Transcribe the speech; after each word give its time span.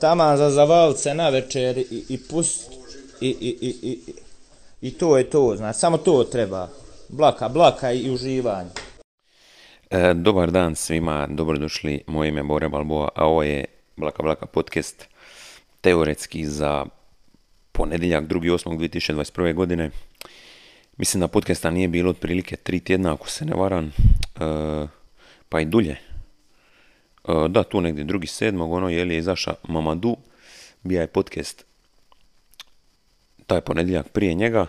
taman 0.00 0.36
za 0.36 0.50
zavalit 0.50 0.98
se 0.98 1.14
na 1.14 1.28
večer 1.28 1.78
i, 1.78 2.04
i 2.08 2.18
pust 2.30 2.72
i, 3.20 3.28
i, 3.28 3.58
i, 3.60 3.90
i, 3.90 3.98
i 4.80 4.90
to 4.90 5.18
je 5.18 5.30
to, 5.30 5.54
znači, 5.56 5.78
samo 5.78 5.98
to 5.98 6.24
treba. 6.24 6.68
Blaka, 7.08 7.48
blaka 7.48 7.92
i 7.92 8.10
uživanje. 8.10 8.70
E, 9.90 10.14
dobar 10.14 10.50
dan 10.50 10.74
svima, 10.74 11.26
dobrodošli, 11.30 12.00
moje 12.06 12.28
ime 12.28 12.40
je 12.40 12.44
Bore 12.44 12.68
Balboa, 12.68 13.08
a 13.14 13.26
ovo 13.26 13.42
je 13.42 13.64
Blaka 13.96 14.22
Blaka 14.22 14.46
podcast, 14.46 15.08
teoretski 15.80 16.46
za 16.46 16.84
ponedjeljak 17.72 18.24
2.8.2021. 18.24 19.54
godine. 19.54 19.90
Mislim 20.96 21.20
da 21.20 21.28
podcasta 21.28 21.70
nije 21.70 21.88
bilo 21.88 22.10
otprilike 22.10 22.56
tri 22.56 22.80
tjedna, 22.80 23.12
ako 23.12 23.28
se 23.28 23.44
ne 23.44 23.54
varam, 23.56 23.84
e, 23.84 23.90
pa 25.48 25.60
i 25.60 25.64
dulje. 25.64 26.07
E, 27.28 27.48
da, 27.48 27.62
tu 27.62 27.80
negdje 27.80 28.04
drugi 28.04 28.26
sedmog, 28.26 28.72
ono 28.72 28.88
je 28.88 29.04
li 29.04 29.14
je 29.14 29.18
izaša 29.18 29.54
Mamadu, 29.68 30.16
bija 30.82 31.00
je 31.00 31.06
podcast 31.06 31.64
taj 33.46 33.60
ponedjeljak 33.60 34.08
prije 34.08 34.34
njega 34.34 34.66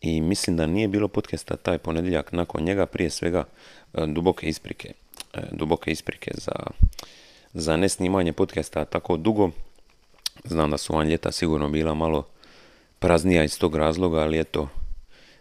i 0.00 0.20
mislim 0.20 0.56
da 0.56 0.66
nije 0.66 0.88
bilo 0.88 1.08
podcasta 1.08 1.56
taj 1.56 1.78
ponedjeljak 1.78 2.32
nakon 2.32 2.62
njega, 2.64 2.86
prije 2.86 3.10
svega 3.10 3.44
e, 3.94 4.06
duboke 4.06 4.46
isprike. 4.46 4.92
Duboke 5.52 5.90
isprike 5.90 6.30
za, 6.34 6.52
za 7.54 7.76
nesnimanje 7.76 8.32
podcasta 8.32 8.84
tako 8.84 9.16
dugo. 9.16 9.50
Znam 10.44 10.70
da 10.70 10.78
su 10.78 10.92
van 10.92 11.08
ljeta 11.08 11.32
sigurno 11.32 11.68
bila 11.68 11.94
malo 11.94 12.26
praznija 12.98 13.44
iz 13.44 13.58
tog 13.58 13.76
razloga, 13.76 14.18
ali 14.18 14.40
eto, 14.40 14.68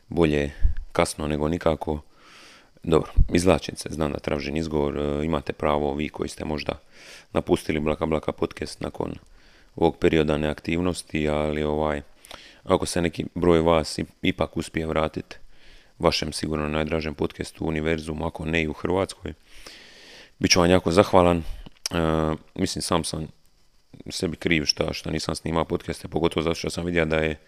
bolje 0.08 0.52
kasno 0.92 1.28
nego 1.28 1.48
nikako. 1.48 2.00
Dobro, 2.84 3.12
izvlačim 3.34 3.76
se, 3.76 3.90
znam 3.92 4.12
da 4.12 4.20
tražim 4.20 4.56
izgovor, 4.56 4.98
e, 4.98 5.26
imate 5.26 5.54
pravo 5.54 5.94
vi 5.94 6.10
koji 6.10 6.30
ste 6.30 6.46
možda 6.46 6.80
napustili 7.34 7.80
Blaka 7.80 8.06
Blaka 8.06 8.32
podcast 8.32 8.82
nakon 8.82 9.14
ovog 9.76 9.98
perioda 9.98 10.38
neaktivnosti, 10.38 11.30
ali 11.30 11.64
ovaj, 11.64 12.02
ako 12.64 12.86
se 12.86 13.02
neki 13.02 13.26
broj 13.36 13.62
vas 13.62 14.00
ipak 14.22 14.58
uspije 14.58 14.88
vratiti 14.88 15.36
vašem 16.00 16.34
sigurno 16.34 16.68
najdražem 16.68 17.14
podcastu 17.14 17.66
u 17.66 17.68
univerzumu, 17.68 18.26
ako 18.26 18.46
ne 18.46 18.64
i 18.64 18.68
u 18.68 18.74
Hrvatskoj, 18.74 19.34
bit 20.40 20.52
ću 20.52 20.60
vam 20.60 20.70
jako 20.70 20.92
zahvalan. 20.92 21.38
E, 21.38 21.44
mislim, 22.56 22.82
sam 22.82 23.04
sam 23.04 23.28
sebi 24.10 24.38
kriv 24.38 24.66
što, 24.66 24.94
što 24.94 25.12
nisam 25.12 25.36
snimao 25.36 25.66
podcaste, 25.66 26.08
pogotovo 26.08 26.44
zato 26.44 26.56
što 26.56 26.70
sam 26.70 26.86
vidio 26.86 27.06
da 27.06 27.18
je 27.18 27.40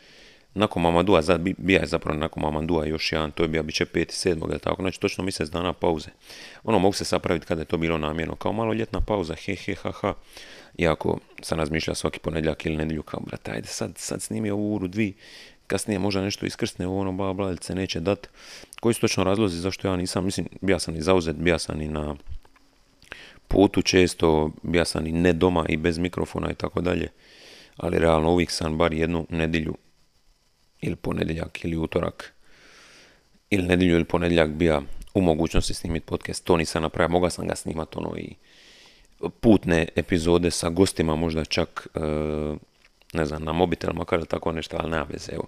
nakon 0.53 0.81
Mamadua, 0.81 1.21
bija 1.57 1.79
je 1.79 1.87
zapravo 1.87 2.19
nakon 2.19 2.43
Mamadua 2.43 2.85
još 2.85 3.11
jedan, 3.11 3.31
to 3.31 3.43
je 3.43 3.49
bio 3.49 3.63
bit 3.63 3.75
će 3.75 3.85
5. 3.85 4.35
7. 4.35 4.59
tako, 4.59 4.81
znači 4.81 4.99
točno 4.99 5.23
mjesec 5.23 5.49
dana 5.49 5.73
pauze. 5.73 6.09
Ono 6.63 6.79
mogu 6.79 6.93
se 6.93 7.05
sapraviti 7.05 7.45
kada 7.45 7.61
je 7.61 7.65
to 7.65 7.77
bilo 7.77 7.97
namjerno, 7.97 8.35
kao 8.35 8.53
malo 8.53 8.73
ljetna 8.73 9.01
pauza, 9.01 9.35
he 9.35 9.55
he 9.55 9.75
ha 9.75 9.91
ha. 9.91 10.13
Iako 10.77 11.19
sam 11.41 11.59
razmišljao 11.59 11.95
svaki 11.95 12.19
ponedjeljak 12.19 12.65
ili 12.65 12.77
nedjelju 12.77 13.03
kao, 13.03 13.19
brate, 13.19 13.51
ajde 13.51 13.67
sad, 13.67 13.91
sad 13.97 14.21
snimi 14.21 14.49
ovu 14.49 14.75
uru 14.75 14.87
dvi, 14.87 15.13
kasnije 15.67 15.99
možda 15.99 16.21
nešto 16.21 16.45
iskrsne 16.45 16.87
u 16.87 16.99
ono, 16.99 17.11
bla 17.11 17.33
bla, 17.33 17.49
ili 17.49 17.57
se 17.61 17.75
neće 17.75 17.99
dat. 17.99 18.29
Koji 18.79 18.93
su 18.93 19.01
točno 19.01 19.23
razlozi 19.23 19.59
zašto 19.59 19.87
ja 19.87 19.95
nisam, 19.95 20.25
mislim, 20.25 20.47
bija 20.61 20.79
sam 20.79 20.95
i 20.95 21.01
zauzet, 21.01 21.35
bija 21.35 21.59
sam 21.59 21.81
i 21.81 21.87
na 21.87 22.15
putu 23.47 23.81
često, 23.81 24.51
bija 24.63 24.85
sam 24.85 25.07
i 25.07 25.11
ne 25.11 25.33
doma 25.33 25.65
i 25.69 25.77
bez 25.77 25.97
mikrofona 25.97 26.51
i 26.51 26.55
tako 26.55 26.81
dalje. 26.81 27.07
Ali 27.77 27.99
realno 27.99 28.31
uvijek 28.31 28.51
sam 28.51 28.77
bar 28.77 28.93
jednu 28.93 29.25
nedjelju 29.29 29.75
ili 30.83 30.95
ponedjeljak 30.95 31.65
ili 31.65 31.77
utorak 31.77 32.33
ili 33.49 33.67
nedjelju 33.67 33.95
ili 33.95 34.05
ponedjeljak 34.05 34.49
bija 34.49 34.81
u 35.13 35.21
mogućnosti 35.21 35.73
snimiti 35.73 36.05
podcast. 36.05 36.45
To 36.45 36.57
nisam 36.57 36.81
napravio, 36.81 37.11
mogao 37.11 37.29
sam 37.29 37.47
ga 37.47 37.55
snimati 37.55 37.97
ono 37.97 38.17
i 38.17 38.35
putne 39.39 39.87
epizode 39.95 40.51
sa 40.51 40.69
gostima, 40.69 41.15
možda 41.15 41.45
čak 41.45 41.87
e, 41.95 41.99
ne 43.13 43.25
znam, 43.25 43.43
na 43.43 43.53
mobitel, 43.53 43.93
makar 43.93 44.25
tako 44.25 44.51
nešto, 44.51 44.77
ali 44.79 44.91
nema 44.91 45.05
veze. 45.09 45.31
Evo, 45.31 45.43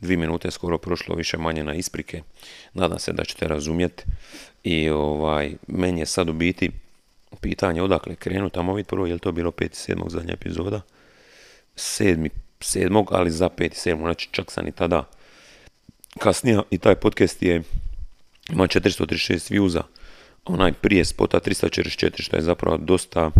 dvije 0.00 0.16
minute 0.16 0.50
skoro 0.50 0.78
prošlo, 0.78 1.14
više 1.14 1.38
manje 1.38 1.64
na 1.64 1.74
isprike. 1.74 2.22
Nadam 2.72 2.98
se 2.98 3.12
da 3.12 3.24
ćete 3.24 3.48
razumjeti. 3.48 4.04
I 4.64 4.90
ovaj, 4.90 5.54
meni 5.66 6.00
je 6.00 6.06
sad 6.06 6.28
u 6.28 6.32
biti 6.32 6.70
pitanje 7.40 7.82
odakle 7.82 8.14
krenu 8.14 8.50
tamo 8.50 8.74
vidjeti 8.74 8.90
prvo, 8.90 9.06
je 9.06 9.12
li 9.12 9.20
to 9.20 9.32
bilo 9.32 9.50
5.7. 9.50 10.10
zadnja 10.10 10.32
epizoda? 10.32 10.80
Sedmi, 11.76 12.30
sedmog, 12.60 13.08
ali 13.12 13.30
za 13.30 13.48
5.7. 13.48 13.98
Znači 13.98 14.28
čak 14.30 14.52
sam 14.52 14.66
i 14.66 14.72
tada 14.72 15.04
kasnije 16.18 16.60
i 16.70 16.78
taj 16.78 16.94
podcast 16.94 17.42
je 17.42 17.62
ima 18.50 18.66
436 18.66 19.52
viewza 19.52 19.82
onaj 20.44 20.72
prije 20.72 21.04
spota 21.04 21.40
344 21.40 22.22
što 22.22 22.36
je 22.36 22.42
zapravo 22.42 22.76
dosta 22.76 23.30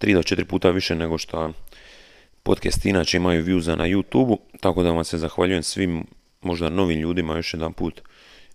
3 0.00 0.14
do 0.14 0.22
4 0.22 0.44
puta 0.44 0.70
više 0.70 0.94
nego 0.94 1.18
što 1.18 1.52
podcast 2.42 2.86
inače 2.86 3.16
imaju 3.16 3.44
viewza 3.44 3.76
na 3.76 3.84
youtube 3.84 4.36
tako 4.60 4.82
da 4.82 4.90
vam 4.90 5.04
se 5.04 5.18
zahvaljujem 5.18 5.62
svim 5.62 6.06
možda 6.40 6.68
novim 6.68 7.00
ljudima 7.00 7.36
još 7.36 7.54
jedan 7.54 7.72
put 7.72 8.00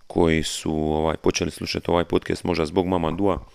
koji 0.07 0.43
su 0.43 0.73
ovaj, 0.73 1.17
počeli 1.17 1.51
slušati 1.51 1.91
ovaj 1.91 2.03
podcast 2.03 2.43
možda 2.43 2.65
zbog 2.65 2.87
Mama 2.87 3.11
Dua 3.11 3.45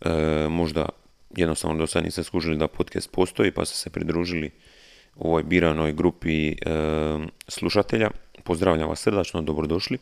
e, 0.00 0.10
možda 0.48 0.88
jednostavno 1.36 1.78
do 1.78 1.86
sad 1.86 2.04
niste 2.04 2.24
skužili 2.24 2.56
da 2.56 2.68
podcast 2.68 3.10
postoji 3.10 3.50
pa 3.50 3.64
ste 3.64 3.76
se 3.76 3.90
pridružili 3.90 4.50
ovoj 5.18 5.42
biranoj 5.42 5.92
grupi 5.92 6.48
e, 6.48 6.54
slušatelja. 7.48 8.10
Pozdravljam 8.44 8.88
vas 8.88 9.00
srdačno, 9.00 9.42
dobrodošli. 9.42 9.98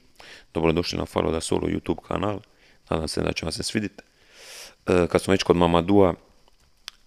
Dobrodošli 0.55 0.99
na 0.99 1.07
Falo 1.07 1.33
da 1.33 1.41
Solo 1.41 1.69
YouTube 1.69 2.03
kanal. 2.09 2.41
Nadam 2.91 3.09
se 3.09 3.23
da 3.23 3.33
će 3.33 3.47
vam 3.47 3.53
se 3.53 3.63
svidjeti. 3.63 4.03
E, 4.87 5.07
kad 5.07 5.23
smo 5.23 5.33
već 5.33 5.43
kod 5.43 5.57
Mamadua, 5.57 6.15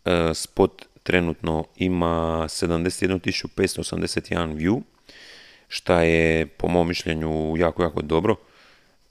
e, 0.06 0.34
spot 0.34 0.86
trenutno 1.04 1.66
ima 1.76 2.46
71.581 2.50 4.56
view, 4.56 4.82
šta 5.68 6.02
je 6.02 6.48
po 6.48 6.68
mom 6.68 6.88
mišljenju 6.88 7.58
jako, 7.58 7.84
jako 7.84 8.02
dobro. 8.02 8.36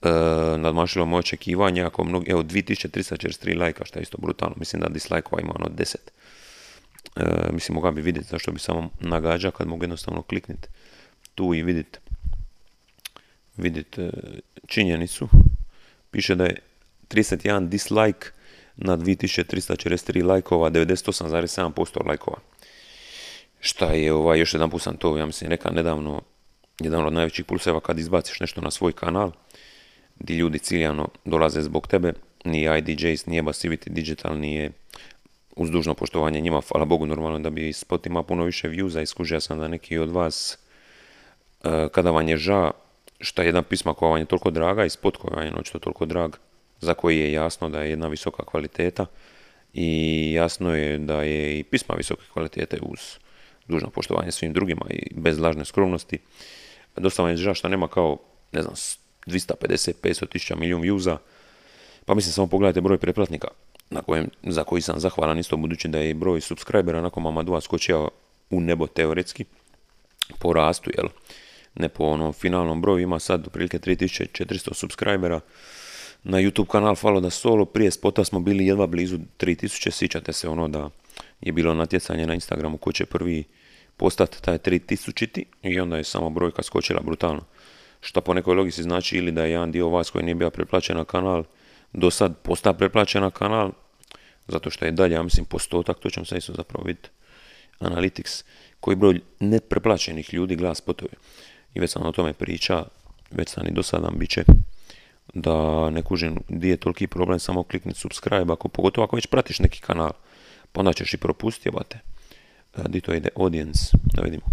E, 0.01 0.09
nadmašilo 0.57 1.05
moje 1.05 1.19
očekivanje, 1.19 1.83
ako 1.83 2.03
mnogi, 2.03 2.31
evo 2.31 2.43
2343 2.43 3.59
lajka, 3.59 3.85
što 3.85 3.99
je 3.99 4.03
isto 4.03 4.17
brutalno, 4.17 4.55
mislim 4.57 4.81
da 4.81 4.89
dislike 4.89 5.29
ima 5.41 5.53
ono 5.55 5.69
10. 5.69 5.95
E, 7.19 7.51
mislim, 7.53 7.75
mogao 7.75 7.91
bi 7.91 8.01
vidjeti 8.01 8.27
zašto 8.27 8.51
bi 8.51 8.59
samo 8.59 8.89
nagađa 8.99 9.51
kad 9.51 9.67
mogu 9.67 9.83
jednostavno 9.83 10.21
klikniti 10.21 10.67
tu 11.35 11.53
i 11.53 11.63
vidjeti 11.63 11.99
vidjeti 13.57 14.01
e, 14.01 14.11
činjenicu. 14.67 15.29
Piše 16.11 16.35
da 16.35 16.45
je 16.45 16.59
31 17.09 17.67
dislike 17.67 18.27
na 18.75 18.97
2343 18.97 20.25
lajkova, 20.25 20.69
98,7% 20.69 22.07
lajkova. 22.07 22.37
Šta 23.59 23.85
je, 23.85 24.13
ovaj, 24.13 24.39
još 24.39 24.53
jedan 24.53 24.69
put 24.69 24.81
sam 24.81 24.97
to, 24.97 25.17
ja 25.17 25.25
mislim, 25.25 25.49
rekao 25.49 25.71
nedavno, 25.71 26.21
jedan 26.79 27.05
od 27.05 27.13
najvećih 27.13 27.45
pulseva 27.45 27.79
kad 27.79 27.99
izbaciš 27.99 28.39
nešto 28.39 28.61
na 28.61 28.71
svoj 28.71 28.91
kanal, 28.91 29.31
di 30.19 30.35
ljudi 30.35 30.59
ciljano 30.59 31.09
dolaze 31.25 31.61
zbog 31.61 31.87
tebe, 31.87 32.13
ni 32.45 32.67
IDJs, 32.77 33.25
nije 33.25 33.43
Basivity 33.43 33.89
Digital, 33.89 34.39
nije 34.39 34.71
uz 35.57 35.69
dužno 35.69 35.93
poštovanje 35.93 36.41
njima, 36.41 36.61
hvala 36.71 36.85
Bogu 36.85 37.05
normalno 37.05 37.39
da 37.39 37.49
bi 37.49 37.73
spot 37.73 38.05
ima 38.05 38.23
puno 38.23 38.43
više 38.43 38.69
viewza, 38.69 39.01
iskužio 39.01 39.39
sam 39.39 39.59
da 39.59 39.67
neki 39.67 39.97
od 39.97 40.11
vas 40.11 40.57
e, 41.63 41.87
kada 41.91 42.11
vam 42.11 42.27
je 42.29 42.37
ža 42.37 42.71
šta 43.19 43.43
jedna 43.43 43.61
pisma 43.61 43.93
koja 43.93 44.09
vam 44.09 44.19
je 44.19 44.25
toliko 44.25 44.51
draga 44.51 44.85
i 44.85 44.89
spot 44.89 45.17
koja 45.17 45.35
vam 45.35 45.45
je 45.45 45.53
očito 45.59 45.79
toliko 45.79 46.05
drag, 46.05 46.35
za 46.79 46.93
koji 46.93 47.19
je 47.19 47.31
jasno 47.31 47.69
da 47.69 47.81
je 47.81 47.89
jedna 47.89 48.07
visoka 48.07 48.45
kvaliteta 48.45 49.05
i 49.73 50.31
jasno 50.33 50.75
je 50.75 50.97
da 50.97 51.21
je 51.23 51.59
i 51.59 51.63
pisma 51.63 51.95
visoke 51.95 52.21
kvalitete 52.33 52.79
uz 52.81 52.99
dužno 53.67 53.89
poštovanje 53.89 54.31
svim 54.31 54.53
drugima 54.53 54.85
i 54.89 55.13
bez 55.15 55.39
lažne 55.39 55.65
skromnosti. 55.65 56.19
Dosta 56.95 57.21
vam 57.21 57.31
je 57.31 57.37
ža 57.37 57.53
što 57.53 57.69
nema 57.69 57.87
kao, 57.87 58.17
ne 58.51 58.61
znam, 58.61 58.75
250, 59.27 59.93
500 60.03 60.27
tisuća 60.27 60.55
milijun 60.55 60.81
viewza, 60.81 61.17
pa 62.05 62.15
mislim 62.15 62.33
samo 62.33 62.47
pogledajte 62.47 62.81
broj 62.81 62.97
pretplatnika 62.97 63.47
na 63.89 64.01
kojem, 64.01 64.29
za 64.43 64.63
koji 64.63 64.81
sam 64.81 64.99
zahvalan 64.99 65.39
isto 65.39 65.57
budući 65.57 65.87
da 65.87 65.99
je 65.99 66.13
broj 66.13 66.41
subscribera 66.41 67.01
nakon 67.01 67.23
Mamadua 67.23 67.61
skočio 67.61 68.09
u 68.49 68.61
nebo 68.61 68.87
teoretski 68.87 69.45
po 70.39 70.53
rastu, 70.53 70.91
jel? 70.97 71.07
Ne 71.75 71.89
po 71.89 72.03
onom 72.03 72.33
finalnom 72.33 72.81
broju, 72.81 72.99
ima 72.99 73.19
sad 73.19 73.47
otprilike 73.47 73.79
3400 73.79 74.73
subscribera. 74.73 75.39
Na 76.23 76.37
YouTube 76.37 76.67
kanal 76.67 76.95
Falo 76.95 77.19
da 77.19 77.29
Solo, 77.29 77.65
prije 77.65 77.91
spota 77.91 78.23
smo 78.23 78.39
bili 78.39 78.65
jedva 78.67 78.87
blizu 78.87 79.17
3000, 79.39 79.91
sjećate 79.91 80.33
se 80.33 80.49
ono 80.49 80.67
da 80.67 80.89
je 81.41 81.51
bilo 81.51 81.73
natjecanje 81.73 82.27
na 82.27 82.33
Instagramu 82.33 82.77
ko 82.77 82.91
će 82.91 83.05
prvi 83.05 83.43
postati 83.97 84.41
taj 84.41 84.57
3000 84.57 85.43
i 85.63 85.79
onda 85.79 85.97
je 85.97 86.03
samo 86.03 86.29
brojka 86.29 86.63
skočila 86.63 87.01
brutalno. 87.01 87.41
Što 88.01 88.21
po 88.21 88.33
nekoj 88.33 88.55
logici 88.55 88.83
znači 88.83 89.17
ili 89.17 89.31
da 89.31 89.43
je 89.43 89.51
jedan 89.51 89.71
dio 89.71 89.89
vas 89.89 90.09
koji 90.09 90.25
nije 90.25 90.35
bio 90.35 90.49
preplaćen 90.49 90.97
na 90.97 91.05
kanal, 91.05 91.43
do 91.93 92.11
sad 92.11 92.37
posta 92.37 92.73
preplaćen 92.73 93.31
kanal, 93.31 93.71
zato 94.47 94.69
što 94.69 94.85
je 94.85 94.91
dalje, 94.91 95.13
ja 95.13 95.23
mislim, 95.23 95.45
postotak, 95.45 95.99
to 95.99 96.09
ćemo 96.09 96.25
sad 96.25 96.37
isto 96.37 96.53
zapravo 96.53 96.83
vidjeti, 96.85 97.09
Analytics, 97.79 98.43
koji 98.79 98.95
broj 98.95 99.21
nepreplaćenih 99.39 100.33
ljudi 100.33 100.55
gleda 100.55 100.75
spotove. 100.75 101.11
I 101.73 101.79
već 101.79 101.91
sam 101.91 102.05
o 102.05 102.11
tome 102.11 102.33
priča, 102.33 102.83
već 103.31 103.49
sam 103.49 103.67
i 103.67 103.71
do 103.71 103.83
sada 103.83 104.09
bit 104.09 104.29
će 104.29 104.43
da 105.33 105.89
ne 105.89 106.01
kužim 106.01 106.39
gdje 106.47 106.69
je 106.69 106.77
toliki 106.77 107.07
problem 107.07 107.39
samo 107.39 107.63
klikniti 107.63 107.99
subscribe, 107.99 108.53
ako, 108.53 108.67
pogotovo 108.67 109.05
ako 109.05 109.15
već 109.15 109.27
pratiš 109.27 109.59
neki 109.59 109.81
kanal, 109.81 110.11
pa 110.71 110.79
onda 110.79 110.93
ćeš 110.93 111.13
i 111.13 111.17
propustiti, 111.17 111.69
jebate. 111.69 111.99
A, 112.75 112.87
di 112.87 113.01
to 113.01 113.13
ide? 113.13 113.29
Audience, 113.35 113.79
da 114.03 114.21
vidimo. 114.21 114.43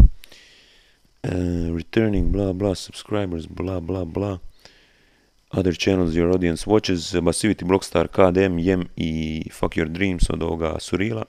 Uh, 1.22 1.76
returning, 1.76 2.32
bla, 2.32 2.52
bla, 2.52 2.74
subscribers, 2.74 3.46
bla, 3.46 3.80
bla, 3.80 4.04
bla. 4.04 4.38
Other 5.56 5.72
channels 5.72 6.14
your 6.14 6.30
audience 6.32 6.66
watches, 6.66 7.12
Basivity, 7.12 7.64
Blockstar, 7.64 8.08
KDM, 8.08 8.58
Jem 8.58 8.88
i 8.96 9.42
Fuck 9.52 9.76
Your 9.76 9.88
Dreams 9.88 10.30
od 10.30 10.42
ovoga 10.42 10.76
Surila. 10.80 11.24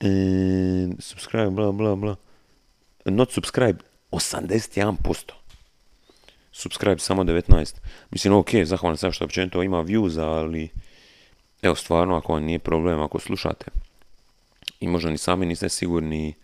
And 0.00 1.02
subscribe, 1.02 1.50
bla, 1.50 1.72
bla, 1.72 1.96
bla. 1.96 2.16
Not 3.04 3.32
subscribe, 3.32 3.78
81%. 4.12 5.32
Subscribe 6.52 6.98
samo 6.98 7.24
19. 7.24 7.74
Mislim, 8.10 8.34
ok, 8.34 8.48
zahvalan 8.64 8.96
sam 8.96 9.12
što 9.12 9.24
općenito 9.24 9.62
ima 9.62 9.84
views, 9.84 10.18
ali 10.18 10.68
evo 11.62 11.74
stvarno, 11.74 12.16
ako 12.16 12.32
vam 12.32 12.44
nije 12.44 12.58
problem, 12.58 13.00
ako 13.00 13.18
slušate 13.18 13.66
i 14.80 14.88
možda 14.88 15.10
ni 15.10 15.18
sami 15.18 15.46
niste 15.46 15.68
sigurni 15.68 16.34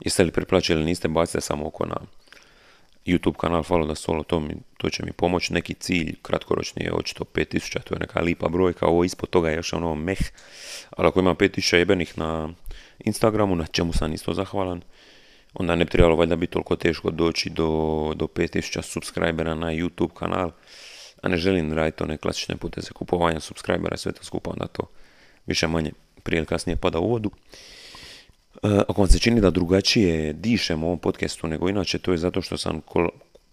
jeste 0.00 0.24
li 0.24 0.30
preplaćali 0.30 0.80
ili 0.80 0.86
niste, 0.86 1.08
bacite 1.08 1.40
samo 1.40 1.66
oko 1.66 1.86
na 1.86 1.96
YouTube 3.06 3.36
kanal 3.36 3.62
Follow 3.62 3.86
da 3.86 3.94
Solo, 3.94 4.22
to, 4.22 4.42
to 4.76 4.90
će 4.90 5.04
mi 5.04 5.12
pomoći. 5.12 5.52
Neki 5.52 5.74
cilj 5.74 6.14
kratkoročni 6.22 6.84
je 6.84 6.92
očito 6.92 7.24
5000, 7.24 7.82
to 7.82 7.94
je 7.94 7.98
neka 7.98 8.20
lipa 8.20 8.48
brojka, 8.48 8.86
ovo 8.86 9.04
ispod 9.04 9.30
toga 9.30 9.50
je 9.50 9.56
još 9.56 9.72
ono 9.72 9.94
meh, 9.94 10.18
ali 10.90 11.08
ako 11.08 11.20
ima 11.20 11.34
5000 11.34 11.76
jebenih 11.76 12.18
na 12.18 12.48
Instagramu, 12.98 13.56
na 13.56 13.66
čemu 13.66 13.92
sam 13.92 14.12
isto 14.12 14.34
zahvalan, 14.34 14.82
onda 15.54 15.76
ne 15.76 15.84
bi 15.84 15.90
trebalo 15.90 16.16
valjda 16.16 16.36
biti 16.36 16.52
toliko 16.52 16.76
teško 16.76 17.10
doći 17.10 17.50
do, 17.50 18.12
do 18.16 18.26
5000 18.26 18.82
subscribera 18.82 19.54
na 19.54 19.66
YouTube 19.66 20.14
kanal, 20.14 20.50
a 21.22 21.28
ne 21.28 21.36
želim 21.36 21.72
raditi 21.72 22.02
one 22.02 22.16
klasične 22.16 22.56
poteze 22.56 22.90
kupovanja 22.92 23.40
subscribera, 23.40 23.96
sve 23.96 24.12
to 24.12 24.24
skupa, 24.24 24.50
onda 24.50 24.66
to 24.66 24.82
više 25.46 25.66
manje 25.68 25.92
prije 26.22 26.38
ili 26.38 26.46
kasnije 26.46 26.76
pada 26.76 26.98
u 26.98 27.10
vodu. 27.10 27.30
E, 28.64 28.80
ako 28.88 29.02
vam 29.02 29.08
se 29.08 29.18
čini 29.18 29.40
da 29.40 29.50
drugačije 29.50 30.32
dišem 30.32 30.84
u 30.84 30.86
ovom 30.86 30.98
podcastu 30.98 31.46
nego 31.46 31.68
inače, 31.68 31.98
to 31.98 32.12
je 32.12 32.18
zato 32.18 32.42
što 32.42 32.56
sam 32.56 32.80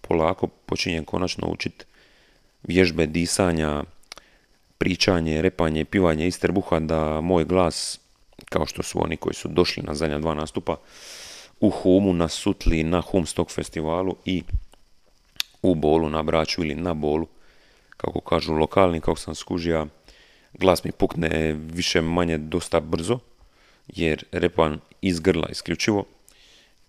polako 0.01 0.47
počinjen 0.47 1.05
konačno 1.05 1.47
učit 1.47 1.85
vježbe 2.63 3.05
disanja, 3.05 3.83
pričanje, 4.77 5.41
repanje, 5.41 5.85
pivanje 5.85 6.27
iz 6.27 6.39
trbuha, 6.39 6.79
da 6.79 7.21
moj 7.21 7.45
glas, 7.45 7.99
kao 8.49 8.65
što 8.65 8.83
su 8.83 9.03
oni 9.03 9.17
koji 9.17 9.33
su 9.33 9.47
došli 9.47 9.83
na 9.83 9.95
zadnja 9.95 10.19
dva 10.19 10.33
nastupa, 10.33 10.75
u 11.59 11.69
Humu, 11.69 12.13
na 12.13 12.27
Sutli, 12.27 12.83
na 12.83 13.01
Humstock 13.01 13.51
festivalu 13.51 14.15
i 14.25 14.43
u 15.61 15.75
Bolu, 15.75 16.09
na 16.09 16.23
Braću 16.23 16.63
ili 16.63 16.75
na 16.75 16.93
Bolu, 16.93 17.27
kako 17.97 18.21
kažu 18.21 18.53
lokalni, 18.53 19.01
kako 19.01 19.19
sam 19.19 19.35
skužio, 19.35 19.87
glas 20.53 20.83
mi 20.83 20.91
pukne 20.91 21.53
više 21.53 22.01
manje 22.01 22.37
dosta 22.37 22.79
brzo, 22.79 23.19
jer 23.87 24.23
repan 24.31 24.79
iz 25.01 25.19
grla 25.19 25.47
isključivo 25.51 26.05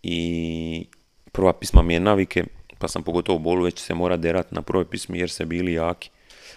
i 0.02 0.86
prva 1.32 1.52
pisma 1.52 1.82
mi 1.82 1.94
je 1.94 2.00
navike, 2.00 2.44
pa 2.78 2.88
sam 2.88 3.02
pogotovo 3.02 3.36
u 3.36 3.42
bolu 3.42 3.64
već 3.64 3.78
se 3.78 3.94
mora 3.94 4.16
derat 4.16 4.52
na 4.52 4.62
prvoj 4.62 4.84
pismi 4.84 5.18
jer 5.18 5.30
se 5.30 5.44
bili 5.44 5.72
jaki. 5.72 6.10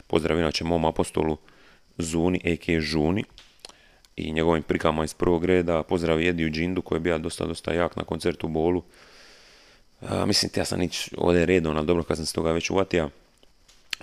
Pozdrav 0.07 0.39
inače 0.39 0.63
mom 0.63 0.85
apostolu 0.85 1.37
Zuni, 1.97 2.41
a.k. 2.45 2.79
Žuni 2.79 3.23
i 4.15 4.31
njegovim 4.31 4.63
prikama 4.63 5.03
iz 5.03 5.13
prvog 5.13 5.45
reda. 5.45 5.83
Pozdrav 5.83 6.21
Jediju 6.21 6.49
Džindu 6.49 6.81
koji 6.81 6.97
je 6.97 7.01
bio 7.01 7.17
dosta, 7.17 7.45
dosta 7.45 7.73
jak 7.73 7.95
na 7.95 8.03
koncertu 8.03 8.47
u 8.47 8.49
bolu. 8.49 8.83
A, 10.01 10.25
mislim, 10.25 10.51
ja 10.55 10.65
sam 10.65 10.81
ići 10.81 11.11
ovdje 11.17 11.45
redom, 11.45 11.77
ali 11.77 11.85
dobro 11.85 12.03
kad 12.03 12.17
sam 12.17 12.25
se 12.25 12.33
toga 12.33 12.51
već 12.51 12.69
uvatio. 12.69 13.09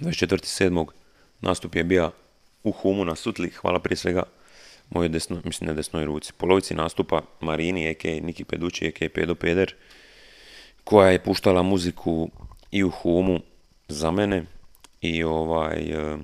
24.7. 0.00 0.86
nastup 1.40 1.74
je 1.74 1.84
bio 1.84 2.10
u 2.64 2.72
Humu 2.72 3.04
na 3.04 3.16
Sutli, 3.16 3.50
hvala 3.50 3.78
prije 3.78 3.96
svega 3.96 4.22
mojoj 4.94 5.08
desno, 5.08 5.40
mislim 5.44 5.68
ne 5.68 5.74
desnoj 5.74 6.04
ruci. 6.04 6.32
Polovici 6.36 6.74
nastupa 6.74 7.22
Marini, 7.40 7.88
a.k. 7.88 8.20
Niki 8.22 8.44
Pedući, 8.44 8.86
a.k. 8.88 9.08
Pedo 9.08 9.34
Peder, 9.34 9.74
koja 10.84 11.10
je 11.10 11.22
puštala 11.22 11.62
muziku 11.62 12.30
i 12.70 12.84
u 12.84 12.90
Humu 12.90 13.40
za 13.88 14.10
mene 14.10 14.44
i 15.00 15.22
ovaj 15.22 15.80
e, 15.80 16.16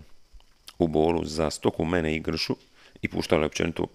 u 0.78 0.88
bolu 0.88 1.24
za 1.24 1.50
stoku 1.50 1.84
mene 1.84 2.16
i 2.16 2.20
gršu 2.20 2.56
i 3.02 3.08
puštala 3.08 3.42
je 3.42 3.46
općenito 3.46 3.86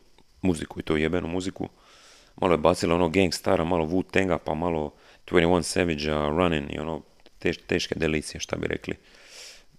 muziku 0.41 0.79
i 0.79 0.83
to 0.83 0.97
jebenu 0.97 1.27
muziku. 1.27 1.69
Malo 2.41 2.53
je 2.53 2.57
bacila 2.57 2.95
ono 2.95 3.11
Stara, 3.31 3.63
malo 3.63 3.85
Wu 3.85 4.03
Tanga, 4.11 4.37
pa 4.37 4.53
malo 4.53 4.93
21 5.27 5.61
Savage, 5.61 6.09
Running 6.09 6.73
i 6.73 6.79
ono 6.79 7.01
teške 7.67 7.95
delicije, 7.95 8.41
šta 8.41 8.55
bi 8.55 8.67
rekli 8.67 8.95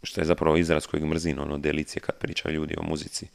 što 0.05 0.20
je 0.20 0.25
zapravo 0.25 0.56
izraz 0.56 0.87
kojeg 0.87 1.05
mrzim, 1.05 1.38
ono, 1.38 1.58
delicije 1.58 2.00
kad 2.00 2.19
pričaju 2.19 2.55
ljudi 2.55 2.75
o 2.79 2.82
muzici. 2.82 3.26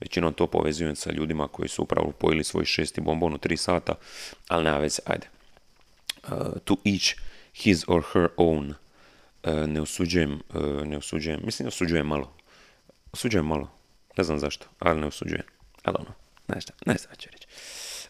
Većinom 0.00 0.32
to 0.32 0.46
povezujem 0.46 0.96
sa 0.96 1.12
ljudima 1.12 1.48
koji 1.48 1.68
su 1.68 1.82
upravo 1.82 2.12
pojili 2.12 2.44
svoj 2.44 2.64
šesti 2.64 3.00
bombon 3.00 3.34
u 3.34 3.38
tri 3.38 3.56
sata, 3.56 3.94
ali 4.48 4.64
nema 4.64 4.78
veze, 4.78 5.02
ajde. 5.06 5.26
Uh, 6.24 6.30
to 6.64 6.76
each 6.84 7.20
his 7.54 7.84
or 7.86 8.02
her 8.12 8.28
own. 8.36 8.74
Uh, 9.44 9.68
ne 9.68 9.80
osuđujem, 9.80 10.40
uh, 10.54 10.86
ne 10.86 10.96
osuđujem, 10.96 11.40
mislim 11.44 11.64
ne 11.64 11.68
osuđujem 11.68 12.06
malo. 12.06 12.32
Osuđujem 13.12 13.46
malo, 13.46 13.70
ne 14.16 14.24
znam 14.24 14.38
zašto, 14.38 14.66
ali 14.78 15.00
ne 15.00 15.06
osuđujem. 15.06 15.44
Ali 15.82 15.96
ono, 15.98 16.12
ne 16.48 16.60
znam, 16.60 16.78
ne 16.86 16.94
znam 16.94 17.16
će 17.16 17.30
reći. 17.30 17.46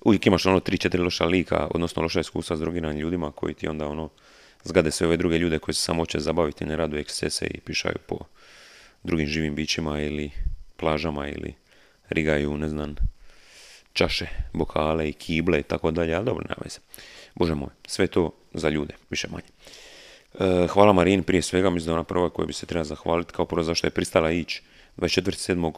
Uvijek 0.05 0.27
imaš 0.27 0.47
ono 0.47 0.61
tri, 0.61 0.79
četiri 0.79 1.03
loša 1.03 1.25
lika, 1.25 1.69
odnosno 1.71 2.03
loša 2.03 2.21
iskustva 2.21 2.57
s 2.57 2.61
drugim 2.61 2.85
ljudima 2.85 3.33
koji 3.33 3.55
ti 3.55 3.69
onda 3.69 3.87
ono, 3.89 4.09
zgade 4.65 4.91
sve 4.91 5.07
ove 5.07 5.17
druge 5.17 5.39
ljude 5.39 5.59
koji 5.59 5.75
se 5.75 5.83
samo 5.83 6.03
hoće 6.03 6.21
zabaviti, 6.21 6.65
ne 6.65 6.77
radu 6.77 6.97
ekscese 6.97 7.47
i 7.47 7.61
pišaju 7.61 7.97
po 8.07 8.19
drugim 9.03 9.27
živim 9.27 9.55
bićima 9.55 10.01
ili 10.01 10.31
plažama 10.77 11.29
ili 11.29 11.55
rigaju, 12.11 12.57
ne 12.57 12.69
znam, 12.69 12.95
čaše, 13.93 14.27
bokale 14.53 15.09
i 15.09 15.13
kible 15.13 15.61
i 15.61 15.63
tako 15.63 15.91
dalje, 15.91 16.15
ali 16.15 16.25
dobro, 16.25 16.45
nema 16.49 16.63
veze. 16.65 16.79
Bože 17.35 17.55
moj, 17.55 17.71
sve 17.87 18.07
to 18.07 18.31
za 18.55 18.69
ljude, 18.69 18.95
više 19.11 19.29
manje. 19.31 19.51
E, 20.35 20.67
hvala 20.67 20.93
Marin 20.93 21.23
prije 21.23 21.43
svega, 21.43 21.71
mislim 21.71 21.87
da 21.87 21.95
ona 21.95 22.05
prva 22.05 22.31
koja 22.31 22.47
bi 22.47 22.53
se 22.53 22.67
treba 22.67 22.85
zahvaliti, 22.85 23.33
kao 23.33 23.47
prvo 23.47 23.63
zašto 23.63 23.87
je 23.87 23.91
pristala 23.91 24.31
ići 24.31 24.63
24.7. 24.97 25.73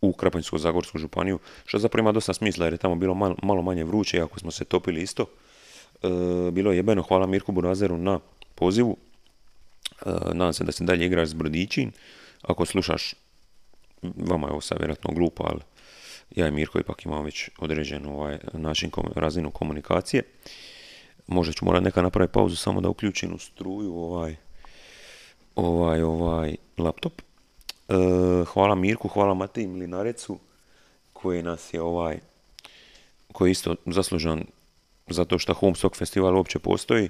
u 0.00 0.12
Krapanjsku 0.12 0.58
Zagorsku 0.58 0.98
županiju, 0.98 1.38
što 1.64 1.78
zapravo 1.78 2.02
ima 2.02 2.12
dosta 2.12 2.34
smisla 2.34 2.66
jer 2.66 2.74
je 2.74 2.78
tamo 2.78 2.94
bilo 2.94 3.14
malo, 3.14 3.36
malo 3.42 3.62
manje 3.62 3.84
vruće, 3.84 4.20
ako 4.20 4.38
smo 4.38 4.50
se 4.50 4.64
topili 4.64 5.02
isto. 5.02 5.26
E, 6.02 6.08
bilo 6.52 6.70
je 6.70 6.76
jebeno, 6.76 7.02
hvala 7.02 7.26
Mirku 7.26 7.52
Burazeru 7.52 7.96
na 7.96 8.20
pozivu. 8.54 8.96
E, 10.06 10.10
nadam 10.10 10.52
se 10.52 10.64
da 10.64 10.72
se 10.72 10.84
dalje 10.84 11.06
igraš 11.06 11.28
s 11.28 11.34
Brodićin. 11.34 11.92
Ako 12.42 12.66
slušaš, 12.66 13.14
vama 14.02 14.46
je 14.46 14.52
ovo 14.52 14.60
sad 14.60 14.78
vjerojatno 14.78 15.14
glupo, 15.14 15.44
ali 15.46 15.60
ja 16.36 16.48
i 16.48 16.50
Mirko 16.50 16.80
ipak 16.80 17.04
imamo 17.04 17.22
već 17.22 17.50
određenu 17.58 18.14
ovaj, 18.14 18.38
način, 18.52 18.90
razinu 19.14 19.50
komunikacije. 19.50 20.22
Možda 21.26 21.52
ću 21.52 21.64
morati 21.64 21.84
neka 21.84 22.02
napraviti 22.02 22.32
pauzu 22.32 22.56
samo 22.56 22.80
da 22.80 22.88
uključim 22.88 23.34
u 23.34 23.38
struju 23.38 23.96
ovaj, 23.96 24.36
ovaj, 25.56 26.02
ovaj 26.02 26.56
laptop. 26.78 27.22
E, 27.22 27.94
hvala 28.46 28.74
Mirku, 28.74 29.08
hvala 29.08 29.34
Mateji 29.34 29.66
Mlinarecu 29.66 30.38
koji 31.12 31.42
nas 31.42 31.74
je 31.74 31.82
ovaj, 31.82 32.18
koji 33.32 33.48
je 33.48 33.52
isto 33.52 33.74
zaslužan 33.86 34.44
zato 35.08 35.38
što 35.38 35.54
Homestock 35.54 35.96
festival 35.96 36.36
uopće 36.36 36.58
postoji. 36.58 37.08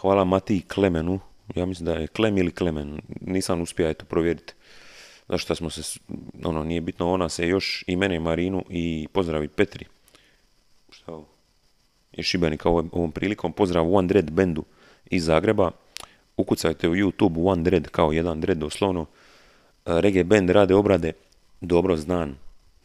Hvala 0.00 0.24
Matiji 0.24 0.60
Klemenu, 0.60 1.20
ja 1.54 1.66
mislim 1.66 1.86
da 1.86 1.92
je 1.92 2.06
Klem 2.06 2.38
ili 2.38 2.54
Klemen, 2.54 3.00
nisam 3.20 3.60
uspio 3.60 3.88
eto 3.88 4.04
provjeriti. 4.04 4.54
Zašto 5.28 5.54
smo 5.54 5.70
se, 5.70 6.00
ono, 6.44 6.64
nije 6.64 6.80
bitno, 6.80 7.12
ona 7.12 7.28
se 7.28 7.48
još 7.48 7.84
i 7.86 7.96
mene, 7.96 8.20
Marinu 8.20 8.64
i 8.70 9.08
pozdravi 9.12 9.48
Petri. 9.48 9.86
Šta 10.90 11.12
ovo? 11.12 11.26
Je 12.12 12.24
Šibenika 12.24 12.68
ovom, 12.68 13.12
prilikom. 13.12 13.52
Pozdrav 13.52 13.94
One 13.94 14.08
Dread 14.08 14.30
bendu 14.30 14.64
iz 15.10 15.24
Zagreba. 15.24 15.70
Ukucajte 16.36 16.88
u 16.88 16.94
YouTube 16.94 17.50
One 17.50 17.62
Dread 17.62 17.88
kao 17.88 18.12
jedan 18.12 18.40
dread 18.40 18.58
doslovno. 18.58 19.06
Reggae 19.84 20.24
band 20.24 20.50
rade 20.50 20.74
obrade. 20.74 21.12
Dobro 21.60 21.96
znan. 21.96 22.34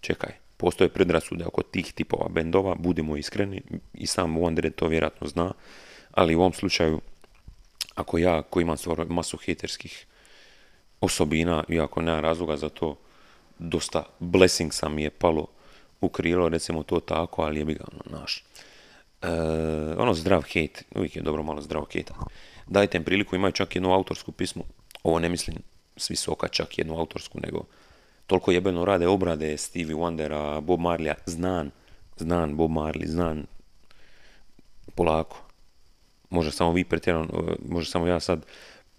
Čekaj 0.01 0.32
postoje 0.58 0.89
predrasude 0.89 1.46
oko 1.46 1.63
tih 1.63 1.94
tipova 1.94 2.29
bendova, 2.29 2.75
budimo 2.75 3.17
iskreni, 3.17 3.62
i 3.94 4.08
sam 4.08 4.36
Wonder 4.36 4.72
to 4.75 4.88
vjerojatno 4.88 5.27
zna, 5.27 5.51
ali 6.12 6.36
u 6.36 6.39
ovom 6.39 6.53
slučaju, 6.53 7.01
ako 7.96 8.17
ja 8.17 8.41
koji 8.41 8.62
imam 8.62 8.77
masu 9.10 9.38
haterskih 9.46 10.06
osobina, 11.01 11.63
iako 11.70 12.01
nema 12.01 12.20
razloga 12.20 12.58
za 12.58 12.70
to, 12.70 12.96
dosta 13.60 14.04
blessing 14.20 14.74
sam 14.74 15.00
je 15.00 15.10
palo 15.10 15.48
u 16.01 16.10
krilo, 16.10 16.50
recimo 16.50 16.84
to 16.84 17.00
tako, 17.00 17.42
ali 17.42 17.60
je 17.60 17.66
bi 17.66 17.74
ga 17.74 17.84
ono, 17.92 18.20
naš. 18.20 18.44
E, 19.22 19.30
ono 19.98 20.13
zdrav 20.13 20.42
hate, 20.42 20.84
uvijek 20.96 21.16
je 21.16 21.22
dobro 21.22 21.44
malo 21.44 21.62
zdrav 21.62 21.82
hate. 21.82 22.13
Dajte 22.68 22.98
im 22.98 23.04
priliku, 23.04 23.36
imaju 23.36 23.51
čak 23.51 23.75
jednu 23.75 23.94
autorsku 23.94 24.32
pismu, 24.32 24.63
ovo 25.04 25.20
ne 25.20 25.30
mislim 25.30 25.58
svi 25.98 26.16
soka 26.16 26.48
čak 26.48 26.77
jednu 26.77 27.00
autorsku, 27.00 27.39
nego 27.39 27.63
toliko 28.27 28.51
jebeno 28.51 28.86
rade 28.86 29.08
obrade 29.08 29.58
Stevie 29.58 29.96
Wondera, 29.96 30.62
Bob 30.62 30.80
Marleya, 30.80 31.16
znan, 31.25 31.72
znan 32.18 32.56
Bob 32.56 32.72
Marley, 32.72 33.08
znan 33.08 33.46
polako. 34.96 35.38
Može 36.30 36.51
samo 36.51 36.72
vi 36.72 36.84
pretjerano, 36.84 37.27
može 37.70 37.92
samo 37.92 38.08
ja 38.08 38.20
sad 38.20 38.46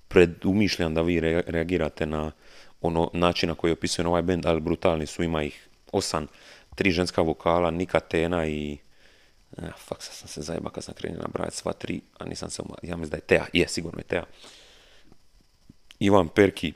predumišljam 0.08 0.94
da 0.94 1.02
vi 1.02 1.20
reagirate 1.46 2.06
na 2.06 2.32
ono 2.80 3.10
način 3.12 3.48
na 3.48 3.54
koji 3.54 3.72
opisujem 3.72 4.08
ovaj 4.08 4.22
band, 4.22 4.46
ali 4.46 4.60
brutalni 4.60 5.06
su, 5.06 5.22
ima 5.22 5.42
ih 5.42 5.68
osam, 5.92 6.26
tri 6.74 6.90
ženska 6.90 7.22
vokala, 7.22 7.70
Nika 7.70 8.00
Tena 8.00 8.46
i 8.46 8.78
Ja, 9.56 9.72
fak, 9.78 10.02
sam 10.02 10.28
se 10.28 10.42
zajeba 10.42 10.70
kad 10.70 10.84
sam 10.84 10.94
krenuo 10.94 11.22
nabrajati 11.22 11.56
sva 11.56 11.72
tri, 11.72 12.00
a 12.18 12.24
nisam 12.24 12.50
se 12.50 12.62
ja 12.82 12.96
mislim 12.96 13.10
da 13.10 13.16
je 13.16 13.20
Teja, 13.20 13.46
je, 13.52 13.68
sigurno 13.68 14.00
je 14.00 14.04
Teja. 14.04 14.24
Ivan 15.98 16.28
Perki, 16.28 16.72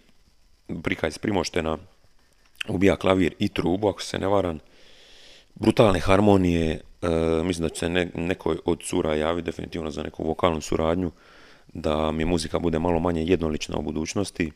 prika 0.82 1.08
iz 1.08 1.18
Primoštena, 1.18 1.78
ubija 2.68 2.96
klavir 2.96 3.34
i 3.38 3.48
trubu, 3.48 3.88
ako 3.88 4.02
se 4.02 4.18
ne 4.18 4.26
varam. 4.26 4.58
Brutalne 5.54 6.00
harmonije, 6.00 6.80
e, 7.02 7.08
mislim 7.44 7.68
da 7.68 7.74
će 7.74 7.78
se 7.78 7.88
ne, 7.88 8.10
neko 8.14 8.56
od 8.64 8.82
cura 8.82 9.14
javi 9.14 9.42
definitivno 9.42 9.90
za 9.90 10.02
neku 10.02 10.24
vokalnu 10.24 10.60
suradnju, 10.60 11.10
da 11.72 12.12
mi 12.12 12.24
muzika 12.24 12.58
bude 12.58 12.78
malo 12.78 13.00
manje 13.00 13.24
jednolična 13.24 13.76
u 13.76 13.82
budućnosti. 13.82 14.52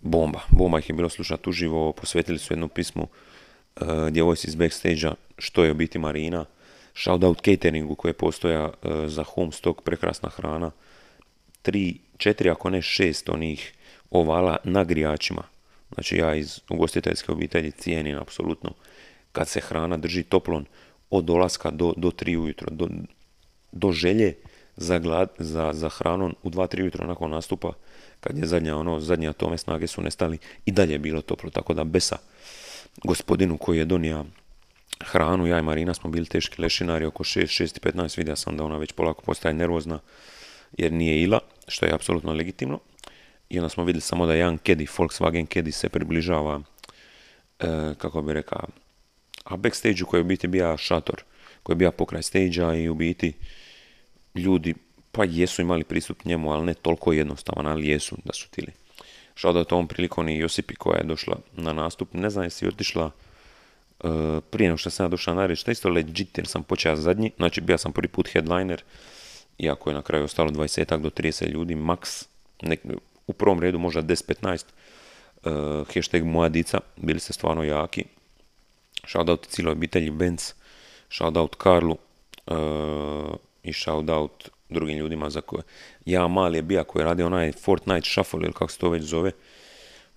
Bomba, 0.00 0.40
bomba 0.50 0.78
ih 0.78 0.88
je 0.88 0.94
bilo 0.94 1.08
slušati 1.08 1.48
uživo, 1.48 1.92
posvetili 1.92 2.38
su 2.38 2.52
jednu 2.52 2.68
pismu 2.68 3.02
uh, 3.02 4.08
djevojci 4.10 4.48
iz 4.48 4.54
backstage 4.54 5.10
što 5.38 5.64
je 5.64 5.70
u 5.70 5.74
biti 5.74 5.98
Marina. 5.98 6.44
Shoutout 6.94 7.44
cateringu 7.44 7.94
koji 7.94 8.10
je 8.10 8.16
postoja 8.16 8.64
uh, 8.64 8.72
za 9.06 9.24
Homestock, 9.24 9.82
prekrasna 9.82 10.28
hrana. 10.28 10.70
Tri, 11.62 11.98
četiri, 12.16 12.50
ako 12.50 12.70
ne 12.70 12.82
šest 12.82 13.28
onih 13.28 13.72
ovala 14.10 14.56
na 14.64 14.84
grijačima. 14.84 15.42
Znači 15.94 16.16
ja 16.16 16.34
iz 16.34 16.60
ugostiteljske 16.70 17.32
obitelji 17.32 17.70
cijenim 17.70 18.18
apsolutno 18.18 18.72
kad 19.32 19.48
se 19.48 19.60
hrana 19.60 19.96
drži 19.96 20.22
toplon 20.22 20.64
od 21.10 21.24
dolaska 21.24 21.70
do, 21.70 21.92
do 21.96 22.10
tri 22.10 22.36
ujutro, 22.36 22.68
do, 22.70 22.88
do 23.72 23.92
želje 23.92 24.34
za, 24.76 24.98
glad, 24.98 25.28
za, 25.38 25.72
za 25.72 25.88
hranom 25.88 26.34
u 26.42 26.50
2-3 26.50 26.82
ujutro 26.82 27.06
nakon 27.06 27.30
nastupa, 27.30 27.72
kad 28.20 28.38
je 28.38 28.46
zadnja, 28.46 28.76
ono, 28.76 29.00
zadnje 29.00 29.28
atome 29.28 29.58
snage 29.58 29.86
su 29.86 30.02
nestali 30.02 30.38
i 30.66 30.72
dalje 30.72 30.92
je 30.92 30.98
bilo 30.98 31.22
toplo, 31.22 31.50
tako 31.50 31.74
da 31.74 31.84
besa 31.84 32.16
gospodinu 33.04 33.58
koji 33.58 33.78
je 33.78 33.84
donio 33.84 34.24
hranu, 35.00 35.46
ja 35.46 35.58
i 35.58 35.62
Marina 35.62 35.94
smo 35.94 36.10
bili 36.10 36.26
teški 36.26 36.62
lešinari 36.62 37.04
oko 37.04 37.24
6, 37.24 37.62
6 37.62 37.76
i 37.76 37.92
15, 37.92 38.18
vidio 38.18 38.36
sam 38.36 38.56
da 38.56 38.64
ona 38.64 38.76
već 38.76 38.92
polako 38.92 39.22
postaje 39.22 39.54
nervozna 39.54 39.98
jer 40.78 40.92
nije 40.92 41.22
ila, 41.22 41.40
što 41.68 41.86
je 41.86 41.94
apsolutno 41.94 42.32
legitimno. 42.32 42.78
I 43.48 43.58
onda 43.58 43.68
smo 43.68 43.84
vidjeli 43.84 44.00
samo 44.00 44.26
da 44.26 44.34
jedan 44.34 44.58
Kedi, 44.58 44.86
Volkswagen 44.86 45.46
Kedi 45.46 45.72
se 45.72 45.88
približava, 45.88 46.60
e, 47.60 47.94
kako 47.98 48.22
bi 48.22 48.32
rekao, 48.32 48.68
a 49.44 49.56
backstage 49.56 50.04
koji 50.08 50.18
je 50.18 50.22
u 50.22 50.26
biti 50.26 50.46
bio 50.46 50.76
šator, 50.76 51.22
koji 51.62 51.74
je 51.74 51.78
bio 51.78 51.90
pokraj 51.90 52.22
stage 52.22 52.82
i 52.82 52.88
u 52.88 52.94
biti 52.94 53.32
ljudi 54.34 54.74
pa 55.12 55.24
jesu 55.24 55.62
imali 55.62 55.84
pristup 55.84 56.24
njemu, 56.24 56.52
ali 56.52 56.66
ne 56.66 56.74
toliko 56.74 57.12
jednostavan, 57.12 57.66
ali 57.66 57.88
jesu 57.88 58.16
da 58.24 58.32
su 58.32 58.50
tili. 58.50 58.72
Šao 59.34 59.52
da 59.52 59.64
tom 59.64 59.88
prilikom 59.88 60.28
i 60.28 60.38
Josipi 60.38 60.74
koja 60.74 60.98
je 60.98 61.04
došla 61.04 61.36
na 61.52 61.72
nastup, 61.72 62.14
ne 62.14 62.30
znam 62.30 62.44
jesi 62.44 62.68
otišla 62.68 63.04
uh, 63.06 64.10
prije 64.50 64.68
nego 64.68 64.78
što 64.78 64.90
sam 64.90 65.04
ja 65.04 65.08
došla 65.08 65.34
na 65.34 65.46
reč, 65.46 65.68
isto 65.68 65.88
legit 65.88 66.38
jer 66.38 66.46
sam 66.46 66.62
počeo 66.62 66.96
zadnji, 66.96 67.30
znači 67.36 67.60
bio 67.60 67.78
sam 67.78 67.92
prvi 67.92 68.08
put 68.08 68.28
headliner, 68.32 68.82
iako 69.58 69.90
je 69.90 69.94
na 69.94 70.02
kraju 70.02 70.24
ostalo 70.24 70.50
20 70.50 70.98
do 70.98 71.10
30 71.10 71.48
ljudi, 71.48 71.74
max, 71.74 72.26
nek, 72.62 72.80
u 73.26 73.32
prvom 73.32 73.60
redu 73.60 73.78
možda 73.78 74.02
10-15, 74.02 74.64
uh, 75.44 75.94
hashtag 75.94 76.24
moja 76.24 76.48
dica, 76.48 76.80
bili 76.96 77.20
ste 77.20 77.32
stvarno 77.32 77.64
jaki, 77.64 78.04
shoutout 79.06 79.46
cijeloj 79.46 79.72
obitelji 79.72 80.10
Benz, 80.10 80.52
shoutout 81.10 81.54
Karlu, 81.54 81.96
uh, 82.46 82.56
i 83.64 83.72
shoutout 83.72 84.50
drugim 84.68 84.98
ljudima 84.98 85.30
za 85.30 85.40
koje 85.40 85.62
ja 86.06 86.28
mali 86.28 86.58
je 86.58 86.62
bija 86.62 86.84
koji 86.84 87.00
je 87.00 87.06
radio 87.06 87.26
onaj 87.26 87.52
Fortnite 87.52 88.08
Shuffle 88.08 88.40
ili 88.42 88.52
kako 88.52 88.72
se 88.72 88.78
to 88.78 88.90
već 88.90 89.02
zove 89.02 89.30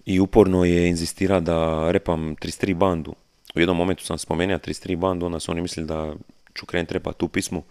i 0.06 0.20
uporno 0.20 0.66
je 0.66 0.88
inzistira 0.90 1.40
da 1.40 1.92
repam 1.92 2.36
33 2.36 2.74
bandu. 2.74 3.16
U 3.56 3.60
jednom 3.60 3.78
momentu 3.78 4.06
sam 4.06 4.18
spomenuo 4.18 4.58
33 4.58 4.96
bandu, 4.96 5.26
onda 5.26 5.40
su 5.40 5.52
oni 5.52 5.62
mislili 5.62 5.88
da 5.88 6.14
ću 6.56 6.66
krenuti 6.66 6.94
repa 6.94 7.14
tu 7.14 7.28
pismu, 7.28 7.64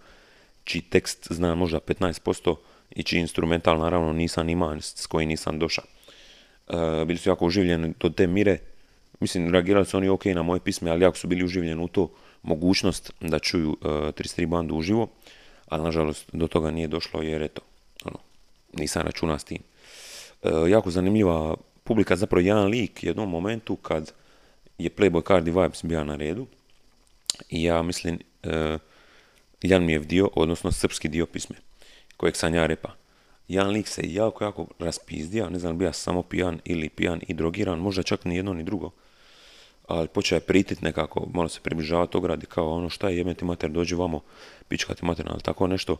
čiji 0.63 0.81
tekst 0.81 1.27
zna 1.29 1.55
možda 1.55 1.79
15% 1.79 2.55
i 2.95 3.03
čiji 3.03 3.19
instrumental 3.19 3.79
naravno 3.79 4.13
nisam 4.13 4.49
imao, 4.49 4.81
s 4.81 5.07
koji 5.07 5.25
nisam 5.25 5.59
došao. 5.59 5.85
E, 6.67 7.05
bili 7.05 7.17
su 7.17 7.29
jako 7.29 7.45
uživljeni 7.45 7.93
do 7.99 8.09
te 8.09 8.27
mire, 8.27 8.57
mislim 9.19 9.51
reagirali 9.51 9.85
su 9.85 9.97
oni 9.97 10.09
ok 10.09 10.25
na 10.25 10.43
moje 10.43 10.59
pisme, 10.59 10.91
ali 10.91 11.03
jako 11.03 11.17
su 11.17 11.27
bili 11.27 11.43
uživljeni 11.43 11.83
u 11.83 11.87
to 11.87 12.11
mogućnost 12.43 13.11
da 13.21 13.39
čuju 13.39 13.69
uh, 13.69 13.77
33 13.87 14.45
bandu 14.45 14.75
uživo 14.75 15.07
ali 15.67 15.83
nažalost 15.83 16.29
do 16.33 16.47
toga 16.47 16.71
nije 16.71 16.87
došlo 16.87 17.21
jer 17.21 17.41
eto, 17.41 17.61
ono, 18.05 18.17
nisam 18.73 19.01
računa 19.01 19.39
s 19.39 19.43
tim. 19.43 19.61
E, 20.43 20.49
jako 20.69 20.91
zanimljiva 20.91 21.55
publika, 21.83 22.15
zapravo 22.15 22.41
jedan 22.41 22.65
lik 22.65 22.99
u 23.03 23.05
jednom 23.05 23.29
momentu 23.29 23.75
kad 23.75 24.13
je 24.77 24.89
Playboy 24.89 25.27
Cardi 25.27 25.51
Vibes 25.51 25.83
bio 25.83 26.03
na 26.03 26.15
redu 26.15 26.47
i 27.49 27.63
ja 27.63 27.81
mislim 27.81 28.19
e, 28.43 28.77
Jan 29.61 29.85
mi 29.85 29.91
je 29.91 29.99
dio, 29.99 30.29
odnosno 30.35 30.71
srpski 30.71 31.09
dio 31.09 31.25
pisme, 31.25 31.55
kojeg 32.17 32.35
sam 32.35 32.53
ja 32.53 32.65
repa. 32.65 32.95
Jedan 33.47 33.71
lik 33.71 33.87
se 33.87 34.01
jako, 34.05 34.43
jako 34.43 34.67
raspizdio, 34.79 35.49
ne 35.49 35.59
znam, 35.59 35.77
bio 35.77 35.93
samo 35.93 36.23
pijan 36.23 36.59
ili 36.65 36.89
pijan 36.89 37.21
i 37.27 37.33
drogiran, 37.33 37.79
možda 37.79 38.03
čak 38.03 38.25
ni 38.25 38.35
jedno 38.35 38.53
ni 38.53 38.63
drugo 38.63 38.91
ali 39.87 40.07
počeo 40.07 40.35
je 40.35 40.39
pritit 40.39 40.81
nekako, 40.81 41.27
malo 41.33 41.49
se 41.49 41.59
približavati 41.63 42.17
ogradi 42.17 42.45
kao 42.45 42.71
ono 42.71 42.89
šta 42.89 43.09
je 43.09 43.17
jebeti 43.17 43.45
mater, 43.45 43.69
dođi 43.69 43.95
vamo, 43.95 44.21
pičkati 44.67 45.05
mater, 45.05 45.25
ali 45.29 45.41
tako 45.41 45.67
nešto, 45.67 45.97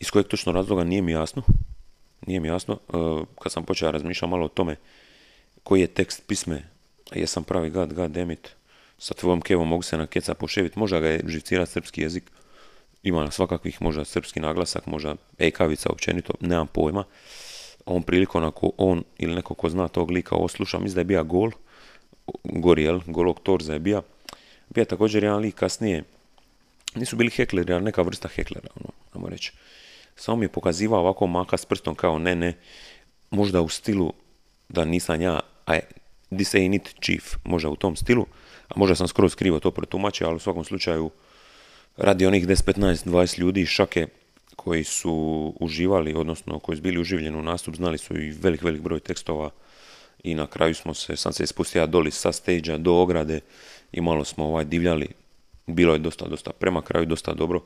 iz 0.00 0.10
kojeg 0.10 0.26
točno 0.26 0.52
razloga 0.52 0.84
nije 0.84 1.02
mi 1.02 1.12
jasno, 1.12 1.42
nije 2.26 2.40
mi 2.40 2.48
jasno, 2.48 2.74
e, 2.74 2.96
kad 3.42 3.52
sam 3.52 3.64
počeo 3.64 3.90
razmišljati 3.90 4.30
malo 4.30 4.44
o 4.44 4.48
tome 4.48 4.76
koji 5.62 5.80
je 5.80 5.86
tekst 5.86 6.22
pisme, 6.26 6.62
jesam 7.14 7.44
pravi 7.44 7.70
gad, 7.70 7.92
gad 7.92 8.10
demit, 8.10 8.50
sa 8.98 9.14
tvojom 9.14 9.40
kevom 9.40 9.68
mogu 9.68 9.82
se 9.82 9.98
na 9.98 10.06
keca 10.06 10.34
poševit, 10.34 10.76
možda 10.76 11.00
ga 11.00 11.08
je 11.08 11.24
živcirati 11.26 11.72
srpski 11.72 12.02
jezik, 12.02 12.24
ima 13.02 13.24
na 13.24 13.30
svakakvih, 13.30 13.82
možda 13.82 14.04
srpski 14.04 14.40
naglasak, 14.40 14.86
možda 14.86 15.16
ekavica 15.38 15.90
općenito, 15.90 16.34
nemam 16.40 16.66
pojma. 16.66 17.04
On 17.86 18.02
prilikom 18.02 18.44
ako 18.44 18.70
on 18.78 19.04
ili 19.18 19.34
neko 19.34 19.54
ko 19.54 19.70
zna 19.70 19.88
tog 19.88 20.10
lika 20.10 20.36
osluša, 20.36 20.78
mislim 20.78 20.94
da 20.94 21.00
je 21.00 21.04
bija 21.04 21.22
gol, 21.22 21.50
gori, 22.44 22.82
jel, 22.82 23.00
golog 23.06 23.40
Torza 23.42 23.72
je 23.72 23.78
bija. 23.78 24.02
Bija 24.70 24.84
također 24.84 25.24
jedan 25.24 25.40
lik 25.40 25.54
kasnije, 25.54 26.04
nisu 26.94 27.16
bili 27.16 27.30
hekleri, 27.30 27.72
ali 27.72 27.84
neka 27.84 28.02
vrsta 28.02 28.28
heklera, 28.28 28.68
ono, 28.80 28.90
namo 29.14 29.28
reći. 29.28 29.52
Samo 30.16 30.36
mi 30.36 30.44
je 30.44 30.48
pokazivao 30.48 31.00
ovako 31.00 31.26
maka 31.26 31.56
s 31.56 31.64
prstom 31.64 31.94
kao 31.94 32.18
ne, 32.18 32.34
ne, 32.34 32.54
možda 33.30 33.60
u 33.60 33.68
stilu 33.68 34.12
da 34.68 34.84
nisam 34.84 35.20
ja, 35.20 35.40
aj, 35.64 35.80
this 36.30 36.54
ain't 36.54 36.76
it 36.76 36.94
chief, 37.00 37.36
možda 37.44 37.68
u 37.68 37.76
tom 37.76 37.96
stilu, 37.96 38.26
a 38.68 38.72
možda 38.76 38.94
sam 38.94 39.08
skroz 39.08 39.34
krivo 39.34 39.60
to 39.60 39.70
protumačio, 39.70 40.26
ali 40.26 40.36
u 40.36 40.38
svakom 40.38 40.64
slučaju 40.64 41.10
radi 41.96 42.26
onih 42.26 42.46
10, 42.46 42.72
15, 42.72 43.08
20 43.08 43.38
ljudi 43.38 43.66
šake 43.66 44.06
koji 44.56 44.84
su 44.84 45.54
uživali, 45.60 46.14
odnosno 46.14 46.58
koji 46.58 46.76
su 46.76 46.82
bili 46.82 47.00
uživljeni 47.00 47.38
u 47.38 47.42
nastup, 47.42 47.76
znali 47.76 47.98
su 47.98 48.18
i 48.18 48.30
velik, 48.30 48.62
velik 48.62 48.80
broj 48.80 49.00
tekstova 49.00 49.50
i 50.22 50.34
na 50.34 50.46
kraju 50.46 50.74
smo 50.74 50.94
se, 50.94 51.16
sam 51.16 51.32
se 51.32 51.46
spustio 51.46 51.86
doli 51.86 52.10
sa 52.10 52.32
stage 52.32 52.78
do 52.78 52.94
ograde 52.94 53.40
i 53.92 54.00
malo 54.00 54.24
smo 54.24 54.44
ovaj 54.44 54.64
divljali. 54.64 55.08
Bilo 55.66 55.92
je 55.92 55.98
dosta, 55.98 56.28
dosta 56.28 56.50
prema 56.52 56.82
kraju, 56.82 57.06
dosta 57.06 57.34
dobro. 57.34 57.60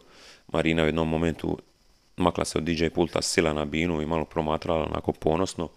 Marina 0.53 0.83
u 0.83 0.87
jednom 0.87 1.09
momentu 1.09 1.59
makla 2.17 2.45
se 2.45 2.59
od 2.59 2.65
DJ 2.65 2.89
pulta 2.89 3.23
sila 3.23 3.53
na 3.53 3.65
binu 3.65 4.03
i 4.03 4.07
malo 4.07 4.25
promatrala 4.25 4.85
onako 4.85 5.13
ponosno. 5.13 5.69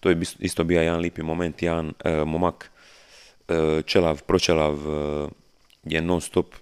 To 0.00 0.10
je 0.10 0.20
isto 0.38 0.64
bio 0.64 0.82
jedan 0.82 1.00
lipi 1.00 1.22
moment, 1.22 1.62
jedan 1.62 1.92
e, 2.04 2.24
momak 2.24 2.70
e, 3.48 3.82
čelav, 3.86 4.22
pročelav 4.22 4.74
e, 4.74 5.28
je 5.84 6.02
non 6.02 6.20
stop 6.20 6.54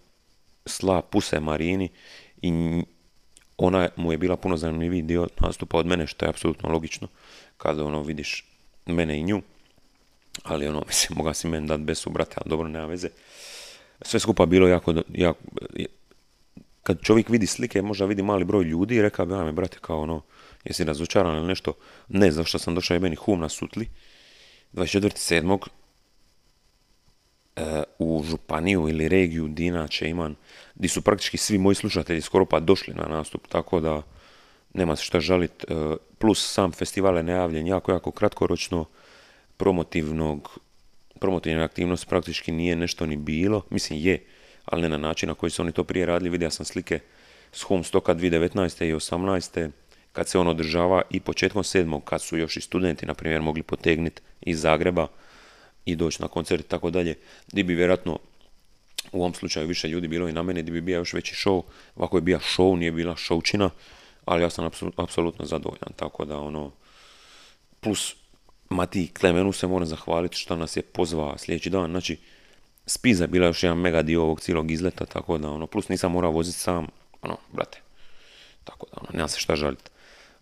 sla 0.66 1.02
puse 1.02 1.40
Marini 1.40 1.88
i 2.42 2.82
ona 3.56 3.88
mu 3.96 4.12
je 4.12 4.18
bila 4.18 4.36
puno 4.36 4.56
zanimljiviji 4.56 5.02
dio 5.02 5.28
nastupa 5.40 5.78
od 5.78 5.86
mene, 5.86 6.06
što 6.06 6.24
je 6.26 6.30
apsolutno 6.30 6.68
logično 6.68 7.08
kada 7.56 7.84
ono 7.84 8.02
vidiš 8.02 8.44
mene 8.86 9.18
i 9.18 9.22
nju 9.22 9.42
ali 10.42 10.68
ono, 10.68 10.82
mislim, 10.88 11.16
moga 11.16 11.34
si 11.34 11.48
meni 11.48 11.68
dati 11.68 11.82
besu, 11.82 12.10
brate, 12.10 12.34
ali 12.36 12.50
dobro, 12.50 12.68
nema 12.68 12.86
veze. 12.86 13.08
Sve 14.04 14.20
skupa 14.20 14.46
bilo 14.46 14.68
jako, 14.68 14.94
jako, 15.14 15.40
kad 16.82 17.02
čovjek 17.02 17.28
vidi 17.28 17.46
slike, 17.46 17.82
možda 17.82 18.04
vidi 18.04 18.22
mali 18.22 18.44
broj 18.44 18.64
ljudi 18.64 18.94
i 18.94 19.02
rekao 19.02 19.26
bi, 19.26 19.34
ajme, 19.34 19.52
brate, 19.52 19.78
kao 19.80 20.00
ono, 20.00 20.22
jesi 20.64 20.84
razočaran 20.84 21.36
ili 21.36 21.46
nešto, 21.46 21.72
ne, 22.08 22.30
zašto 22.30 22.58
sam 22.58 22.74
došao 22.74 22.94
jebeni 22.94 23.16
hum 23.16 23.40
na 23.40 23.48
sutli, 23.48 23.88
24.7. 24.72 25.58
Uh, 27.56 27.62
u 27.98 28.24
županiju 28.24 28.88
ili 28.88 29.08
regiju 29.08 29.48
Dinače 29.48 30.08
imam, 30.08 30.36
di 30.74 30.88
su 30.88 31.02
praktički 31.02 31.36
svi 31.36 31.58
moji 31.58 31.74
slušatelji 31.74 32.20
skoro 32.20 32.46
pa 32.46 32.60
došli 32.60 32.94
na 32.94 33.04
nastup, 33.08 33.48
tako 33.48 33.80
da 33.80 34.02
nema 34.74 34.96
se 34.96 35.04
šta 35.04 35.20
žalit, 35.20 35.64
e, 35.64 35.96
plus 36.18 36.52
sam 36.52 36.72
festival 36.72 37.16
je 37.16 37.22
najavljen 37.22 37.66
jako, 37.66 37.92
jako 37.92 38.10
kratkoročno, 38.10 38.84
promotivnog, 39.56 40.58
promotivne 41.22 41.62
aktivnosti 41.62 42.06
praktički 42.06 42.52
nije 42.52 42.76
nešto 42.76 43.06
ni 43.06 43.16
bilo, 43.16 43.62
mislim 43.70 44.00
je, 44.02 44.18
ali 44.64 44.82
ne 44.82 44.88
na 44.88 44.98
način 44.98 45.28
na 45.28 45.34
koji 45.34 45.50
su 45.50 45.62
oni 45.62 45.72
to 45.72 45.84
prije 45.84 46.06
radili, 46.06 46.30
vidio 46.30 46.50
sam 46.50 46.66
slike 46.66 46.98
s 47.52 47.62
Homestoka 47.62 48.14
2019. 48.14 48.84
i 48.84 48.92
2018. 48.92 49.70
kad 50.12 50.28
se 50.28 50.38
on 50.38 50.48
održava 50.48 51.02
i 51.10 51.20
početkom 51.20 51.64
sedmog, 51.64 52.04
kad 52.04 52.22
su 52.22 52.38
još 52.38 52.56
i 52.56 52.60
studenti, 52.60 53.06
na 53.06 53.14
primjer, 53.14 53.42
mogli 53.42 53.62
potegniti 53.62 54.22
iz 54.40 54.60
Zagreba 54.60 55.06
i 55.84 55.96
doći 55.96 56.22
na 56.22 56.28
koncert 56.28 56.64
i 56.64 56.68
tako 56.68 56.90
dalje, 56.90 57.14
gdje 57.52 57.64
bi 57.64 57.74
vjerojatno 57.74 58.18
u 59.12 59.20
ovom 59.20 59.34
slučaju 59.34 59.66
više 59.66 59.88
ljudi 59.88 60.08
bilo 60.08 60.28
i 60.28 60.32
na 60.32 60.42
meni 60.42 60.62
gdje 60.62 60.72
bi 60.72 60.80
bio 60.80 60.98
još 60.98 61.12
veći 61.12 61.34
show. 61.34 61.62
Ovako 61.96 62.16
je 62.16 62.20
bio 62.20 62.38
show, 62.38 62.76
nije 62.76 62.92
bila 62.92 63.14
showčina, 63.14 63.70
ali 64.24 64.42
ja 64.42 64.50
sam 64.50 64.70
apsolutno 64.96 65.44
zadovoljan, 65.44 65.92
tako 65.96 66.24
da 66.24 66.38
ono, 66.38 66.72
plus 67.80 68.21
Mati 68.72 69.10
Klemenu 69.20 69.52
se 69.52 69.66
moram 69.66 69.86
zahvaliti 69.86 70.36
što 70.36 70.56
nas 70.56 70.76
je 70.76 70.82
pozvao 70.82 71.38
sljedeći 71.38 71.70
dan, 71.70 71.90
znači 71.90 72.18
Spiza 72.86 73.26
bila 73.26 73.46
još 73.46 73.62
jedan 73.62 73.78
mega 73.78 74.02
dio 74.02 74.22
ovog 74.22 74.40
cijelog 74.40 74.70
izleta, 74.70 75.06
tako 75.06 75.38
da 75.38 75.50
ono, 75.50 75.66
plus 75.66 75.88
nisam 75.88 76.12
morao 76.12 76.30
voziti 76.30 76.58
sam, 76.58 76.86
ono, 77.22 77.36
brate, 77.52 77.80
tako 78.64 78.86
da 78.86 78.98
ono, 79.00 79.08
nema 79.12 79.28
se 79.28 79.40
šta 79.40 79.56
žaliti. 79.56 79.90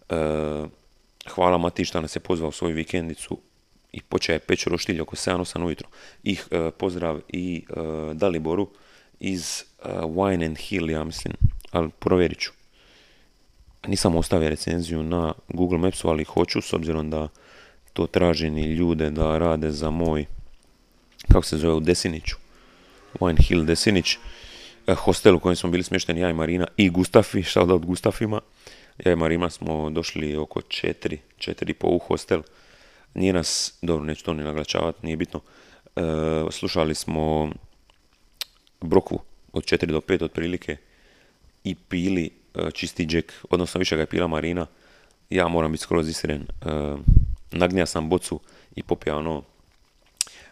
E, 0.08 0.14
hvala 1.28 1.58
Mati 1.58 1.84
što 1.84 2.00
nas 2.00 2.16
je 2.16 2.20
pozvao 2.20 2.48
u 2.48 2.52
svoju 2.52 2.74
vikendicu 2.74 3.38
i 3.92 4.00
počeo 4.02 4.32
je 4.32 4.38
peć 4.38 4.66
roštilj 4.66 5.00
oko 5.00 5.16
7-8 5.16 5.66
ujutro. 5.66 5.88
I 6.22 6.38
e, 6.50 6.70
pozdrav 6.70 7.20
i 7.28 7.64
e, 7.68 7.74
Daliboru 8.14 8.68
iz 9.20 9.64
e, 9.84 9.88
Wine 9.88 10.46
and 10.46 10.58
Hill, 10.58 10.90
ja 10.90 11.04
mislim, 11.04 11.34
ali 11.70 11.90
provjerit 11.98 12.38
ću. 12.38 12.52
Nisam 13.86 14.16
ostavio 14.16 14.48
recenziju 14.48 15.02
na 15.02 15.34
Google 15.48 15.78
Mapsu, 15.78 16.08
ali 16.08 16.24
hoću, 16.24 16.60
s 16.60 16.72
obzirom 16.72 17.10
da 17.10 17.28
to 17.92 18.06
traži 18.06 18.50
ni 18.50 18.72
ljude 18.72 19.10
da 19.10 19.38
rade 19.38 19.72
za 19.72 19.90
moj, 19.90 20.26
kako 21.32 21.46
se 21.46 21.58
zove, 21.58 21.74
u 21.74 21.80
Desiniću. 21.80 22.36
Wine 23.20 23.42
Hill 23.42 23.64
Desinić. 23.64 24.18
Hostel 24.96 25.36
u 25.36 25.40
kojem 25.40 25.56
smo 25.56 25.70
bili 25.70 25.82
smješteni 25.82 26.20
ja 26.20 26.30
i 26.30 26.34
Marina 26.34 26.66
i 26.76 26.90
Gustafi, 26.90 27.42
šta 27.50 27.62
od 27.62 27.86
Gustafima. 27.86 28.40
Ja 29.04 29.12
i 29.12 29.16
Marina 29.16 29.50
smo 29.50 29.90
došli 29.90 30.36
oko 30.36 30.60
četiri, 30.60 31.18
četiri 31.38 31.74
po 31.74 31.88
u 31.88 31.98
hostel. 31.98 32.42
Nije 33.14 33.32
nas, 33.32 33.74
dobro, 33.82 34.04
neću 34.04 34.24
to 34.24 34.34
ni 34.34 34.44
naglačavati, 34.44 35.06
nije 35.06 35.16
bitno. 35.16 35.40
E, 35.96 36.00
slušali 36.50 36.94
smo 36.94 37.52
Brokvu 38.80 39.20
od 39.52 39.64
4 39.64 39.86
do 39.86 40.00
5 40.00 40.24
otprilike 40.24 40.76
i 41.64 41.74
pili 41.74 42.30
e, 42.54 42.70
čisti 42.70 43.06
džek, 43.06 43.32
odnosno 43.50 43.78
više 43.78 43.96
ga 43.96 44.02
je 44.02 44.06
pila 44.06 44.26
Marina. 44.26 44.66
Ja 45.30 45.48
moram 45.48 45.72
biti 45.72 45.82
skroz 45.82 46.08
iskren. 46.08 46.42
E, 46.42 46.46
nagnija 47.52 47.86
sam 47.86 48.08
bocu 48.08 48.40
i 48.76 48.82
popija 48.82 49.16
ono 49.16 49.42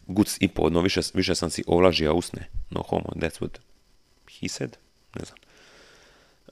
guc 0.06 0.36
i 0.40 0.48
po, 0.48 0.70
no 0.70 0.80
više, 0.80 1.00
više 1.14 1.34
sam 1.34 1.50
si 1.50 1.64
ovlažio 1.66 2.14
usne. 2.14 2.48
No 2.70 2.82
homo, 2.82 3.08
that's 3.14 3.40
what 3.40 3.58
he 4.40 4.48
said. 4.48 4.76
Ne 5.14 5.24
znam. 5.24 5.38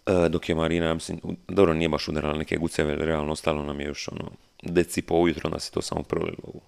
E, 0.06 0.28
dok 0.28 0.48
je 0.48 0.54
Marina, 0.54 0.94
mislim, 0.94 1.20
dobro 1.48 1.74
nije 1.74 1.88
baš 1.88 2.08
udarala 2.08 2.38
neke 2.38 2.56
guceve, 2.56 2.96
realno 2.96 3.32
ostalo 3.32 3.64
nam 3.64 3.80
je 3.80 3.86
još 3.86 4.08
ono, 4.08 4.30
deci 4.62 5.02
po 5.02 5.14
ujutro 5.14 5.50
nas 5.50 5.68
je 5.68 5.72
to 5.72 5.82
samo 5.82 6.02
prolilo 6.02 6.42
u, 6.42 6.60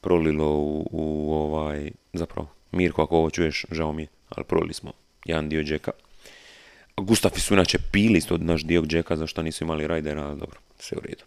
prolilo 0.00 0.50
u, 0.50 0.88
u 0.90 1.32
ovaj, 1.32 1.90
zapravo, 2.12 2.48
Mirko 2.72 3.02
ako 3.02 3.16
ovo 3.16 3.30
čuješ, 3.30 3.64
žao 3.70 3.92
mi 3.92 4.02
je, 4.02 4.08
ali 4.28 4.44
prolili 4.44 4.74
smo 4.74 4.92
jedan 5.24 5.48
dio 5.48 5.62
džeka. 5.62 5.92
Gustafi 6.96 7.40
su 7.40 7.54
inače 7.54 7.78
pili 7.92 8.18
isto 8.18 8.36
naš 8.36 8.64
dio 8.64 8.82
džeka, 8.82 9.16
zašto 9.16 9.42
nisu 9.42 9.64
imali 9.64 9.86
rajdera, 9.86 10.26
ali 10.26 10.40
dobro, 10.40 10.58
sve 10.78 10.98
u 10.98 11.00
redu. 11.00 11.24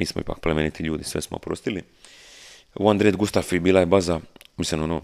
Mi 0.00 0.06
smo 0.06 0.20
ipak 0.20 0.40
plemeniti 0.40 0.82
ljudi, 0.82 1.04
sve 1.04 1.20
smo 1.20 1.36
oprostili. 1.36 1.82
One 2.74 3.04
Red 3.04 3.16
Gustafi 3.16 3.58
bila 3.58 3.80
je 3.80 3.86
baza, 3.86 4.20
mislim 4.56 4.82
ono, 4.82 5.02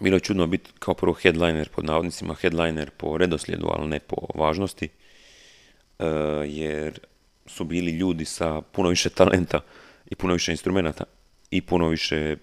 bilo 0.00 0.16
je 0.16 0.20
čudno 0.20 0.46
biti 0.46 0.70
kao 0.78 0.94
prvo 0.94 1.12
headliner 1.12 1.68
pod 1.68 1.84
navodnicima, 1.84 2.34
headliner 2.34 2.90
po 2.90 3.18
redoslijedu, 3.18 3.68
ali 3.72 3.88
ne 3.88 4.00
po 4.00 4.16
važnosti, 4.34 4.88
e, 5.98 6.04
jer 6.46 6.98
su 7.46 7.64
bili 7.64 7.90
ljudi 7.90 8.24
sa 8.24 8.60
puno 8.60 8.88
više 8.88 9.10
talenta 9.10 9.60
i 10.10 10.14
puno 10.14 10.32
više 10.32 10.52
instrumenta 10.52 11.04
i 11.50 11.60
puno 11.60 11.88
više 11.88 12.36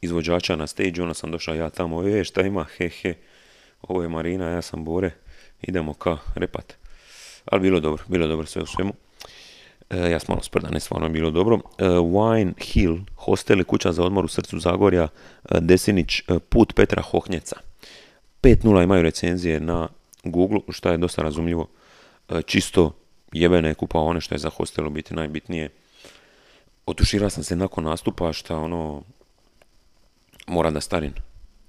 izvođača 0.00 0.56
na 0.56 0.66
stage, 0.66 1.02
onda 1.02 1.14
sam 1.14 1.30
došao 1.30 1.54
ja 1.54 1.70
tamo, 1.70 2.08
e, 2.08 2.24
šta 2.24 2.42
ima, 2.42 2.64
he, 2.64 2.88
he, 2.88 3.14
ovo 3.82 4.02
je 4.02 4.08
Marina, 4.08 4.48
ja 4.50 4.62
sam 4.62 4.84
Bore, 4.84 5.10
idemo 5.62 5.94
ka 5.94 6.18
repat. 6.34 6.74
Ali 7.44 7.60
bilo 7.62 7.80
dobro, 7.80 8.04
bilo 8.08 8.26
dobro 8.26 8.46
sve 8.46 8.62
u 8.62 8.66
svemu. 8.66 8.94
E, 9.90 10.10
ja 10.10 10.18
sam 10.18 10.26
malo 10.28 10.42
sprdan, 10.42 10.72
ne 10.72 10.80
stvarno 10.80 11.06
je 11.06 11.10
bilo 11.10 11.30
dobro. 11.30 11.56
E, 11.78 11.84
Wine 11.84 12.52
Hill, 12.62 12.98
hostel 13.16 13.60
i 13.60 13.64
kuća 13.64 13.92
za 13.92 14.04
odmor 14.04 14.24
u 14.24 14.28
srcu 14.28 14.58
Zagorja, 14.58 15.02
e, 15.02 15.60
Desinić, 15.60 16.22
put 16.48 16.74
Petra 16.74 17.02
Hohnjeca. 17.02 17.56
5.0 18.42 18.82
imaju 18.82 19.02
recenzije 19.02 19.60
na 19.60 19.88
Google, 20.24 20.60
što 20.68 20.90
je 20.90 20.96
dosta 20.96 21.22
razumljivo. 21.22 21.66
Čisto 22.46 22.92
jebene 23.32 23.74
one 23.92 24.20
što 24.20 24.34
je 24.34 24.38
za 24.38 24.50
hostel 24.50 24.90
biti 24.90 25.14
najbitnije. 25.14 25.68
Otuširao 26.86 27.30
sam 27.30 27.44
se 27.44 27.56
nakon 27.56 27.84
nastupa 27.84 28.32
što 28.32 28.56
ono 28.56 29.02
mora 30.46 30.70
da 30.70 30.80
starin, 30.80 31.12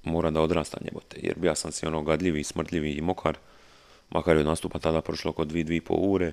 mora 0.04 0.32
da 0.32 0.42
odrasta 0.42 0.78
njebote, 0.82 1.18
jer 1.22 1.36
ja 1.44 1.56
sam 1.56 1.72
si 1.72 1.86
ono 1.86 2.04
gadljivi, 2.04 2.44
smrtljivi 2.44 2.92
i 2.92 3.02
mokar, 3.02 3.38
makar 4.10 4.36
je 4.36 4.40
od 4.40 4.46
nastupa 4.46 4.80
tada 4.80 5.02
prošlo 5.02 5.30
oko 5.30 5.46
dvi, 5.46 5.64
dvi 5.64 5.82
po 5.82 5.94
ure, 5.94 6.32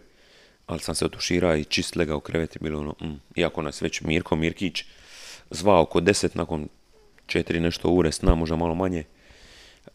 ali 0.69 0.81
sam 0.81 0.95
se 0.95 1.05
otuširao 1.05 1.57
i 1.57 1.65
čist 1.65 1.97
lega 1.97 2.17
u 2.17 2.21
kreveti 2.21 2.59
bilo 2.61 2.81
ono, 2.81 2.95
mm. 3.03 3.21
iako 3.37 3.63
nas 3.63 3.83
već 3.83 4.01
Mirko 4.01 4.37
Mirkić 4.37 4.85
zvao 5.51 5.83
oko 5.83 6.01
deset 6.01 6.35
nakon 6.35 6.69
četiri 7.27 7.61
nešto 7.61 7.89
ure 7.91 8.13
sna, 8.13 8.35
možda 8.35 8.57
malo 8.57 8.75
manje, 8.75 9.05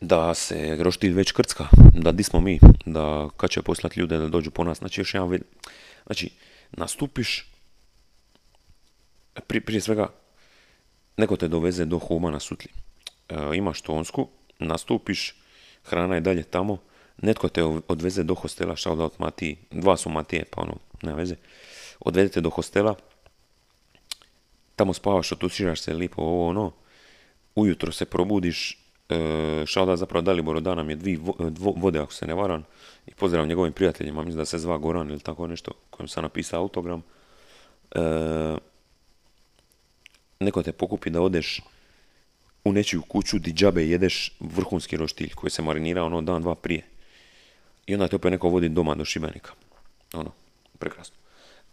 da 0.02 0.34
se 0.34 0.78
roštilj 0.80 1.14
već 1.14 1.32
krcka, 1.32 1.68
da 1.94 2.12
di 2.12 2.24
smo 2.24 2.42
mi, 2.42 2.60
da 2.86 3.30
kad 3.38 3.50
će 3.50 3.62
poslati 3.62 4.00
ljude 4.00 4.18
da 4.18 4.28
dođu 4.28 4.52
po 4.52 4.64
nas, 4.64 4.78
znači 4.78 5.02
još 5.02 5.14
jedan 5.14 5.40
znači 6.06 6.30
nastupiš, 6.72 7.46
prije 9.48 9.82
svega, 9.82 10.10
neko 11.18 11.38
te 11.38 11.48
doveze 11.48 11.86
do 11.86 12.00
Huma 12.00 12.32
na 12.32 12.40
Sutli, 12.40 12.72
e, 13.30 13.36
imaš 13.56 13.82
tonsku, 13.82 14.28
nastupiš, 14.60 15.36
hrana 15.84 16.16
je 16.16 16.22
dalje 16.22 16.44
tamo, 16.44 16.78
netko 17.24 17.50
te 17.50 17.64
odveze 17.64 18.24
do 18.24 18.36
hostela, 18.36 18.76
šta 18.76 18.92
od 18.92 19.12
dva 19.72 19.98
su 19.98 20.10
Matije, 20.10 20.46
pa 20.52 20.62
ono, 20.62 20.76
nema 21.02 21.18
veze, 21.18 21.36
odvedete 22.00 22.42
do 22.42 22.50
hostela, 22.50 22.96
tamo 24.76 24.94
spavaš, 24.94 25.32
otuširaš 25.32 25.82
se 25.82 25.94
lipo, 25.94 26.22
ovo 26.22 26.48
ono, 26.48 26.72
ujutro 27.56 27.92
se 27.92 28.06
probudiš, 28.06 28.78
e, 29.10 29.86
da 29.86 29.96
zapravo 29.96 30.22
Dalibor 30.22 30.62
da 30.62 30.76
nam 30.76 30.90
je 30.90 30.96
dvi 30.96 31.20
vode, 31.76 32.00
ako 32.00 32.14
se 32.14 32.28
ne 32.28 32.34
varam, 32.34 32.64
i 33.08 33.14
pozdrav 33.14 33.48
njegovim 33.48 33.74
prijateljima, 33.74 34.22
mislim 34.22 34.38
da 34.38 34.46
se 34.46 34.60
zva 34.60 34.78
Goran 34.78 35.10
ili 35.10 35.20
tako 35.20 35.48
nešto, 35.48 35.72
kojem 35.90 36.08
sam 36.08 36.24
napisao 36.24 36.62
autogram. 36.62 37.04
E, 37.96 38.00
neko 40.40 40.64
te 40.64 40.72
pokupi 40.72 41.10
da 41.10 41.22
odeš 41.22 41.62
u 42.64 42.72
nečiju 42.72 43.02
kuću 43.02 43.40
di 43.40 43.54
džabe 43.54 43.88
jedeš 43.88 44.38
vrhunski 44.40 44.98
roštilj 44.98 45.30
koji 45.30 45.52
se 45.52 45.62
marinira 45.62 46.04
ono 46.04 46.22
dan, 46.22 46.42
dva 46.42 46.56
prije. 46.56 46.93
I 47.86 47.94
onda 47.94 48.08
te 48.08 48.16
opet 48.16 48.32
neko 48.32 48.50
vodi 48.50 48.70
doma 48.70 48.96
do 48.96 49.06
Šibenika. 49.06 49.52
Ono, 50.14 50.32
prekrasno. 50.80 51.16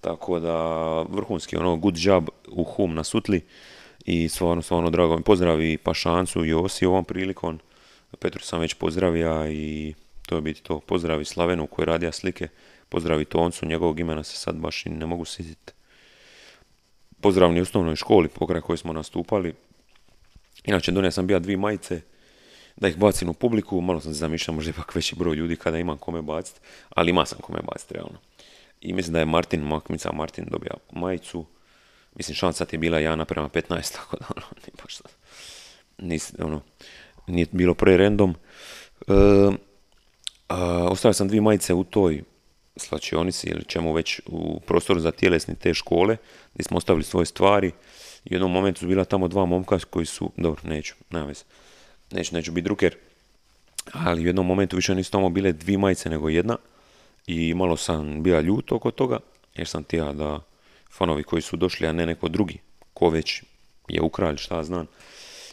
Tako 0.01 0.41
da, 0.41 0.57
vrhunski, 1.03 1.57
ono, 1.57 1.77
good 1.77 1.97
job 1.99 2.29
u 2.49 2.65
Hum 2.65 2.95
na 2.95 3.05
Sutli 3.05 3.45
i 4.05 4.29
stvarno, 4.29 4.63
stvarno 4.63 4.91
drago 4.91 5.17
mi 5.17 5.23
pozdravi 5.23 5.79
Pašancu 5.79 6.45
i 6.45 6.53
Osi 6.53 6.87
ovom 6.87 7.05
prilikom. 7.05 7.61
Petru 8.19 8.43
sam 8.43 8.61
već 8.61 8.75
pozdravio 8.75 9.51
i 9.51 9.95
to 10.27 10.35
je 10.35 10.41
biti 10.41 10.63
to. 10.63 10.81
Pozdravi 10.81 11.25
Slavenu 11.25 11.67
koji 11.67 11.87
radija 11.87 12.13
slike, 12.13 12.49
pozdravi 12.89 13.25
Toncu, 13.25 13.67
njegovog 13.67 14.01
imena 14.01 14.23
se 14.23 14.37
sad 14.37 14.57
baš 14.57 14.87
i 14.87 14.89
ne 14.89 15.07
mogu 15.07 15.25
sjetiti. 15.25 15.73
Pozdravni 17.21 17.61
osnovnoj 17.61 17.97
školi 17.97 18.29
pokraj 18.29 18.61
kojoj 18.61 18.77
smo 18.77 18.93
nastupali. 18.93 19.55
Inače, 20.65 20.93
donio 20.93 21.11
sam 21.11 21.27
bio 21.27 21.41
dvi 21.41 21.57
majice, 21.57 22.01
da 22.81 22.89
ih 22.89 22.97
bacim 22.97 23.29
u 23.29 23.35
publiku, 23.35 23.81
malo 23.81 24.01
sam 24.01 24.13
se 24.13 24.19
zamišljao, 24.19 24.55
možda 24.55 24.71
ipak 24.71 24.95
veći 24.95 25.17
broj 25.17 25.37
ljudi 25.37 25.57
kada 25.57 25.79
imam 25.79 25.99
kome 25.99 26.23
baciti, 26.23 26.61
ali 26.91 27.11
ima 27.11 27.27
sam 27.27 27.39
kome 27.39 27.59
baciti, 27.73 27.95
realno. 27.95 28.19
I 28.81 28.93
mislim 28.93 29.13
da 29.13 29.19
je 29.19 29.25
Martin, 29.25 29.61
Makmica 29.61 30.13
Martin 30.13 30.45
dobija 30.51 30.75
majicu, 30.93 31.45
mislim 32.15 32.35
šansa 32.35 32.65
ti 32.65 32.77
je 32.77 32.79
bila 32.81 32.99
ja 32.99 33.17
naprema 33.17 33.49
15, 33.49 33.95
tako 33.97 34.17
da 34.17 34.27
ono, 34.37 34.47
nije 34.63 34.75
baš 34.83 34.99
nis, 35.99 36.33
ono, 36.39 36.61
nije 37.27 37.47
bilo 37.53 37.75
pre 37.75 37.97
random. 37.97 38.35
E, 39.09 39.13
ostavio 40.91 41.13
sam 41.13 41.29
dvije 41.29 41.41
majice 41.41 41.75
u 41.75 41.85
toj 41.85 42.23
slačionici 42.77 43.49
ili 43.49 43.65
čemu 43.65 43.93
već 43.93 44.21
u 44.27 44.61
prostoru 44.61 45.01
za 45.01 45.11
tjelesni 45.11 45.55
te 45.55 45.75
škole, 45.75 46.17
gdje 46.55 46.65
smo 46.65 46.77
ostavili 46.77 47.05
svoje 47.05 47.27
stvari. 47.27 47.69
U 48.25 48.35
jednom 48.35 48.53
momentu 48.53 48.81
su 48.81 48.87
bila 48.87 49.05
tamo 49.05 49.29
dva 49.29 49.45
momka 49.45 49.79
koji 49.91 50.07
su, 50.07 50.31
dobro, 50.37 50.61
neću, 50.65 50.95
nema 51.11 51.27
veze 51.27 51.45
neću, 52.11 52.35
neću 52.35 52.53
biti 52.53 52.65
druker, 52.65 52.97
ali 53.93 54.23
u 54.23 54.27
jednom 54.27 54.47
momentu 54.47 54.77
više 54.77 54.95
nisu 54.95 55.11
tamo 55.11 55.31
bile 55.31 55.53
dvije 55.53 55.79
majice 55.79 56.11
nego 56.11 56.29
jedna 56.29 56.57
i 57.27 57.55
malo 57.55 57.77
sam 57.77 58.23
bio 58.23 58.41
ljut 58.41 58.73
oko 58.73 58.91
toga, 58.91 59.19
jer 59.55 59.69
sam 59.69 59.85
tija 59.85 60.13
da 60.13 60.41
fanovi 60.93 61.23
koji 61.23 61.43
su 61.43 61.57
došli, 61.57 61.87
a 61.87 61.93
ne 61.93 62.07
neko 62.07 62.29
drugi, 62.29 62.59
ko 62.95 63.09
već 63.09 63.43
je 63.89 64.03
ukrali, 64.03 64.39
šta 64.39 64.65
znam. 64.65 64.87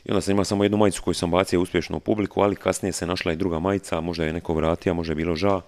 I 0.05 0.11
onda 0.11 0.21
sam 0.21 0.31
imao 0.31 0.45
samo 0.45 0.63
jednu 0.63 0.77
majicu 0.77 1.01
koju 1.03 1.13
sam 1.13 1.31
bacio 1.31 1.61
uspješno 1.61 1.97
u 1.97 1.99
publiku, 1.99 2.41
ali 2.41 2.55
kasnije 2.55 2.93
se 2.93 3.05
našla 3.05 3.33
i 3.33 3.35
druga 3.35 3.59
majica, 3.59 4.01
možda 4.01 4.25
je 4.25 4.33
neko 4.33 4.53
vratio, 4.53 4.93
možda 4.93 5.11
je 5.11 5.15
bilo 5.15 5.35
ža. 5.35 5.61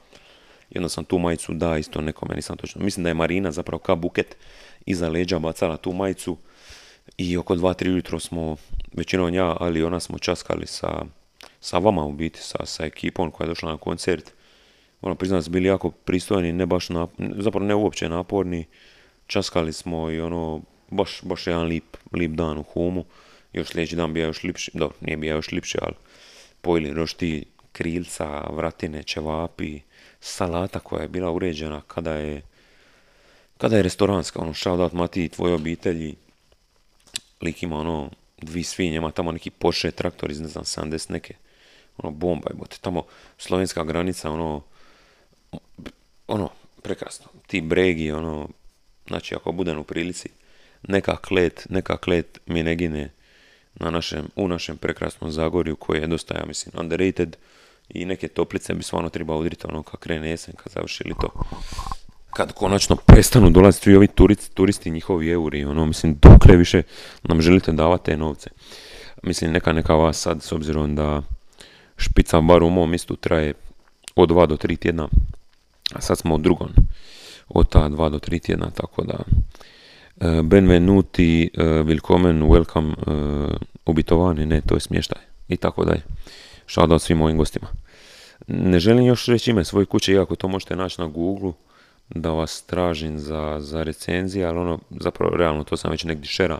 I 0.70 0.78
onda 0.78 0.90
sam 0.90 1.06
tu 1.06 1.20
majicu 1.20 1.54
da 1.54 1.78
isto 1.78 2.02
nekome, 2.02 2.36
nisam 2.36 2.58
točno. 2.58 2.84
Mislim 2.84 3.04
da 3.04 3.10
je 3.10 3.14
Marina 3.14 3.52
zapravo 3.52 3.80
kao 3.80 3.96
buket 3.96 4.36
iza 4.86 5.10
leđa 5.10 5.40
bacala 5.40 5.78
tu 5.78 5.94
majicu 5.94 6.38
i 7.18 7.38
oko 7.38 7.56
2-3 7.56 7.96
jutro 7.96 8.20
smo, 8.20 8.58
većinom 8.94 9.34
ja, 9.34 9.58
ali 9.60 9.84
ona 9.84 10.00
smo 10.00 10.18
časkali 10.18 10.68
sa 10.68 11.06
sa 11.60 11.78
vama 11.78 12.06
u 12.06 12.12
biti, 12.12 12.40
sa, 12.42 12.66
sa 12.66 12.86
ekipom 12.86 13.32
koja 13.32 13.46
je 13.46 13.50
došla 13.50 13.72
na 13.72 13.78
koncert. 13.78 14.34
Ono, 15.02 15.16
priznam 15.16 15.44
su 15.44 15.50
bili 15.50 15.68
jako 15.68 15.92
pristojni, 15.92 16.54
ne 16.54 16.66
baš, 16.66 16.88
zapravo 17.38 17.66
ne 17.66 17.76
uopće 17.76 18.10
naporni. 18.10 18.66
Časkali 19.28 19.74
smo 19.74 20.12
i 20.12 20.20
ono, 20.22 20.62
baš, 20.90 21.20
baš 21.24 21.48
jedan 21.48 21.64
lip, 21.64 21.98
lip 22.12 22.32
dan 22.32 22.58
u 22.58 22.64
Humu. 22.64 23.06
Još 23.54 23.68
sljedeći 23.68 23.96
dan 23.96 24.14
bija 24.14 24.26
još 24.26 24.44
lipši, 24.44 24.72
dobro, 24.74 24.98
nije 25.02 25.18
bija 25.18 25.36
još 25.36 25.52
lipši, 25.52 25.78
ali 25.82 25.94
pojeli 26.62 26.94
rošti 26.94 27.46
krilca, 27.72 28.44
vratine, 28.50 29.04
čevapi, 29.04 29.80
salata 30.20 30.80
koja 30.80 31.02
je 31.02 31.08
bila 31.08 31.32
uređena 31.32 31.82
kada 31.88 32.14
je 32.14 32.42
kada 33.58 33.78
je 33.78 33.84
restoranska, 33.84 34.40
ono, 34.40 34.54
shoutout 34.54 34.94
Mati 34.94 35.24
i 35.26 35.30
tvoje 35.30 35.54
obitelji, 35.54 36.16
lik 37.42 37.64
ima 37.64 37.80
ono, 37.80 38.10
dvi 38.42 38.64
svinje, 38.64 38.98
ima 38.98 39.12
tamo 39.12 39.32
neki 39.32 39.50
Porsche 39.50 39.92
traktor 39.92 40.32
iz, 40.32 40.40
ne 40.40 40.48
znam, 40.48 40.64
70 40.64 41.12
neke, 41.12 41.34
ono, 41.98 42.12
bomba 42.12 42.50
je, 42.50 42.78
tamo 42.82 43.06
slovenska 43.38 43.84
granica, 43.84 44.32
ono, 44.32 44.62
ono, 46.28 46.50
prekrasno, 46.84 47.26
ti 47.48 47.62
bregi, 47.62 48.12
ono, 48.12 48.50
znači, 49.08 49.36
ako 49.36 49.52
budem 49.52 49.80
u 49.80 49.84
prilici, 49.84 50.30
neka 50.88 51.16
klet, 51.16 51.66
neka 51.70 51.98
klet 51.98 52.40
mi 52.46 52.64
ne 52.64 52.76
gine 52.76 53.12
na 53.76 53.90
našem, 53.90 54.28
u 54.36 54.48
našem 54.48 54.78
prekrasnom 54.78 55.32
Zagorju, 55.32 55.76
koji 55.76 56.00
je 56.00 56.08
dosta, 56.08 56.38
ja 56.38 56.46
mislim, 56.46 56.80
underrated, 56.80 57.38
i 57.90 58.06
neke 58.06 58.28
toplice 58.28 58.74
bi 58.74 58.84
stvarno 58.84 59.10
treba 59.10 59.36
udriti, 59.36 59.68
ono, 59.68 59.84
kad 59.84 60.00
krene 60.00 60.30
jesen, 60.30 60.54
kad 60.56 60.74
završili 60.74 61.14
to 61.22 61.30
kad 62.34 62.54
konačno 62.54 62.96
prestanu 62.96 63.50
dolaziti 63.50 63.96
ovi 63.96 64.08
turisti, 64.08 64.56
turisti 64.56 64.92
njihovi 64.92 65.30
euri, 65.30 65.66
ono, 65.66 65.86
mislim, 65.86 66.18
dokle 66.22 66.56
više 66.56 66.84
nam 67.24 67.42
želite 67.42 67.72
davati 67.72 68.06
te 68.06 68.18
novce. 68.18 68.50
Mislim, 69.24 69.52
neka 69.52 69.74
neka 69.74 69.94
vas 69.94 70.22
sad, 70.22 70.44
s 70.44 70.52
obzirom 70.52 70.96
da 70.96 71.22
špica 71.98 72.42
bar 72.42 72.64
u 72.64 72.70
mom 72.70 72.94
istu 72.94 73.16
traje 73.16 73.54
od 74.16 74.30
dva 74.30 74.46
do 74.46 74.58
tri 74.58 74.78
tjedna, 74.78 75.08
a 75.94 76.02
sad 76.02 76.18
smo 76.18 76.36
u 76.36 76.38
drugom 76.38 76.70
od 77.50 77.70
ta 77.70 77.90
dva 77.90 78.10
do 78.10 78.20
tri 78.20 78.40
tjedna, 78.40 78.70
tako 78.72 79.04
da 79.04 79.16
uh, 79.18 80.46
benvenuti, 80.46 81.50
uh, 81.58 81.64
willkommen, 81.64 82.44
welcome, 82.44 82.94
uh, 83.08 83.56
ubitovani, 83.86 84.46
ne, 84.46 84.62
to 84.62 84.76
je 84.76 84.80
smještaj 84.80 85.22
i 85.48 85.58
tako 85.58 85.86
dalje. 85.86 86.02
Šao 86.66 87.00
svim 87.00 87.18
mojim 87.18 87.38
gostima. 87.38 87.68
Ne 88.48 88.80
želim 88.80 89.06
još 89.06 89.26
reći 89.26 89.52
ime 89.52 89.66
svoje 89.66 89.86
kuće, 89.86 90.14
iako 90.14 90.36
to 90.36 90.48
možete 90.48 90.76
naći 90.76 91.02
na 91.02 91.08
Google, 91.08 91.52
da 92.10 92.32
vas 92.32 92.62
tražim 92.62 93.20
za, 93.20 93.58
za 93.60 93.84
recenzije, 93.84 94.46
ali 94.46 94.58
ono, 94.58 94.80
zapravo, 94.90 95.38
realno, 95.38 95.64
to 95.64 95.78
sam 95.78 95.92
već 95.92 96.04
negdje 96.04 96.28
šera. 96.28 96.60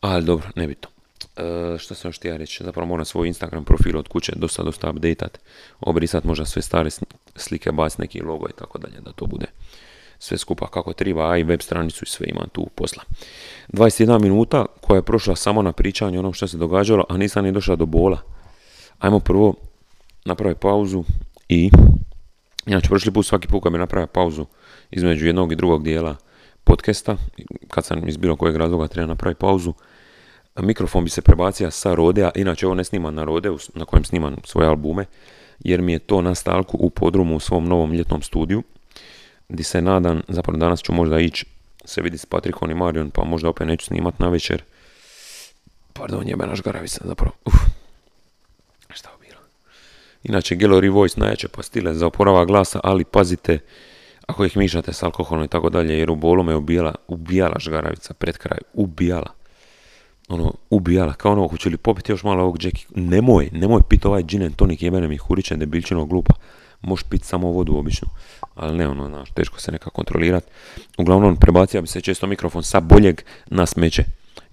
Ali 0.00 0.24
dobro, 0.24 0.48
nebitno. 0.54 0.88
E, 1.36 1.78
što 1.78 1.94
sam 1.94 2.08
još 2.08 2.18
htio 2.18 2.36
reći, 2.36 2.64
zapravo 2.64 2.86
moram 2.86 3.04
svoj 3.04 3.28
Instagram 3.28 3.64
profil 3.64 3.98
od 3.98 4.08
kuće 4.08 4.32
dosta, 4.36 4.62
dosta 4.62 4.90
updateat, 4.90 5.38
obrisat 5.80 6.24
možda 6.24 6.44
sve 6.44 6.62
stare 6.62 6.90
slike, 7.36 7.72
baciti 7.72 8.02
neki 8.02 8.20
logo 8.20 8.46
i 8.48 8.58
tako 8.58 8.78
dalje, 8.78 9.00
da 9.00 9.12
to 9.12 9.26
bude 9.26 9.46
sve 10.18 10.38
skupa 10.38 10.66
kako 10.66 10.92
treba, 10.92 11.30
a 11.30 11.36
i 11.36 11.42
web 11.42 11.60
stranicu 11.60 12.04
i 12.04 12.08
sve 12.08 12.26
ima 12.28 12.46
tu 12.52 12.66
posla. 12.74 13.02
21 13.68 14.22
minuta 14.22 14.66
koja 14.80 14.98
je 14.98 15.02
prošla 15.02 15.36
samo 15.36 15.62
na 15.62 15.72
pričanju 15.72 16.18
onom 16.18 16.32
što 16.32 16.48
se 16.48 16.56
događalo, 16.56 17.04
a 17.08 17.16
nisam 17.16 17.44
ni 17.44 17.52
došla 17.52 17.76
do 17.76 17.86
bola. 17.86 18.18
Ajmo 18.98 19.20
prvo 19.20 19.54
napraviti 20.24 20.60
pauzu 20.60 21.04
i 21.48 21.70
Inače, 22.68 22.88
prošli 22.88 23.12
put 23.12 23.26
svaki 23.26 23.48
put 23.48 23.62
kad 23.62 23.72
bi 23.72 23.78
napravio 23.78 24.06
pauzu 24.06 24.46
između 24.90 25.26
jednog 25.26 25.52
i 25.52 25.56
drugog 25.56 25.84
dijela 25.84 26.16
podcasta, 26.64 27.16
kad 27.70 27.84
sam 27.84 28.08
iz 28.08 28.16
bilo 28.16 28.36
kojeg 28.36 28.56
razloga 28.56 28.88
treba 28.88 29.06
napraviti 29.06 29.38
pauzu, 29.38 29.74
mikrofon 30.60 31.04
bi 31.04 31.10
se 31.10 31.22
prebacio 31.22 31.70
sa 31.70 31.94
Rodea, 31.94 32.30
inače 32.34 32.66
ovo 32.66 32.74
ne 32.74 32.84
snimam 32.84 33.14
na 33.14 33.24
Rodeu 33.24 33.58
na 33.74 33.84
kojem 33.84 34.04
snimam 34.04 34.36
svoje 34.44 34.68
albume, 34.68 35.04
jer 35.58 35.82
mi 35.82 35.92
je 35.92 35.98
to 35.98 36.22
na 36.22 36.34
stalku 36.34 36.76
u 36.80 36.90
podrumu 36.90 37.36
u 37.36 37.40
svom 37.40 37.68
novom 37.68 37.92
ljetnom 37.92 38.22
studiju, 38.22 38.62
gdje 39.48 39.64
se 39.64 39.82
nadam, 39.82 40.20
zapravo 40.28 40.58
danas 40.58 40.82
ću 40.82 40.92
možda 40.92 41.18
ići 41.18 41.46
se 41.84 42.02
vidi 42.02 42.18
s 42.18 42.26
Patrikom 42.26 42.70
i 42.70 42.74
Marion, 42.74 43.10
pa 43.10 43.24
možda 43.24 43.48
opet 43.48 43.66
neću 43.66 43.86
snimat 43.86 44.18
na 44.18 44.28
večer. 44.28 44.62
Pardon, 45.92 46.28
jebe 46.28 46.46
naš 46.46 46.62
garavica, 46.62 47.00
zapravo. 47.04 47.32
Uf. 47.44 47.54
Šta 48.90 49.18
Inače, 50.22 50.56
Gallery 50.56 50.92
Voice 50.92 51.20
najjače 51.20 51.48
pastile 51.48 51.94
za 51.94 52.06
oporava 52.06 52.44
glasa, 52.44 52.80
ali 52.84 53.04
pazite 53.04 53.58
ako 54.26 54.44
ih 54.44 54.56
mišate 54.56 54.92
s 54.92 55.02
alkoholom 55.02 55.44
i 55.44 55.48
tako 55.48 55.70
dalje, 55.70 55.98
jer 55.98 56.10
u 56.10 56.16
bolu 56.16 56.42
me 56.42 56.54
ubijala, 56.54 56.94
ubijala 57.08 57.56
žgaravica 57.58 58.14
pred 58.14 58.38
kraj, 58.38 58.58
ubijala. 58.72 59.32
Ono, 60.28 60.54
ubijala, 60.70 61.12
kao 61.12 61.32
ono, 61.32 61.48
hoće 61.48 61.68
li 61.68 61.76
popiti 61.76 62.12
još 62.12 62.22
malo 62.24 62.42
ovog 62.42 62.64
Jackie, 62.64 62.86
nemoj, 62.94 63.48
nemoj 63.52 63.80
piti 63.88 64.06
ovaj 64.06 64.22
gin 64.22 64.42
and 64.42 64.56
tonic, 64.56 64.82
jebene 64.82 65.08
mi 65.08 65.16
hurićen, 65.16 65.58
debilčino 65.58 66.04
glupa, 66.04 66.34
možeš 66.80 67.04
piti 67.04 67.26
samo 67.26 67.50
vodu 67.50 67.76
običnu, 67.76 68.08
ali 68.54 68.78
ne 68.78 68.88
ono, 68.88 69.08
znaš, 69.08 69.30
teško 69.30 69.60
se 69.60 69.72
neka 69.72 69.90
kontrolirati. 69.90 70.46
Uglavnom, 70.98 71.36
prebacija 71.36 71.80
bi 71.80 71.88
se 71.88 72.00
često 72.00 72.26
mikrofon 72.26 72.62
sa 72.62 72.80
boljeg 72.80 73.22
na 73.46 73.66
smeće 73.66 74.04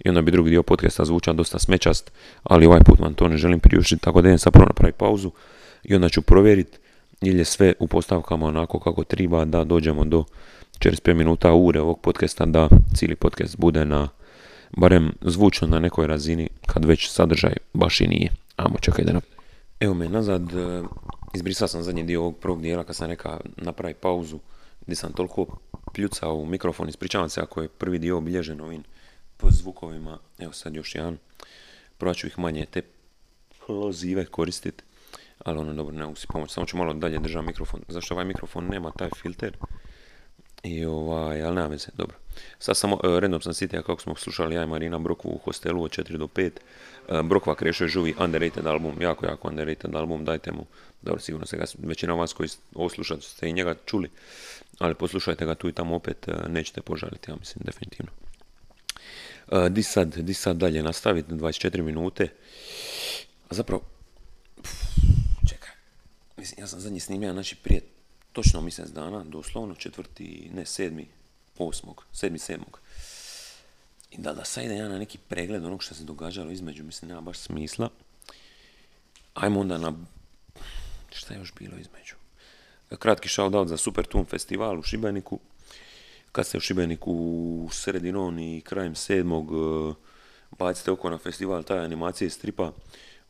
i 0.04 0.08
onda 0.08 0.22
bi 0.22 0.30
drugi 0.30 0.50
dio 0.50 0.62
podcasta 0.62 1.04
zvučao 1.04 1.34
dosta 1.34 1.58
smećast, 1.58 2.12
ali 2.42 2.66
ovaj 2.66 2.80
put 2.80 2.98
vam 2.98 3.14
to 3.14 3.28
ne 3.28 3.36
želim 3.36 3.60
priuštiti, 3.60 4.02
tako 4.02 4.22
da 4.22 4.28
idem 4.28 4.38
sad 4.38 4.52
prvo 4.52 4.66
napraviti 4.66 4.98
pauzu 4.98 5.30
i 5.86 5.94
onda 5.94 6.08
ću 6.08 6.22
provjeriti 6.22 6.78
ili 7.20 7.38
je 7.38 7.44
sve 7.44 7.74
u 7.78 7.86
postavkama 7.86 8.46
onako 8.46 8.80
kako 8.80 9.04
treba 9.04 9.44
da 9.44 9.64
dođemo 9.64 10.04
do 10.04 10.24
45 10.78 11.14
minuta 11.14 11.52
ure 11.52 11.80
ovog 11.80 12.00
podcasta 12.00 12.46
da 12.46 12.68
cijeli 12.94 13.16
podcast 13.16 13.56
bude 13.58 13.84
na 13.84 14.08
barem 14.76 15.12
zvučno 15.20 15.68
na 15.68 15.78
nekoj 15.80 16.06
razini 16.06 16.48
kad 16.66 16.84
već 16.84 17.10
sadržaj 17.10 17.56
baš 17.72 18.00
i 18.00 18.06
nije. 18.06 18.30
Amo 18.56 18.78
čekaj 18.80 19.04
da 19.04 19.20
Evo 19.80 19.94
me 19.94 20.08
nazad, 20.08 20.42
e, 20.52 20.82
izbrisao 21.34 21.68
sam 21.68 21.82
zadnji 21.82 22.02
dio 22.02 22.20
ovog 22.20 22.36
prvog 22.38 22.62
dijela 22.62 22.84
kad 22.84 22.96
sam 22.96 23.08
neka 23.08 23.40
napravi 23.56 23.94
pauzu 23.94 24.38
gdje 24.80 24.96
sam 24.96 25.12
toliko 25.12 25.46
pljucao 25.92 26.34
u 26.34 26.46
mikrofon, 26.46 26.88
ispričavam 26.88 27.28
se 27.28 27.40
ako 27.40 27.62
je 27.62 27.68
prvi 27.68 27.98
dio 27.98 28.18
obilježen 28.18 28.60
ovim 28.60 28.82
po 29.36 29.48
zvukovima, 29.50 30.18
evo 30.38 30.52
sad 30.52 30.74
još 30.74 30.94
jedan, 30.94 31.18
probat 31.98 32.16
ću 32.16 32.26
ih 32.26 32.38
manje 32.38 32.66
te 32.66 32.82
plozive 33.66 34.24
koristiti, 34.24 34.84
ali 35.44 35.58
ono 35.58 35.74
dobro 35.74 35.96
ne 35.96 36.04
mogu 36.04 36.16
si 36.16 36.26
pomoći, 36.26 36.54
samo 36.54 36.66
ću 36.66 36.76
malo 36.76 36.94
dalje 36.94 37.18
držati 37.18 37.46
mikrofon, 37.46 37.80
zašto 37.88 38.14
ovaj 38.14 38.24
mikrofon 38.24 38.68
nema 38.68 38.90
taj 38.90 39.08
filter, 39.22 39.56
i 40.66 40.84
ovaj, 40.84 41.42
ali 41.42 41.54
nema 41.54 41.66
veze, 41.66 41.88
dobro. 41.96 42.16
Sad 42.58 42.76
samo, 42.76 42.94
uh, 42.94 43.18
random 43.18 43.40
sam 43.40 43.54
sitija 43.54 43.82
kako 43.82 44.00
smo 44.02 44.16
slušali 44.16 44.54
ja 44.54 44.62
i 44.62 44.66
Marina 44.66 44.98
Broku 44.98 45.28
u 45.28 45.38
hostelu 45.38 45.82
od 45.82 45.90
4 45.90 46.16
do 46.16 46.26
5. 46.26 46.50
Uh, 47.08 47.20
Brokva 47.22 47.54
Krešo 47.54 47.86
Žuvi, 47.86 48.14
underrated 48.18 48.66
album, 48.66 49.02
jako, 49.02 49.26
jako 49.26 49.48
underrated 49.48 49.94
album, 49.94 50.24
dajte 50.24 50.52
mu, 50.52 50.66
dobro, 51.02 51.20
sigurno 51.20 51.46
se 51.46 51.56
ga, 51.56 51.64
većina 51.78 52.14
vas 52.14 52.32
koji 52.32 52.48
ovo 52.74 52.88
slušate 52.88 53.22
ste 53.22 53.48
i 53.48 53.52
njega 53.52 53.74
čuli, 53.86 54.10
ali 54.78 54.94
poslušajte 54.94 55.44
ga 55.46 55.54
tu 55.54 55.68
i 55.68 55.72
tamo 55.72 55.96
opet, 55.96 56.28
uh, 56.28 56.48
nećete 56.48 56.80
požaliti, 56.80 57.30
ja 57.30 57.36
mislim, 57.36 57.62
definitivno. 57.64 58.12
Di 59.70 59.82
sad, 59.82 60.16
di 60.16 60.34
sad 60.34 60.56
dalje 60.56 60.82
nastaviti, 60.82 61.32
24 61.32 61.82
minute. 61.82 62.28
A 63.48 63.54
zapravo, 63.54 63.82
mislim, 66.36 66.60
ja 66.60 66.66
sam 66.66 66.80
zadnji 66.80 67.00
snimio, 67.00 67.32
znači 67.32 67.56
prije 67.56 67.80
točno 68.32 68.60
mjesec 68.60 68.88
dana, 68.88 69.24
doslovno 69.24 69.74
četvrti, 69.74 70.50
ne, 70.54 70.66
sedmi, 70.66 71.08
osmog, 71.58 72.04
sedmi, 72.12 72.38
sedmog. 72.38 72.80
I 74.10 74.18
da, 74.18 74.32
da 74.32 74.44
sad 74.44 74.64
idem 74.64 74.76
ja 74.76 74.88
na 74.88 74.98
neki 74.98 75.18
pregled 75.18 75.64
onog 75.64 75.82
što 75.82 75.94
se 75.94 76.04
događalo 76.04 76.50
između, 76.50 76.84
mislim, 76.84 77.08
nema 77.08 77.20
baš 77.20 77.38
smisla. 77.38 77.90
Ajmo 79.34 79.60
onda 79.60 79.78
na, 79.78 79.92
šta 81.12 81.34
je 81.34 81.40
još 81.40 81.54
bilo 81.58 81.76
između? 81.78 82.14
Kratki 82.98 83.28
shoutout 83.28 83.68
za 83.68 83.76
Super 83.76 84.06
Tune 84.06 84.24
festival 84.24 84.78
u 84.78 84.82
Šibeniku 84.82 85.40
kad 86.36 86.46
ste 86.46 86.58
u 86.58 86.60
Šibeniku 86.60 87.68
sredinom 87.72 88.38
i 88.38 88.60
krajem 88.60 88.94
sedmog 88.94 89.50
e, 89.52 89.94
bacite 90.58 90.90
oko 90.90 91.10
na 91.10 91.18
festival 91.18 91.62
taj 91.62 91.78
animacije 91.78 92.30
stripa. 92.30 92.72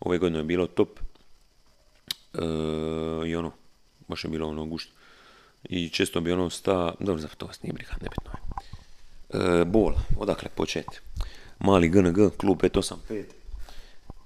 Ove 0.00 0.18
godine 0.18 0.38
je 0.38 0.44
bilo 0.44 0.66
top. 0.66 1.00
E, 2.38 3.28
I 3.28 3.36
ono, 3.36 3.52
baš 4.08 4.24
je 4.24 4.30
bilo 4.30 4.48
ono 4.48 4.64
gušt. 4.64 4.90
I 5.64 5.88
često 5.88 6.20
bi 6.20 6.32
ono 6.32 6.50
sta, 6.50 6.94
dobro 7.00 7.22
za 7.22 7.28
to 7.28 7.46
vas 7.46 7.62
nije 7.62 7.72
briga, 7.72 7.92
nebitno 8.00 8.30
je. 8.32 9.60
E, 9.60 9.64
bol, 9.64 9.94
odakle 10.18 10.48
početi? 10.54 10.98
Mali 11.58 11.88
GNG, 11.88 12.16
klub 12.36 12.62
585, 12.62 13.24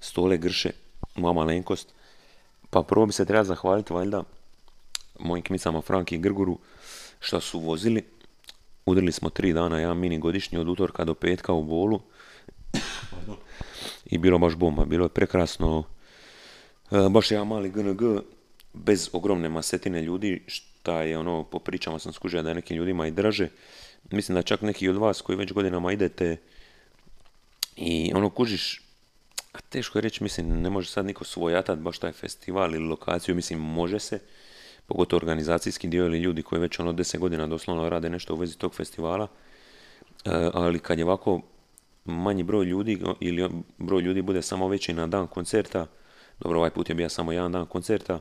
stole 0.00 0.36
grše, 0.36 0.70
mama 1.16 1.44
lenkost. 1.44 1.94
Pa 2.70 2.82
prvo 2.82 3.06
bi 3.06 3.12
se 3.12 3.24
treba 3.24 3.44
zahvaliti 3.44 3.92
valjda 3.92 4.22
mojim 5.18 5.44
kmicama 5.44 5.80
Franki 5.80 6.14
i 6.14 6.18
Grguru 6.18 6.58
što 7.20 7.40
su 7.40 7.60
vozili 7.60 8.04
Udrili 8.86 9.12
smo 9.12 9.30
tri 9.30 9.52
dana, 9.52 9.78
jedan 9.78 9.98
mini 9.98 10.18
godišnji 10.18 10.58
od 10.58 10.68
utorka 10.68 11.04
do 11.04 11.14
petka 11.14 11.52
u 11.52 11.64
bolu. 11.64 12.00
I 14.04 14.18
bilo 14.18 14.38
baš 14.38 14.54
bomba, 14.54 14.84
bilo 14.84 15.04
je 15.04 15.08
prekrasno. 15.08 15.84
E, 16.90 17.08
baš 17.08 17.30
jedan 17.30 17.46
mali 17.46 17.70
GNG, 17.70 18.00
bez 18.72 19.10
ogromne 19.12 19.48
masetine 19.48 20.02
ljudi, 20.02 20.42
šta 20.46 21.02
je 21.02 21.18
ono, 21.18 21.44
po 21.44 21.58
pričama 21.58 21.98
sam 21.98 22.12
skužio 22.12 22.42
da 22.42 22.48
je 22.48 22.54
nekim 22.54 22.76
ljudima 22.76 23.06
i 23.06 23.10
draže. 23.10 23.48
Mislim 24.10 24.34
da 24.34 24.42
čak 24.42 24.62
neki 24.62 24.88
od 24.88 24.96
vas 24.96 25.20
koji 25.20 25.38
već 25.38 25.52
godinama 25.52 25.92
idete 25.92 26.36
i 27.76 28.12
ono 28.14 28.30
kužiš, 28.30 28.82
a 29.52 29.60
teško 29.60 29.98
je 29.98 30.02
reći, 30.02 30.22
mislim, 30.22 30.62
ne 30.62 30.70
može 30.70 30.88
sad 30.88 31.06
niko 31.06 31.24
svojatat 31.24 31.78
baš 31.78 31.98
taj 31.98 32.12
festival 32.12 32.74
ili 32.74 32.88
lokaciju, 32.88 33.34
mislim, 33.34 33.58
može 33.60 33.98
se, 33.98 34.20
pogotovo 34.86 35.18
organizacijski 35.18 35.88
dio 35.88 36.06
ili 36.06 36.18
ljudi 36.18 36.42
koji 36.42 36.60
već 36.60 36.78
ono 36.78 36.92
deset 36.92 37.20
godina 37.20 37.46
doslovno 37.46 37.88
rade 37.88 38.10
nešto 38.10 38.34
u 38.34 38.36
vezi 38.36 38.58
tog 38.58 38.74
festivala, 38.74 39.28
e, 40.24 40.30
ali 40.54 40.78
kad 40.78 40.98
je 40.98 41.04
ovako 41.04 41.40
manji 42.04 42.42
broj 42.42 42.64
ljudi 42.64 42.98
ili 43.20 43.50
broj 43.78 44.02
ljudi 44.02 44.22
bude 44.22 44.42
samo 44.42 44.68
veći 44.68 44.92
na 44.92 45.06
dan 45.06 45.26
koncerta, 45.26 45.86
dobro 46.40 46.58
ovaj 46.58 46.70
put 46.70 46.88
je 46.88 46.94
bio 46.94 47.08
samo 47.08 47.32
jedan 47.32 47.52
dan 47.52 47.66
koncerta, 47.66 48.20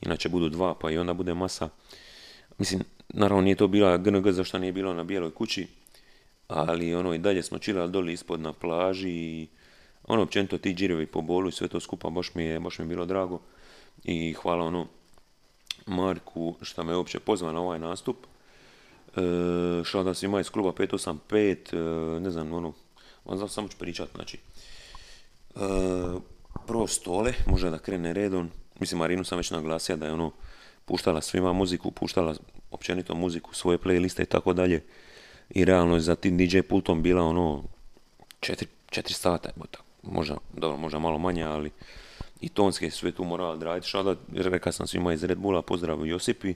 inače 0.00 0.28
budu 0.28 0.48
dva 0.48 0.74
pa 0.74 0.90
i 0.90 0.98
onda 0.98 1.12
bude 1.12 1.34
masa. 1.34 1.68
Mislim, 2.58 2.82
naravno 3.08 3.42
nije 3.42 3.56
to 3.56 3.66
bila 3.66 3.96
GNG 3.96 4.30
zašto 4.30 4.58
nije 4.58 4.72
bilo 4.72 4.94
na 4.94 5.04
bijeloj 5.04 5.34
kući, 5.34 5.66
ali 6.48 6.94
ono 6.94 7.14
i 7.14 7.18
dalje 7.18 7.42
smo 7.42 7.58
čilali 7.58 7.90
doli 7.90 8.12
ispod 8.12 8.40
na 8.40 8.52
plaži 8.52 9.10
i 9.10 9.48
ono 10.06 10.22
općenito 10.22 10.58
ti 10.58 10.74
džirovi 10.74 11.06
po 11.06 11.20
bolu 11.20 11.48
i 11.48 11.52
sve 11.52 11.68
to 11.68 11.80
skupa 11.80 12.10
baš 12.10 12.34
mi 12.34 12.44
je, 12.44 12.60
baš 12.60 12.78
mi 12.78 12.86
bilo 12.86 13.04
drago 13.04 13.40
i 14.04 14.32
hvala 14.32 14.64
ono 14.64 14.86
Marku 15.86 16.54
što 16.62 16.84
me 16.84 16.96
uopće 16.96 17.20
pozvao 17.20 17.52
na 17.52 17.60
ovaj 17.60 17.78
nastup. 17.78 18.16
E, 19.16 19.84
što 19.84 20.02
da 20.02 20.14
svima 20.14 20.40
iz 20.40 20.50
kluba 20.50 20.72
585, 20.72 22.16
e, 22.16 22.20
ne 22.20 22.30
znam, 22.30 22.52
ono, 22.52 22.72
onda 23.24 23.48
samo 23.48 23.68
ću 23.68 23.76
pričat, 23.78 24.08
znači. 24.14 24.38
E, 25.56 25.60
prvo 26.66 26.86
stole, 26.86 27.32
može 27.46 27.70
da 27.70 27.78
krene 27.78 28.12
redom, 28.12 28.50
mislim 28.80 28.98
Marinu 28.98 29.24
sam 29.24 29.38
već 29.38 29.50
naglasio 29.50 29.96
da 29.96 30.06
je 30.06 30.12
ono 30.12 30.32
puštala 30.84 31.20
svima 31.20 31.52
muziku, 31.52 31.90
puštala 31.90 32.34
općenito 32.70 33.14
muziku, 33.14 33.54
svoje 33.54 33.78
playliste 33.78 34.22
i 34.22 34.26
tako 34.26 34.52
dalje. 34.52 34.82
I 35.50 35.64
realno 35.64 35.94
je 35.94 36.00
za 36.00 36.14
tim 36.14 36.38
DJ 36.38 36.60
pultom 36.60 37.02
bila 37.02 37.22
ono 37.22 37.62
četiri, 38.40 38.68
četiri 38.90 39.14
sata, 39.14 39.50
možda, 40.02 40.36
dobro, 40.56 40.76
možda 40.76 40.98
malo 40.98 41.18
manje, 41.18 41.44
ali 41.44 41.70
i 42.40 42.48
tonske 42.48 42.90
sve 42.90 43.12
tu 43.12 43.24
morala 43.24 43.52
odraditi. 43.52 43.88
Šada, 43.88 44.14
rekao 44.34 44.72
sam 44.72 44.86
svima 44.86 45.12
iz 45.12 45.24
Red 45.24 45.38
Bulla, 45.38 45.62
pozdrav 45.62 46.06
Josipi, 46.06 46.54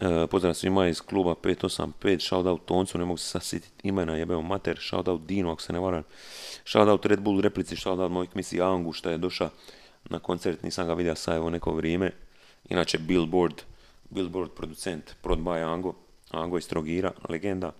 e, 0.00 0.26
pozdrav 0.26 0.54
svima 0.54 0.88
iz 0.88 1.00
kluba 1.00 1.34
585, 1.34 2.20
shoutout 2.20 2.64
Toncu, 2.64 2.98
ne 2.98 3.04
mogu 3.04 3.18
se 3.18 3.28
sasjetiti 3.28 3.88
imena, 3.88 4.16
jebeo 4.16 4.42
mater, 4.42 4.78
shoutout 4.80 5.26
Dino, 5.26 5.52
ako 5.52 5.62
se 5.62 5.72
ne 5.72 5.78
varam, 5.78 6.02
shoutout 6.64 7.06
Red 7.06 7.20
Bull 7.20 7.40
replici, 7.40 7.76
shoutout 7.76 8.12
mojih 8.12 8.30
misi 8.36 8.62
Angu, 8.62 8.92
što 8.92 9.10
je 9.10 9.18
došao 9.18 9.50
na 10.04 10.18
koncert, 10.18 10.62
nisam 10.62 10.86
ga 10.86 10.94
vidio 10.94 11.14
sa 11.14 11.34
evo 11.34 11.50
neko 11.50 11.72
vrijeme, 11.72 12.10
inače 12.68 12.98
Billboard, 12.98 13.62
Billboard 14.10 14.50
producent, 14.50 15.14
prod 15.22 15.38
by 15.38 15.72
Ango, 15.72 15.94
Ango 16.30 16.58
iz 16.58 16.68
Trogira, 16.68 17.12
legenda, 17.28 17.72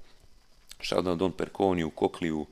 shoutout 0.81 1.19
Don 1.19 1.33
Perconiju, 1.33 1.91
Kokliju, 1.91 2.47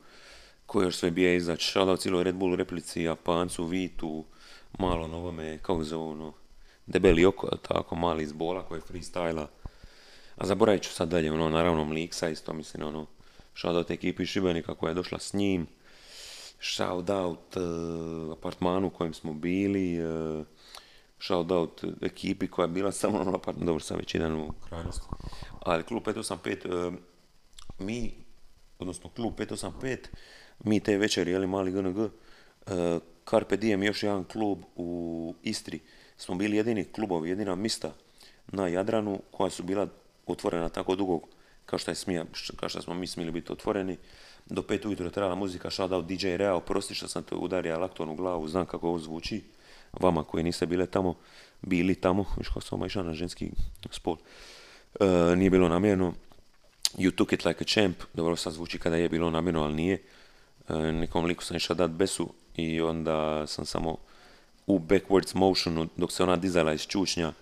ko 0.67 0.83
još 0.83 0.97
sve 0.97 1.11
bija 1.11 1.35
izaći, 1.35 1.67
shoutout 1.67 2.01
cijeloj 2.01 2.25
Red 2.25 2.35
Bull 2.35 2.57
replici, 2.57 3.03
Japancu, 3.03 3.65
Vitu, 3.65 4.25
malo 4.79 5.09
na 5.09 5.17
ovome, 5.17 5.59
kako 5.59 5.85
zove 5.85 6.05
ono, 6.05 6.33
debeli 6.91 7.25
oko, 7.25 7.49
tako, 7.57 7.97
mali 7.97 8.23
iz 8.23 8.33
bola 8.33 8.63
koji 8.63 8.79
je 8.79 8.83
freestyla. 8.83 9.47
A 10.37 10.47
zaboravit 10.47 10.83
ću 10.83 10.91
sad 10.91 11.09
dalje, 11.09 11.33
ono, 11.33 11.49
naravno 11.49 11.85
Mliksa 11.85 12.29
isto, 12.29 12.53
mislim, 12.53 12.87
ono, 12.87 13.07
shoutout 13.55 13.91
ekipi 13.91 14.27
Šibenika 14.27 14.75
koja 14.75 14.91
je 14.91 14.95
došla 14.95 15.19
s 15.19 15.33
njim, 15.33 15.67
shoutout 16.61 17.57
uh, 17.57 18.33
apartmanu 18.33 18.87
u 18.87 18.91
kojem 18.91 19.15
smo 19.15 19.33
bili, 19.33 20.05
uh, 20.05 20.47
shoutout 21.19 21.85
ekipi 22.03 22.49
koja 22.49 22.65
je 22.65 22.69
bila 22.69 22.93
samo 22.93 23.25
na 23.25 23.35
apartmanu, 23.35 23.67
dobro 23.67 23.81
sam 23.81 23.97
već 23.97 24.15
jedan 24.15 24.41
u 24.41 24.53
krajnosti, 24.69 25.07
ali 25.61 25.83
klub 25.83 26.03
585, 26.07 26.89
uh, 26.89 26.95
mi, 27.79 28.15
odnosno 28.79 29.11
klub 29.11 29.35
585, 29.39 29.97
mi 30.65 30.81
te 30.81 30.97
večeri, 30.99 31.31
jeli 31.31 31.47
mali 31.47 31.73
GNG, 31.73 32.11
Carpe 33.31 33.57
Diem, 33.57 33.83
još 33.83 34.03
jedan 34.03 34.25
klub 34.25 34.59
u 34.77 35.35
Istri, 35.43 35.81
smo 36.21 36.35
bili 36.35 36.57
jedini 36.57 36.85
klubovi, 36.85 37.29
jedina 37.29 37.55
mista 37.55 37.93
na 38.53 38.69
Jadranu 38.69 39.21
koja 39.31 39.51
su 39.51 39.63
bila 39.63 39.87
otvorena 40.27 40.69
tako 40.69 40.97
dugo 40.97 41.21
kao 41.67 41.79
što, 41.79 41.91
je 41.91 41.95
smija, 41.95 42.25
kao 42.57 42.69
što 42.69 42.83
smo 42.83 42.95
mi 42.95 43.07
smili 43.07 43.31
biti 43.31 43.53
otvoreni. 43.53 43.97
Do 44.47 44.63
pet 44.63 44.85
ujutro 44.85 45.07
je 45.07 45.13
trajala 45.13 45.35
muzika, 45.35 45.71
shoutout 45.71 46.07
DJ 46.07 46.37
Rea, 46.37 46.61
prosti 46.61 46.95
što 46.95 47.09
sam 47.09 47.23
to 47.23 47.37
udario 47.37 47.79
lakton 47.79 48.09
u 48.09 48.15
glavu, 48.15 48.49
znam 48.49 48.67
kako 48.67 48.89
ovo 48.89 48.99
zvuči. 48.99 49.43
Vama 49.93 50.25
koji 50.25 50.45
niste 50.45 50.67
bile 50.67 50.87
tamo, 50.87 51.15
bili 51.63 51.95
tamo, 51.95 52.25
viš 52.37 52.49
kako 52.49 52.61
sam 52.61 52.87
išao 52.87 53.03
na 53.03 53.15
ženski 53.15 53.51
spol. 53.91 54.17
E, 55.01 55.37
nije 55.37 55.51
bilo 55.51 55.69
namjerno. 55.69 56.13
You 56.99 57.15
took 57.15 57.33
it 57.33 57.45
like 57.45 57.65
a 57.65 57.67
champ, 57.67 57.97
dobro 58.15 58.37
sad 58.37 58.53
zvuči 58.53 58.79
kada 58.79 58.97
je 58.97 59.09
bilo 59.09 59.31
namjerno, 59.31 59.63
ali 59.63 59.75
nije. 59.75 60.03
E, 60.69 60.93
nekom 60.93 61.25
liku 61.25 61.45
sam 61.45 61.57
išao 61.57 61.77
dat 61.77 61.91
besu 61.91 62.29
i 62.57 62.81
onda 62.81 63.47
sam 63.47 63.67
samo 63.67 63.97
u 64.67 64.79
backwards 64.79 65.35
motionu 65.35 65.89
dok 65.97 66.13
se 66.13 66.23
ona 66.23 66.37
dizala 66.37 66.73
iz 66.73 66.87
čučnja 66.87 67.33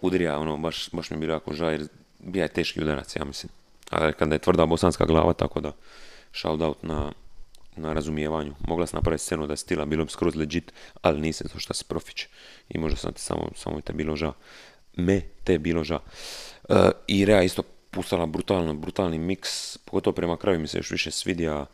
udrija, 0.00 0.38
ono, 0.38 0.56
baš, 0.56 0.90
baš 0.92 1.10
mi 1.10 1.16
je 1.16 1.20
bilo 1.20 1.32
jako 1.32 1.54
žao 1.54 1.70
jer 1.70 1.88
bija 2.18 2.42
je 2.42 2.48
teški 2.48 2.82
udarac, 2.82 3.16
ja 3.16 3.24
mislim. 3.24 3.50
Ali 3.90 4.12
kada 4.12 4.34
je 4.34 4.38
tvrda 4.38 4.66
bosanska 4.66 5.04
glava, 5.04 5.32
tako 5.32 5.60
da 5.60 5.72
shout 6.32 6.60
out 6.60 6.82
na, 6.82 7.12
na 7.76 7.92
razumijevanju. 7.92 8.54
Mogla 8.68 8.86
sam 8.86 8.96
napraviti 8.96 9.24
scenu 9.24 9.46
da 9.46 9.52
je 9.52 9.56
stila, 9.56 9.84
bilo 9.84 10.04
bi 10.04 10.10
skroz 10.10 10.34
legit, 10.36 10.72
ali 11.02 11.20
nisam 11.20 11.48
to 11.48 11.58
što 11.58 11.74
se 11.74 11.84
profić. 11.88 12.26
I 12.68 12.78
možda 12.78 12.96
sam 12.96 13.12
ti 13.12 13.20
samo, 13.20 13.50
samo 13.54 13.80
te 13.80 13.92
bilo 13.92 14.16
žao. 14.16 14.32
Me 14.96 15.20
te 15.44 15.58
bilo 15.58 15.84
žao. 15.84 16.00
E, 16.68 16.90
I 17.06 17.24
Rea 17.24 17.42
isto 17.42 17.62
pustala 17.90 18.26
brutalno, 18.26 18.74
brutalni 18.74 19.18
miks, 19.18 19.76
pogotovo 19.76 20.14
prema 20.14 20.36
kraju 20.36 20.60
mi 20.60 20.68
se 20.68 20.78
još 20.78 20.90
više 20.90 21.10
svidija 21.10 21.66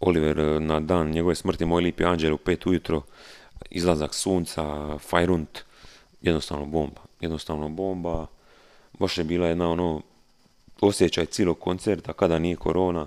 Oliver 0.00 0.40
e, 0.40 0.60
na 0.60 0.80
dan 0.80 1.10
njegove 1.10 1.34
smrti, 1.34 1.64
moj 1.64 1.82
lipi 1.82 2.04
anđel 2.04 2.34
u 2.34 2.38
pet 2.38 2.66
ujutro, 2.66 3.02
izlazak 3.70 4.14
sunca, 4.14 4.98
Fajrunt, 4.98 5.58
jednostavno 6.22 6.66
bomba, 6.66 7.00
jednostavno 7.20 7.68
bomba, 7.68 8.26
baš 8.98 9.18
je 9.18 9.24
bila 9.24 9.46
jedna 9.46 9.70
ono 9.70 10.02
osjećaj 10.80 11.26
cijelog 11.26 11.58
koncerta 11.58 12.12
kada 12.12 12.38
nije 12.38 12.56
korona 12.56 13.06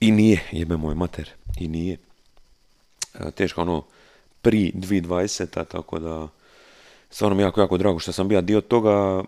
i 0.00 0.10
nije, 0.10 0.48
jebe 0.52 0.76
moj 0.76 0.94
mater, 0.94 1.30
i 1.58 1.68
nije. 1.68 1.98
E, 3.14 3.30
teško 3.30 3.62
ono 3.62 3.84
pri 4.42 4.72
2020 4.74 5.64
tako 5.64 5.98
da 5.98 6.28
stvarno 7.10 7.36
mi 7.36 7.42
jako, 7.42 7.60
jako 7.60 7.78
drago 7.78 7.98
što 7.98 8.12
sam 8.12 8.28
bio 8.28 8.40
dio 8.40 8.60
toga 8.60 9.24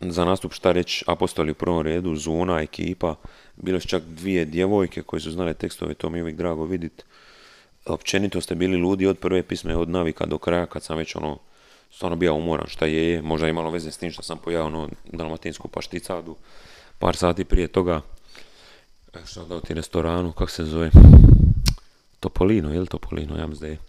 za 0.00 0.24
nastup 0.24 0.52
šta 0.52 0.72
reći 0.72 1.04
apostoli 1.08 1.50
u 1.50 1.54
prvom 1.54 1.82
redu, 1.82 2.16
zona, 2.16 2.60
ekipa, 2.60 3.14
bile 3.56 3.80
su 3.80 3.88
čak 3.88 4.02
dvije 4.02 4.44
djevojke 4.44 5.02
koje 5.02 5.20
su 5.20 5.30
znale 5.30 5.54
tekstove, 5.54 5.94
to 5.94 6.10
mi 6.10 6.18
je 6.18 6.22
uvijek 6.22 6.36
drago 6.36 6.64
vidjeti. 6.64 7.04
Općenito 7.86 8.40
ste 8.40 8.54
bili 8.54 8.76
ludi 8.76 9.06
od 9.06 9.18
prve 9.18 9.42
pisme, 9.42 9.76
od 9.76 9.88
navika 9.88 10.26
do 10.26 10.38
kraja, 10.38 10.66
kad 10.66 10.82
sam 10.82 10.98
već 10.98 11.16
ono, 11.16 11.38
stvarno 11.90 12.16
bio 12.16 12.34
umoran, 12.34 12.66
šta 12.68 12.86
je, 12.86 13.22
možda 13.22 13.48
imalo 13.48 13.70
veze 13.70 13.90
s 13.90 13.98
tim 13.98 14.10
što 14.10 14.22
sam 14.22 14.38
pojao 14.38 14.66
ono 14.66 14.88
dalmatinsku 15.12 15.68
pašticadu, 15.68 16.36
par 16.98 17.16
sati 17.16 17.44
prije 17.44 17.68
toga, 17.68 18.00
e, 19.14 19.18
što 19.26 19.44
da 19.44 19.60
ti 19.60 19.74
restoranu, 19.74 20.32
kak 20.32 20.50
se 20.50 20.64
zove, 20.64 20.90
Topolino, 22.20 22.74
je 22.74 22.80
li 22.80 22.86
Topolino, 22.86 23.38
ja 23.38 23.46
mislim 23.46 23.74
da 23.74 23.80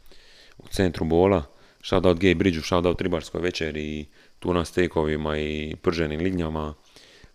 u 0.57 0.67
centru 0.67 1.05
Bola, 1.05 1.43
shoutout 1.83 2.17
Gay 2.17 2.33
Bridgeu, 2.35 2.61
shoutout 2.61 3.01
Ribarskoj 3.01 3.41
večeri 3.41 3.83
i 3.83 4.05
tuna 4.39 4.65
stekovima 4.65 5.37
i 5.37 5.75
prženim 5.81 6.19
lignjama, 6.19 6.73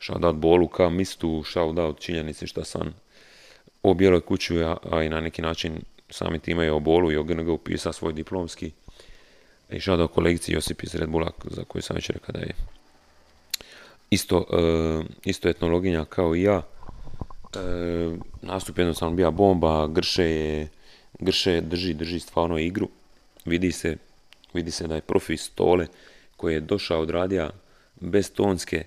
shoutout 0.01 0.37
Bolu 0.37 0.69
ka 0.69 0.89
mistu, 0.89 1.43
shoutout 1.45 2.01
činjenici 2.01 2.47
šta 2.47 2.65
sam 2.65 2.95
o 3.83 3.95
bijeloj 3.95 4.21
kuću, 4.21 4.55
a 4.91 5.03
i 5.03 5.09
na 5.09 5.21
neki 5.21 5.43
način 5.43 5.83
sami 6.11 6.39
time 6.39 6.65
je 6.65 6.73
o 6.73 6.81
Bolu 6.81 7.13
i 7.13 7.17
o 7.17 7.23
GNG 7.23 7.49
upisao 7.49 7.93
svoj 7.93 8.13
diplomski. 8.13 8.73
I 9.71 9.81
shoutout 9.81 10.13
kolegici 10.13 10.53
Josip 10.53 10.83
iz 10.83 10.95
Red 10.95 11.09
Bulla, 11.09 11.31
za 11.45 11.65
koju 11.65 11.83
sam 11.83 11.97
već 11.97 12.11
rekao 12.11 12.33
da 12.33 12.39
je 12.41 12.55
isto, 14.11 14.39
uh, 14.39 15.07
isto 15.25 15.49
etnologinja 15.49 16.05
kao 16.05 16.37
i 16.37 16.43
ja. 16.43 16.63
Uh, 16.63 18.19
nastup 18.43 18.79
jednostavno 18.79 19.17
bija 19.17 19.31
bomba, 19.31 19.87
Grše 19.87 20.25
je, 20.25 20.69
Grše 21.19 21.61
drži, 21.61 21.95
drži 21.95 22.21
stvarno 22.21 22.59
igru. 22.59 22.89
Vidi 23.45 23.73
se, 23.73 23.97
vidi 24.55 24.71
se 24.71 24.87
da 24.87 24.95
je 24.95 25.01
profi 25.01 25.37
stole 25.37 25.87
koji 26.37 26.55
je 26.55 26.61
došao 26.61 27.01
od 27.01 27.11
radija 27.11 27.51
bez 28.01 28.33
tonske, 28.33 28.85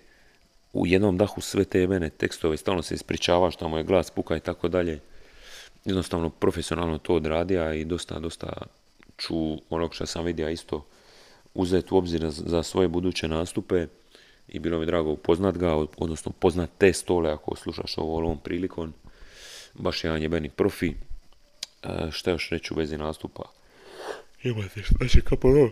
u 0.73 0.87
jednom 0.87 1.17
dahu 1.17 1.41
sve 1.41 1.65
te 1.65 1.87
mene 1.87 2.09
tekstove, 2.09 2.57
stalno 2.57 2.81
se 2.81 2.95
ispričava 2.95 3.51
što 3.51 3.69
mu 3.69 3.77
je 3.77 3.83
glas 3.83 4.11
puka 4.11 4.35
i 4.35 4.39
tako 4.39 4.67
dalje. 4.67 4.99
Jednostavno 5.85 6.29
profesionalno 6.29 6.97
to 6.97 7.15
odradio 7.15 7.73
i 7.73 7.85
dosta, 7.85 8.19
dosta 8.19 8.53
ću 9.17 9.35
onog 9.69 9.95
što 9.95 10.05
sam 10.05 10.25
vidio 10.25 10.49
isto 10.49 10.85
uzeti 11.53 11.93
u 11.93 11.97
obzir 11.97 12.29
za 12.29 12.63
svoje 12.63 12.87
buduće 12.87 13.27
nastupe 13.27 13.87
i 14.47 14.59
bilo 14.59 14.79
mi 14.79 14.85
drago 14.85 15.11
upoznat 15.11 15.57
ga, 15.57 15.75
odnosno 15.97 16.31
poznat 16.39 16.69
te 16.77 16.93
stole 16.93 17.31
ako 17.31 17.55
slušaš 17.55 17.97
ovo 17.97 18.17
ovom 18.17 18.39
prilikom. 18.39 18.93
Baš 19.73 20.03
jedan 20.03 20.21
jebeni 20.21 20.49
profi. 20.49 20.93
E, 21.83 22.11
šta 22.11 22.31
još 22.31 22.49
reći 22.49 22.73
u 22.73 22.77
vezi 22.77 22.97
nastupa? 22.97 23.43
Imate 24.43 24.83
šta 24.83 25.07
će 25.07 25.21
kapano? 25.21 25.69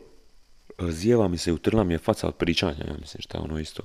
Zijeva 0.80 1.28
mi 1.28 1.38
se, 1.38 1.52
utrla 1.52 1.84
mi 1.84 1.93
je 1.93 1.98
faca 1.98 2.28
od 2.28 2.36
pričanja, 2.36 2.86
ja 2.88 2.95
mislim 3.02 3.22
šta 3.22 3.38
je 3.38 3.43
ono 3.43 3.60
isto. 3.60 3.84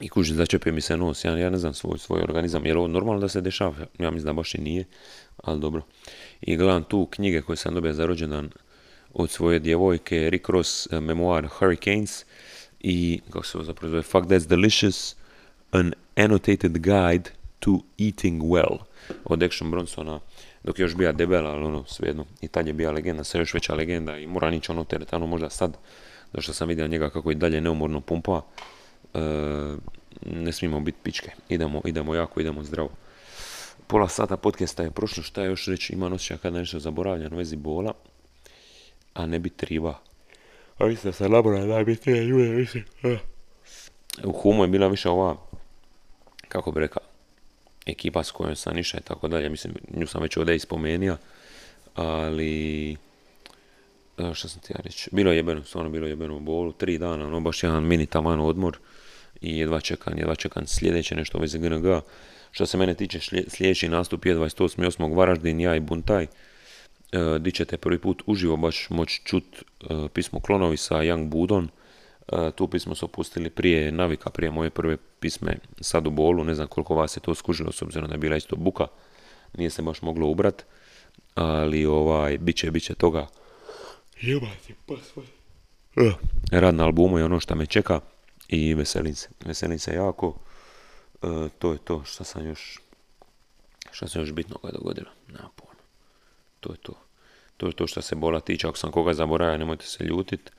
I 0.00 0.08
kuži 0.08 0.34
začepio 0.34 0.72
mi 0.72 0.80
se 0.80 0.96
nos, 0.96 1.24
ja, 1.24 1.50
ne 1.50 1.58
znam 1.58 1.74
svoj, 1.74 1.98
svoj 1.98 2.20
organizam, 2.22 2.66
jer 2.66 2.76
ovo 2.76 2.88
normalno 2.88 3.20
da 3.20 3.28
se 3.28 3.40
dešava, 3.40 3.74
ja 3.98 4.10
mislim 4.10 4.26
da 4.26 4.32
baš 4.32 4.54
i 4.54 4.60
nije, 4.60 4.84
ali 5.36 5.60
dobro. 5.60 5.82
I 6.40 6.56
gledam 6.56 6.84
tu 6.84 7.06
knjige 7.06 7.42
koje 7.42 7.56
sam 7.56 7.74
dobio 7.74 7.92
za 7.92 8.06
rođendan 8.06 8.50
od 9.14 9.30
svoje 9.30 9.58
djevojke, 9.58 10.30
Rick 10.30 10.48
Ross, 10.48 10.86
uh, 10.86 11.00
memoir 11.00 11.46
Hurricanes 11.46 12.24
i, 12.80 13.20
kako 13.30 13.46
se 13.46 13.58
ovo 13.58 13.64
zapravo 13.64 13.90
zove, 13.90 14.02
Fuck 14.02 14.26
That's 14.26 14.48
Delicious, 14.48 15.16
An 15.70 15.92
Annotated 16.16 16.72
Guide 16.72 17.30
to 17.58 17.80
Eating 17.98 18.42
Well, 18.42 18.78
od 19.24 19.42
Action 19.42 19.70
Bronsona, 19.70 20.20
dok 20.64 20.78
je 20.78 20.82
još 20.82 20.96
bija 20.96 21.12
debela, 21.12 21.50
ali 21.50 21.64
ono, 21.64 21.84
svejedno, 21.84 22.24
i 22.40 22.48
tad 22.48 22.66
je 22.66 22.72
bija 22.72 22.90
legenda, 22.90 23.24
sve 23.24 23.40
još 23.40 23.54
veća 23.54 23.74
legenda 23.74 24.18
i 24.18 24.26
mora 24.26 24.50
nići 24.50 24.72
ono 24.72 24.84
teretano, 24.84 25.26
možda 25.26 25.50
sad, 25.50 25.76
došto 26.32 26.52
sam 26.52 26.68
vidio 26.68 26.88
njega 26.88 27.10
kako 27.10 27.30
i 27.30 27.34
dalje 27.34 27.60
neumorno 27.60 28.00
pumpa, 28.00 28.42
ne 30.26 30.52
smijemo 30.52 30.80
biti 30.80 30.98
pičke, 31.02 31.30
idemo, 31.48 31.82
idemo 31.84 32.14
jako, 32.14 32.40
idemo 32.40 32.64
zdravo. 32.64 32.90
Pola 33.86 34.08
sata 34.08 34.36
podcasta 34.36 34.82
je 34.82 34.90
prošlo, 34.90 35.22
šta 35.22 35.42
je 35.42 35.48
još 35.48 35.66
reći, 35.66 35.92
ima 35.92 36.06
osjećaj 36.06 36.38
kad 36.38 36.52
nešto 36.52 36.78
zaboravljam 36.78 37.32
u 37.32 37.36
vezi 37.36 37.56
bola, 37.56 37.92
a 39.14 39.26
ne 39.26 39.38
bi 39.38 39.50
triba. 39.50 39.98
A 40.78 40.86
mislim 40.86 41.10
da 41.10 41.16
sam 41.16 41.32
labora 41.32 41.64
najbitnije 41.64 42.24
ljude, 42.24 42.48
mislim. 42.48 42.84
U 44.24 44.32
Humu 44.32 44.64
je 44.64 44.68
bila 44.68 44.88
više 44.88 45.08
ova, 45.08 45.36
kako 46.48 46.72
bi 46.72 46.80
rekao, 46.80 47.02
ekipa 47.86 48.24
s 48.24 48.30
kojom 48.30 48.56
sam 48.56 48.78
išao 48.78 48.98
i 48.98 49.02
tako 49.02 49.28
dalje, 49.28 49.48
mislim, 49.48 49.74
nju 49.94 50.06
sam 50.06 50.22
već 50.22 50.36
ovdje 50.36 50.56
ispomenio, 50.56 51.16
ali 51.94 52.92
e, 54.18 54.34
što 54.34 54.48
sam 54.48 54.60
ti 54.60 54.72
ja 54.72 54.80
reći, 54.84 55.10
bilo 55.12 55.30
je 55.30 55.36
jebeno, 55.36 55.64
stvarno 55.64 55.90
bilo 55.90 56.06
je 56.06 56.10
jebeno 56.10 56.36
u 56.36 56.40
bolu, 56.40 56.72
tri 56.72 56.98
dana, 56.98 57.26
ono 57.26 57.40
baš 57.40 57.62
jedan 57.62 57.84
mini 57.84 58.06
taman 58.06 58.40
odmor 58.40 58.78
i 59.40 59.58
jedva 59.58 59.80
čekam, 59.80 60.18
jedva 60.18 60.34
čekam 60.34 60.66
sljedeće 60.66 61.14
nešto 61.14 61.38
vezi 61.38 61.58
GNG. 61.58 61.86
Što 62.50 62.66
se 62.66 62.78
mene 62.78 62.94
tiče, 62.94 63.20
sljedeći 63.48 63.88
nastup 63.88 64.26
je 64.26 64.36
28.8. 64.36 65.16
Varaždin, 65.16 65.60
ja 65.60 65.76
i 65.76 65.80
Buntaj, 65.80 66.22
e, 66.22 66.28
di 67.38 67.52
ćete 67.52 67.76
prvi 67.76 67.98
put 67.98 68.22
uživo 68.26 68.56
baš 68.56 68.86
moći 68.90 69.20
čut 69.24 69.44
e, 69.54 69.84
pismo 70.14 70.40
Klonovi 70.40 70.76
sa 70.76 70.94
Young 70.94 71.28
Budon, 71.28 71.68
E, 72.32 72.50
tu 72.50 72.68
pismo 72.68 72.94
su 72.94 73.04
opustili 73.04 73.50
prije 73.50 73.92
navika, 73.92 74.30
prije 74.30 74.50
moje 74.50 74.70
prve 74.70 74.96
pisme 75.20 75.56
sad 75.80 76.06
u 76.06 76.10
bolu, 76.10 76.44
ne 76.44 76.54
znam 76.54 76.68
koliko 76.68 76.94
vas 76.94 77.16
je 77.16 77.20
to 77.20 77.34
skužilo 77.34 77.72
s 77.72 77.82
obzirom 77.82 78.08
da 78.08 78.14
je 78.14 78.18
bila 78.18 78.36
isto 78.36 78.56
buka, 78.56 78.86
nije 79.56 79.70
se 79.70 79.82
baš 79.82 80.02
moglo 80.02 80.28
ubrat, 80.28 80.64
ali 81.34 81.86
ovaj, 81.86 82.38
bit 82.38 82.56
će, 82.56 82.70
bit 82.70 82.82
će 82.82 82.94
toga. 82.94 83.26
Jebati, 84.20 84.74
pa. 84.86 84.94
Rad 86.50 86.74
na 86.74 86.84
albumu 86.84 87.18
je 87.18 87.24
ono 87.24 87.40
što 87.40 87.54
me 87.54 87.66
čeka 87.66 88.00
i 88.48 88.74
veselim 88.74 89.14
se, 89.14 89.28
veselim 89.44 89.78
se 89.78 89.94
jako. 89.94 90.34
E, 91.22 91.48
to 91.58 91.72
je 91.72 91.78
to 91.78 92.04
što 92.04 92.24
sam 92.24 92.46
još, 92.46 92.80
što 93.90 94.08
sam 94.08 94.20
još 94.20 94.32
bitno 94.32 94.56
ga 94.62 94.70
dogodilo, 94.70 95.10
nema 95.28 95.48
pojma. 95.56 95.82
To 96.60 96.72
je 96.72 96.78
to. 96.78 96.92
To 97.56 97.66
je 97.66 97.72
to 97.72 97.86
što 97.86 98.02
se 98.02 98.14
bola 98.14 98.40
tiče, 98.40 98.68
ako 98.68 98.76
sam 98.76 98.90
koga 98.90 99.14
zaboravio, 99.14 99.58
nemojte 99.58 99.86
se 99.86 100.04
ljutit. 100.04 100.50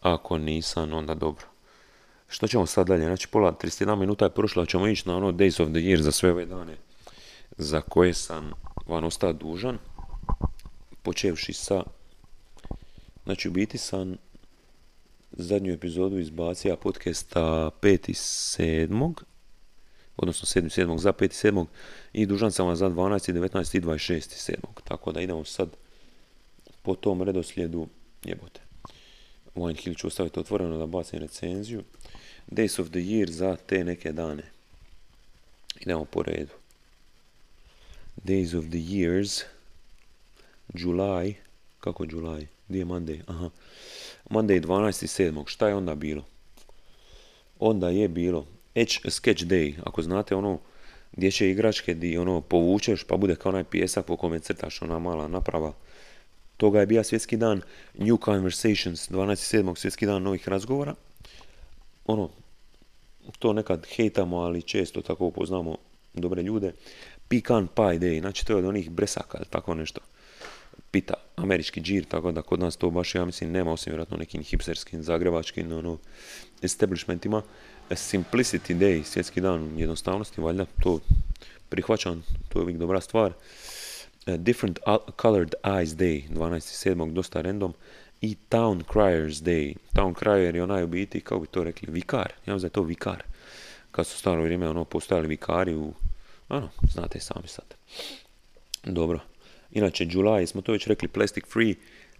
Ako 0.00 0.38
nisam, 0.38 0.92
onda 0.92 1.14
dobro. 1.14 1.46
Što 2.28 2.48
ćemo 2.48 2.66
sad 2.66 2.86
dalje? 2.86 3.04
Znači, 3.04 3.28
pola 3.28 3.52
31 3.52 3.96
minuta 3.96 4.24
je 4.24 4.30
prošla, 4.30 4.66
ćemo 4.66 4.86
ići 4.86 5.08
na 5.08 5.16
ono 5.16 5.32
Days 5.32 5.62
of 5.62 5.68
the 5.68 5.80
Year 5.80 6.00
za 6.00 6.12
sve 6.12 6.30
ove 6.30 6.46
dane 6.46 6.76
za 7.58 7.80
koje 7.80 8.14
sam 8.14 8.52
vam 8.86 9.04
ostao 9.04 9.32
dužan. 9.32 9.78
Počevši 11.02 11.52
sa... 11.52 11.82
Znači, 13.24 13.48
u 13.48 13.50
biti 13.50 13.78
sam 13.78 14.16
zadnju 15.32 15.72
epizodu 15.72 16.18
izbacija 16.18 16.76
podcasta 16.76 17.40
5.7. 17.40 19.14
Odnosno 20.16 20.60
7.7. 20.60 20.98
za 20.98 21.12
5.7. 21.12 21.66
I 22.12 22.26
dužan 22.26 22.52
sam 22.52 22.66
vam 22.66 22.76
za 22.76 22.88
12. 22.88 23.32
19. 23.32 23.76
i 23.76 23.80
26.7. 23.80 24.54
Tako 24.84 25.12
da 25.12 25.20
idemo 25.20 25.44
sad 25.44 25.68
po 26.82 26.94
tom 26.94 27.22
redoslijedu 27.22 27.88
jebote. 28.24 28.60
Wine 29.54 29.84
Hill 29.84 29.94
ću 29.94 30.06
ostaviti 30.06 30.40
otvoreno 30.40 30.78
da 30.78 30.86
bacim 30.86 31.18
recenziju. 31.18 31.82
Days 32.50 32.80
of 32.80 32.88
the 32.88 33.00
Year 33.00 33.30
za 33.30 33.56
te 33.56 33.84
neke 33.84 34.12
dane. 34.12 34.42
Idemo 35.80 36.04
po 36.04 36.22
redu. 36.22 36.52
Days 38.16 38.54
of 38.54 38.64
the 38.64 38.78
Years. 38.78 39.42
July. 40.74 41.34
Kako 41.80 42.04
July? 42.04 42.46
Gdje 42.68 42.78
je 42.78 42.84
Monday? 42.84 43.22
Aha. 43.26 43.50
Monday 44.30 44.60
12.7. 44.60 45.42
Šta 45.46 45.68
je 45.68 45.74
onda 45.74 45.94
bilo? 45.94 46.22
Onda 47.58 47.88
je 47.88 48.08
bilo 48.08 48.46
Edge 48.74 49.10
Sketch 49.10 49.44
Day. 49.44 49.74
Ako 49.84 50.02
znate 50.02 50.34
ono 50.34 50.58
dječje 51.12 51.50
igračke 51.50 51.94
di 51.94 52.18
ono 52.18 52.40
povučeš 52.40 53.04
pa 53.04 53.16
bude 53.16 53.34
kao 53.34 53.50
onaj 53.50 53.64
pijesak 53.64 54.06
po 54.06 54.16
kome 54.16 54.38
crtaš 54.38 54.82
ona 54.82 54.98
mala 54.98 55.28
naprava 55.28 55.72
toga 56.56 56.80
je 56.80 56.86
bio 56.86 57.04
svjetski 57.04 57.36
dan 57.36 57.60
New 57.98 58.16
Conversations, 58.24 59.10
12.7. 59.10 59.76
svjetski 59.76 60.06
dan 60.06 60.22
novih 60.22 60.48
razgovora. 60.48 60.94
Ono, 62.06 62.30
to 63.38 63.52
nekad 63.52 63.86
hejtamo, 63.96 64.36
ali 64.36 64.62
često 64.62 65.00
tako 65.00 65.26
upoznamo 65.26 65.76
dobre 66.14 66.42
ljude. 66.42 66.72
Pecan 67.28 67.66
Pie 67.66 67.98
Day, 67.98 68.20
znači 68.20 68.46
to 68.46 68.52
je 68.52 68.56
od 68.56 68.64
onih 68.64 68.90
bresaka, 68.90 69.44
tako 69.50 69.74
nešto. 69.74 70.00
Pita, 70.96 71.14
američki 71.36 71.80
džir, 71.80 72.04
tako 72.08 72.32
da 72.32 72.42
kod 72.42 72.60
nas 72.60 72.76
to 72.76 72.90
baš, 72.90 73.14
ja 73.14 73.24
mislim, 73.24 73.50
nema, 73.52 73.72
osim 73.72 73.90
vjerojatno 73.90 74.16
nekim 74.16 74.42
hipsterskim, 74.42 75.02
zagrebačkim, 75.02 75.72
ono, 75.72 75.98
establishmentima. 76.62 77.42
Simplicity 77.90 78.74
Day, 78.74 79.02
svjetski 79.02 79.40
dan 79.40 79.78
jednostavnosti, 79.78 80.40
valjda, 80.40 80.66
to 80.82 81.00
prihvaćam, 81.68 82.22
to 82.48 82.58
je 82.58 82.62
uvijek 82.62 82.78
dobra 82.78 83.00
stvar. 83.00 83.32
Different 84.26 84.78
Colored 85.22 85.54
Eyes 85.62 85.96
Day, 85.96 86.28
12.7. 86.30 87.12
dosta 87.12 87.40
random, 87.40 87.74
i 88.20 88.36
Town 88.48 88.82
Criers 88.92 89.42
Day. 89.42 89.74
Town 89.94 90.14
Crier 90.14 90.56
je 90.56 90.62
onaj 90.62 90.84
u 90.84 90.86
biti, 90.86 91.20
kako 91.20 91.40
bi 91.40 91.46
to 91.46 91.64
rekli, 91.64 91.92
vikar. 91.92 92.32
Ja 92.46 92.54
mislim 92.54 92.60
da 92.60 92.66
je 92.66 92.70
to 92.70 92.82
vikar. 92.82 93.22
Kad 93.90 94.06
su 94.06 94.18
staro 94.18 94.42
vrijeme 94.42 94.68
ono, 94.68 94.84
postojali 94.84 95.28
vikari 95.28 95.74
u, 95.74 95.92
ano, 96.48 96.68
znate 96.92 97.20
sami 97.20 97.48
sad. 97.48 97.74
Dobro. 98.84 99.20
Inače, 99.76 100.04
July, 100.04 100.46
smo 100.46 100.62
to 100.62 100.72
već 100.72 100.86
rekli, 100.86 101.08
Plastic 101.08 101.44
Free, 101.48 101.74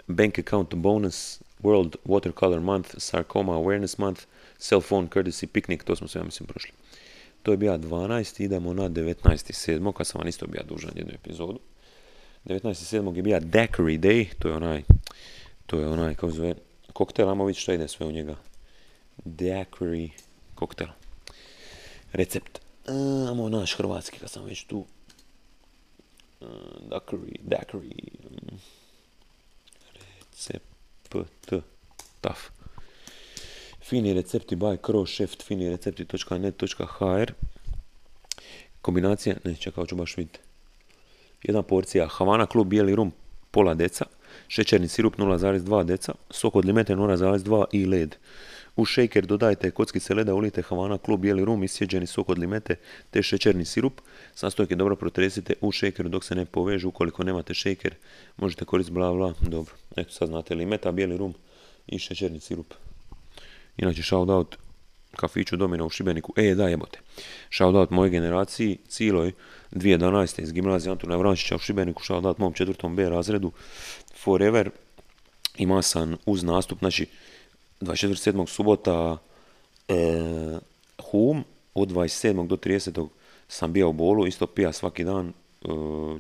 Bank 0.07 0.39
Account 0.39 0.75
Bonus, 0.75 1.43
World 1.63 1.97
Watercolor 2.05 2.61
Month, 2.61 2.95
Sarcoma 2.99 3.53
Awareness 3.53 3.99
Month, 3.99 4.23
Cell 4.59 4.81
Phone 4.81 5.09
Courtesy 5.09 5.47
Picnic, 5.47 5.85
to 5.85 5.97
smo 5.97 6.09
sve, 6.09 6.21
ja 6.21 6.25
mislim, 6.25 6.47
prošli. 6.47 6.71
To 7.43 7.51
je 7.51 7.57
bio 7.57 7.79
12. 7.79 8.45
idemo 8.45 8.73
na 8.73 8.89
19.7. 8.89 9.93
kad 9.93 10.07
sam 10.07 10.19
vam 10.19 10.29
isto 10.29 10.47
bio 10.47 10.63
dužan 10.69 10.91
jednu 10.95 11.13
epizodu. 11.15 11.59
19.7. 12.45 13.17
je 13.17 13.23
bio 13.23 13.41
Daiquiri 13.41 13.99
Day, 13.99 14.27
to 14.39 14.49
je 14.49 14.55
onaj, 14.55 14.83
to 15.67 15.79
je 15.79 15.89
onaj, 15.89 16.15
kako 16.15 16.31
zove, 16.31 16.55
koktel, 16.93 17.29
ajmo 17.29 17.45
vidjeti 17.45 17.61
što 17.61 17.73
ide 17.73 17.89
sve 17.89 18.07
u 18.07 18.13
njega. 18.13 18.37
Daiquiri 19.25 20.09
koktel. 20.55 20.89
Recept. 22.13 22.59
Amo 23.31 23.49
naš 23.49 23.75
hrvatski, 23.77 24.19
kad 24.19 24.31
sam 24.31 24.45
već 24.45 24.65
tu. 24.65 24.85
Daiquiri, 26.91 27.41
daiquiri. 27.43 27.93
Recept. 30.33 30.67
Taf. 32.21 32.51
Fini 33.81 34.15
recepti 34.15 34.57
by 34.57 34.77
crowchef, 34.87 35.37
fini 35.45 35.71
recepti.net.hr 35.71 37.33
Kombinacija, 38.83 39.37
ne, 39.45 39.55
čekaj, 39.55 39.87
ću 39.87 39.97
baš 39.97 40.17
vidjeti 40.17 40.41
jedna 41.47 41.63
porcija 41.63 42.09
Havana 42.09 42.47
Klub 42.47 42.69
bijeli 42.69 42.95
rum 42.95 43.13
pola 43.51 43.75
deca, 43.75 44.05
šećerni 44.49 44.89
sirup 44.89 45.17
0,2 45.17 45.85
deca, 45.85 46.15
sok 46.31 46.57
od 46.57 46.65
limete 46.65 46.95
0,2 46.95 47.65
i 47.73 47.87
led. 47.87 48.17
U 48.77 48.85
shaker 48.85 49.27
dodajte 49.27 49.71
kockice 49.71 50.15
leda, 50.15 50.35
ulite 50.35 50.63
Havana 50.63 50.99
Klub 50.99 51.21
bijeli 51.21 51.45
rum, 51.45 51.65
isjeđeni 51.65 52.07
sok 52.07 52.29
od 52.29 52.39
limete 52.39 52.77
te 53.11 53.23
šećerni 53.23 53.65
sirup. 53.65 54.01
Sastojke 54.35 54.75
dobro 54.75 54.97
protresite 54.97 55.55
u 55.61 55.73
shakeru 55.73 56.09
dok 56.09 56.25
se 56.25 56.35
ne 56.35 56.45
povežu. 56.45 56.89
Ukoliko 56.89 57.25
nemate 57.25 57.55
shaker, 57.55 57.95
možete 58.37 58.65
koristiti 58.65 58.95
bla 58.95 59.13
bla. 59.13 59.35
Dobro, 59.41 59.75
eto 59.97 60.13
sad 60.13 60.29
znate 60.29 60.55
limeta, 60.55 60.93
bijeli 60.93 61.17
rum 61.17 61.35
i 61.87 61.99
šećerni 61.99 62.41
sirup. 62.41 62.75
Inače, 63.77 64.03
shout 64.03 64.29
out 64.29 64.57
kafiću 65.17 65.57
Domina 65.57 65.85
u 65.85 65.91
Šibeniku. 65.91 66.33
E, 66.37 66.55
da, 66.55 66.69
jebote. 66.69 66.99
Shoutout 67.51 67.91
moje 67.91 68.11
generaciji, 68.11 68.79
cijeloj 68.89 69.33
2011. 69.73 70.43
iz 70.43 70.53
gimnazije 70.53 70.91
Antuna 70.91 71.17
Vrančića 71.17 71.57
u 71.57 71.59
Šibeniku, 71.59 72.05
shoutout 72.05 72.39
mom 72.39 72.53
četvrtom 72.53 72.97
B 72.97 73.09
razredu. 73.09 73.53
Forever. 74.25 74.71
Ima 75.59 75.83
sam 75.83 76.17
uz 76.27 76.43
nastup, 76.43 76.79
znači 76.79 77.07
24.7. 77.81 78.47
subota 78.47 79.19
e, 79.89 80.59
Hum, 81.11 81.45
od 81.75 81.89
27. 81.89 82.47
do 82.47 82.57
30. 82.57 83.09
sam 83.49 83.73
bio 83.73 83.89
u 83.89 83.93
bolu, 83.93 84.27
isto 84.27 84.47
pija 84.47 84.73
svaki 84.73 85.05
dan, 85.05 85.29
e, 85.29 85.69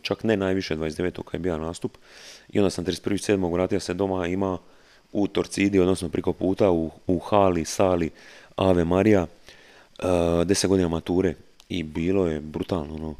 čak 0.02 0.24
ne 0.24 0.36
najviše 0.36 0.76
29. 0.76 1.22
kad 1.22 1.34
je 1.34 1.38
bio 1.38 1.59
nastup. 1.59 1.98
I 2.48 2.59
onda 2.59 2.70
sam 2.70 2.84
31.7. 2.84 3.52
vratio 3.52 3.80
se 3.80 3.94
doma, 3.94 4.26
ima 4.26 4.59
u 5.12 5.26
Torcidi, 5.28 5.80
odnosno 5.80 6.09
priko 6.09 6.32
puta, 6.32 6.70
u, 6.70 6.90
u 7.07 7.18
hali, 7.18 7.64
sali, 7.64 8.11
Ave 8.57 8.84
Marija, 8.84 9.22
uh, 9.22 10.07
deset 10.44 10.70
godina 10.70 10.88
mature 10.88 11.34
i 11.68 11.82
bilo 11.82 12.26
je 12.26 12.40
brutalno, 12.40 12.94
ono, 12.94 13.14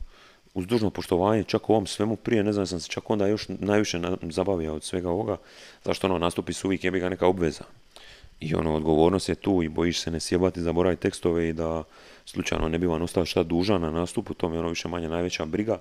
uz 0.55 0.67
dužno 0.67 0.91
poštovanje, 0.91 1.45
čak 1.45 1.71
u 1.71 1.73
ovom 1.73 1.87
svemu 1.87 2.17
prije, 2.17 2.45
ne 2.45 2.53
znam, 2.53 2.67
sam 2.67 2.81
se 2.81 2.89
čak 2.89 3.11
onda 3.11 3.27
još 3.27 3.49
najviše 3.49 3.99
na, 3.99 4.17
zabavio 4.23 4.75
od 4.75 4.85
svega 4.85 5.11
ovoga, 5.11 5.37
zašto 5.85 6.07
ono, 6.07 6.19
nastupi 6.19 6.53
su 6.53 6.69
uvijek 6.69 6.85
jebi 6.85 7.01
ga 7.01 7.09
neka 7.09 7.27
obveza. 7.27 7.65
I 8.41 8.55
ono, 8.55 8.75
odgovornost 8.75 9.29
je 9.29 9.35
tu 9.35 9.63
i 9.63 9.69
bojiš 9.69 10.01
se 10.01 10.11
ne 10.11 10.21
sjebati, 10.21 10.63
zaboraviti 10.63 11.03
tekstove 11.03 11.49
i 11.49 11.53
da 11.53 11.85
slučajno 12.25 12.69
ne 12.69 12.79
bi 12.79 12.87
vam 12.87 13.03
ostao 13.03 13.25
šta 13.25 13.43
dužan 13.43 13.81
na 13.81 13.91
nastupu, 13.91 14.35
to 14.35 14.49
mi 14.49 14.57
je 14.57 14.61
ono 14.61 14.69
više 14.69 14.89
manje 14.89 15.09
najveća 15.09 15.45
briga 15.45 15.79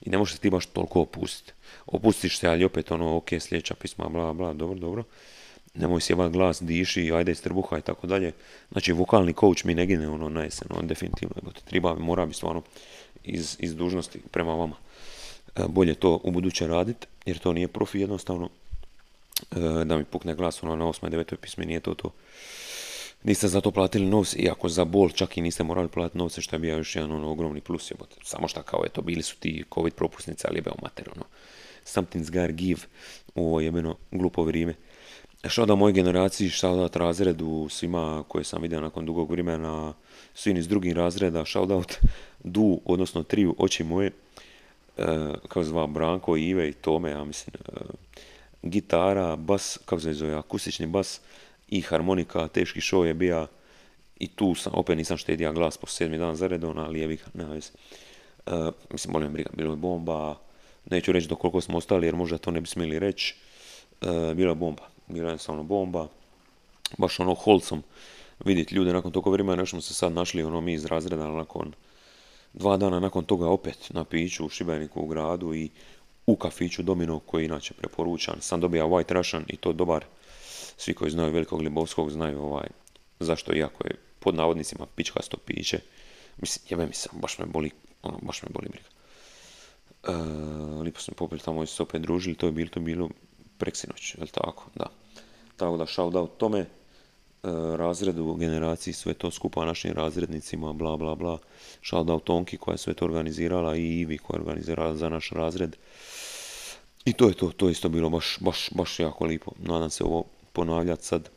i 0.00 0.10
ne 0.10 0.18
možeš 0.18 0.34
se 0.34 0.40
ti 0.40 0.50
baš 0.50 0.66
toliko 0.66 1.00
opustiti. 1.00 1.52
Opustiš 1.86 2.38
se, 2.38 2.48
ali 2.48 2.64
opet 2.64 2.90
ono, 2.90 3.16
ok, 3.16 3.28
sljedeća 3.40 3.74
pisma, 3.74 4.08
bla, 4.08 4.32
bla, 4.32 4.52
dobro, 4.52 4.78
dobro. 4.78 5.04
Nemoj 5.74 6.00
sjebat 6.00 6.32
glas, 6.32 6.62
diši, 6.62 7.12
ajde 7.12 7.32
iz 7.32 7.42
trbuha 7.42 7.78
i 7.78 7.82
tako 7.82 8.06
dalje. 8.06 8.32
Znači, 8.72 8.92
vokalni 8.92 9.32
coach 9.32 9.64
mi 9.64 9.74
ne 9.74 9.86
gine 9.86 10.08
ono 10.08 10.28
na 10.28 10.42
jesen, 10.42 10.68
on 10.70 10.86
definitivno, 10.86 11.34
te 11.52 11.60
treba, 11.64 11.94
mora 11.94 12.26
bi 12.26 12.34
stvarno 12.34 12.62
iz, 13.24 13.56
iz 13.60 13.74
dužnosti 13.74 14.20
prema 14.30 14.54
vama. 14.54 14.76
E, 15.56 15.62
bolje 15.68 15.94
to 15.94 16.20
u 16.24 16.30
buduće 16.30 16.66
raditi, 16.66 17.06
jer 17.26 17.38
to 17.38 17.52
nije 17.52 17.68
profi 17.68 18.00
jednostavno. 18.00 18.48
E, 19.50 19.84
da 19.84 19.98
mi 19.98 20.04
pukne 20.04 20.34
glas 20.34 20.62
ono 20.62 20.76
na 20.76 20.84
8. 20.84 21.06
i 21.06 21.10
9. 21.10 21.36
pismi, 21.36 21.66
nije 21.66 21.80
to 21.80 21.94
to. 21.94 22.12
Niste 23.22 23.48
za 23.48 23.60
to 23.60 23.70
platili 23.70 24.06
novce, 24.06 24.38
iako 24.38 24.68
za 24.68 24.84
bol 24.84 25.10
čak 25.10 25.36
i 25.36 25.40
niste 25.40 25.64
morali 25.64 25.88
platiti 25.88 26.18
novce, 26.18 26.40
što 26.40 26.56
je 26.56 26.60
bio 26.60 26.76
još 26.76 26.96
jedan 26.96 27.12
ono, 27.12 27.30
ogromni 27.30 27.60
plus. 27.60 27.90
Jebote. 27.90 28.16
Samo 28.22 28.48
šta 28.48 28.62
kao 28.62 28.84
je 28.84 28.90
to, 28.90 29.02
bili 29.02 29.22
su 29.22 29.36
ti 29.36 29.64
covid 29.74 29.94
propusnice, 29.94 30.48
ali 30.48 30.58
je 30.58 30.62
mater, 30.82 31.08
ono. 31.16 31.24
Something's 31.84 32.30
gotta 32.30 32.52
give 32.52 32.80
u 33.34 33.48
ovo 33.48 33.60
jebeno 33.60 33.96
glupo 34.10 34.42
vrijeme. 34.42 34.74
da 35.66 35.74
mojoj 35.74 35.92
generaciji, 35.92 36.50
shoutout 36.50 36.96
razredu, 36.96 37.68
svima 37.70 38.24
koje 38.28 38.44
sam 38.44 38.62
vidio 38.62 38.80
nakon 38.80 39.06
dugog 39.06 39.30
vremena, 39.30 39.94
svim 40.34 40.56
iz 40.56 40.68
drugih 40.68 40.92
razreda, 40.92 41.44
shoutout 41.44 41.98
du, 42.44 42.80
odnosno 42.84 43.22
triju 43.22 43.54
oči 43.58 43.84
moje, 43.84 44.10
uh, 44.96 45.04
kako 45.42 45.64
zva 45.64 45.86
Branko, 45.86 46.36
Ive 46.36 46.68
i 46.68 46.72
Tome, 46.72 47.10
ja 47.10 47.24
mislim, 47.24 47.54
uh, 47.68 47.90
gitara, 48.62 49.36
bas, 49.36 49.78
kako 49.84 50.00
se 50.00 50.12
zove, 50.12 50.34
akustični 50.34 50.86
bas 50.86 51.20
i 51.68 51.80
harmonika, 51.80 52.48
teški 52.48 52.80
show 52.80 53.02
je 53.04 53.14
bio 53.14 53.46
i 54.20 54.28
tu 54.28 54.54
sam, 54.54 54.72
opet 54.74 54.96
nisam 54.96 55.16
štedija 55.16 55.52
glas 55.52 55.76
po 55.76 55.86
sedmi 55.86 56.18
dan 56.18 56.36
zaredom, 56.36 56.78
ali 56.78 57.00
je 57.00 57.18
nema 57.34 57.52
veze. 57.52 57.70
Uh, 58.46 58.74
mislim, 58.90 59.12
molim 59.12 59.32
briga, 59.32 59.50
bilo 59.52 59.72
je 59.72 59.76
bomba, 59.76 60.36
neću 60.90 61.12
reći 61.12 61.28
do 61.28 61.36
koliko 61.36 61.60
smo 61.60 61.78
ostali 61.78 62.06
jer 62.06 62.16
možda 62.16 62.38
to 62.38 62.50
ne 62.50 62.60
bi 62.60 62.66
smjeli 62.66 62.98
reći, 62.98 63.34
uh, 64.00 64.08
bila 64.34 64.50
je 64.50 64.54
bomba, 64.54 64.82
bila 65.06 65.26
je 65.26 65.30
jednostavno 65.30 65.62
bomba, 65.62 66.08
baš 66.98 67.20
ono 67.20 67.34
holcom 67.34 67.82
vidjeti 68.44 68.74
ljude 68.74 68.92
nakon 68.92 69.12
toga 69.12 69.30
vremena, 69.30 69.62
još 69.62 69.70
smo 69.70 69.80
se 69.80 69.94
sad 69.94 70.12
našli 70.12 70.42
ono 70.42 70.60
mi 70.60 70.72
iz 70.72 70.84
razreda 70.84 71.28
nakon 71.28 71.72
dva 72.52 72.76
dana 72.76 73.00
nakon 73.00 73.24
toga 73.24 73.48
opet 73.48 73.90
na 73.90 74.04
piću 74.04 74.46
u 74.46 74.48
Šibeniku 74.48 75.00
u 75.00 75.06
gradu 75.06 75.54
i 75.54 75.70
u 76.28 76.36
kafiću 76.36 76.82
Domino 76.82 77.18
koji 77.18 77.44
inače 77.44 77.74
preporučan. 77.74 78.40
Sam 78.40 78.60
dobija 78.60 78.84
White 78.84 79.12
Russian 79.12 79.44
i 79.48 79.56
to 79.56 79.72
dobar. 79.72 80.04
Svi 80.76 80.94
koji 80.94 81.10
znaju 81.10 81.32
Velikog 81.32 81.60
Libovskog 81.60 82.10
znaju 82.10 82.42
ovaj, 82.42 82.66
zašto 83.20 83.54
iako 83.54 83.86
je 83.86 83.94
pod 84.18 84.34
navodnicima 84.34 84.86
pičkasto 84.94 85.36
piće. 85.36 85.80
Mislim, 86.36 86.66
jebe 86.70 86.86
mi 86.86 86.94
se, 86.94 87.08
baš 87.12 87.38
me 87.38 87.46
boli, 87.46 87.70
ono, 88.02 88.18
baš 88.22 88.42
me 88.42 88.48
boli 88.52 88.68
briga. 88.68 88.88
E, 90.08 90.12
lipo 90.82 91.00
smo 91.00 91.14
popili 91.14 91.40
tamo 91.40 91.62
i 91.62 91.66
se 91.66 91.82
opet 91.82 92.02
družili, 92.02 92.36
to 92.36 92.46
je 92.46 92.52
bilo, 92.52 92.70
to 92.70 92.80
je 92.80 92.84
bilo 92.84 93.08
preksinoć, 93.58 94.14
je 94.14 94.26
tako? 94.26 94.64
Da. 94.74 94.86
Tako 95.56 95.76
da 95.76 95.86
shout 95.86 96.14
out 96.14 96.36
tome. 96.38 96.58
E, 96.58 96.66
razredu, 97.76 98.34
generaciji, 98.34 98.94
sve 98.94 99.14
to 99.14 99.30
skupa 99.30 99.64
našim 99.64 99.92
razrednicima, 99.92 100.72
bla 100.72 100.96
bla 100.96 101.14
bla. 101.14 101.38
Shoutout 101.82 102.24
Tonki 102.24 102.56
koja 102.56 102.74
je 102.74 102.78
sve 102.78 102.94
to 102.94 103.04
organizirala 103.04 103.76
i 103.76 104.00
Ivi 104.00 104.18
koja 104.18 104.36
je 104.36 104.40
organizirala 104.40 104.96
za 104.96 105.08
naš 105.08 105.30
razred. 105.30 105.76
I 107.08 107.12
to 107.12 107.28
je 107.28 107.34
to, 107.34 107.50
to 107.56 107.68
isto 107.68 107.88
bilo 107.88 108.10
baš, 108.10 108.36
baš, 108.40 108.68
baš 108.70 109.00
jako 109.00 109.24
lipo. 109.24 109.52
Nadam 109.58 109.90
se 109.90 110.04
ovo 110.04 110.24
ponavljati 110.52 111.04
sad 111.04 111.28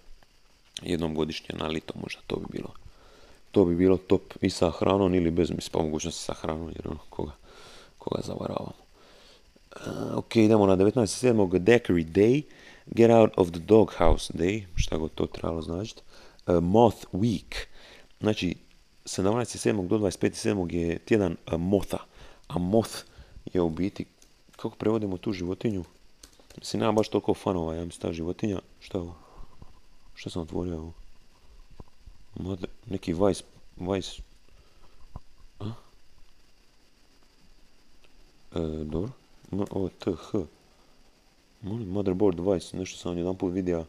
jednom 0.81 1.15
godišnje 1.15 1.55
na 1.59 1.67
lito 1.67 1.93
možda, 2.01 2.21
to 2.27 2.35
bi 2.35 2.45
bilo. 2.51 2.69
To 3.51 3.65
bi 3.65 3.75
bilo 3.75 3.97
top 3.97 4.21
i 4.41 4.49
sa 4.49 4.71
hranom 4.71 5.15
ili 5.15 5.31
bez 5.31 5.51
mislim 5.51 5.71
pa 5.71 5.79
mogućnosti 5.79 6.23
sa 6.23 6.33
hranom 6.33 6.69
jer 6.75 6.87
ono 6.87 6.99
koga, 7.09 7.31
koga 7.97 8.21
zavaravamo. 8.23 8.73
Uh, 9.75 10.17
ok, 10.17 10.35
idemo 10.35 10.65
na 10.65 10.77
19.7. 10.77 11.59
Daiquiri 11.59 12.05
Day. 12.05 12.43
Get 12.85 13.11
Out 13.11 13.31
of 13.37 13.51
the 13.51 13.59
Doghouse 13.59 14.33
Day, 14.33 14.63
šta 14.75 14.97
god 14.97 15.11
to 15.15 15.25
trebalo 15.25 15.61
značiti, 15.61 16.01
uh, 16.47 16.63
Moth 16.63 17.05
Week, 17.13 17.55
znači 18.19 18.55
17.7. 19.05 19.87
do 19.87 19.97
25.7. 19.97 20.73
je 20.73 20.99
tjedan 20.99 21.37
uh, 21.47 21.59
motha, 21.59 21.97
a 22.47 22.57
moth 22.57 22.95
je 23.53 23.61
u 23.61 23.69
biti, 23.69 24.05
kako 24.61 24.75
prevodimo 24.75 25.17
tu 25.17 25.33
životinju, 25.33 25.83
mislim 26.57 26.79
nema 26.79 26.91
baš 26.91 27.09
toliko 27.09 27.33
fanova, 27.33 27.75
ja 27.75 27.85
mislim 27.85 28.01
ta 28.01 28.13
životinja, 28.13 28.59
šta 28.79 28.97
je 28.97 29.01
ovo, 29.01 29.15
šta 30.15 30.29
sam 30.29 30.41
otvorio 30.41 30.91
ovo, 32.39 32.57
neki 32.85 33.13
Vice, 33.13 33.43
Vice, 33.77 34.21
a? 35.59 35.71
E, 38.55 38.59
dobro, 38.83 39.11
ovo 39.51 39.87
je 39.87 39.91
TH, 39.99 40.35
motherboard 41.61 42.39
Vice, 42.39 42.77
nešto 42.77 42.97
sam 42.97 43.17
jedan 43.17 43.35
put 43.37 43.53
vidio. 43.53 43.85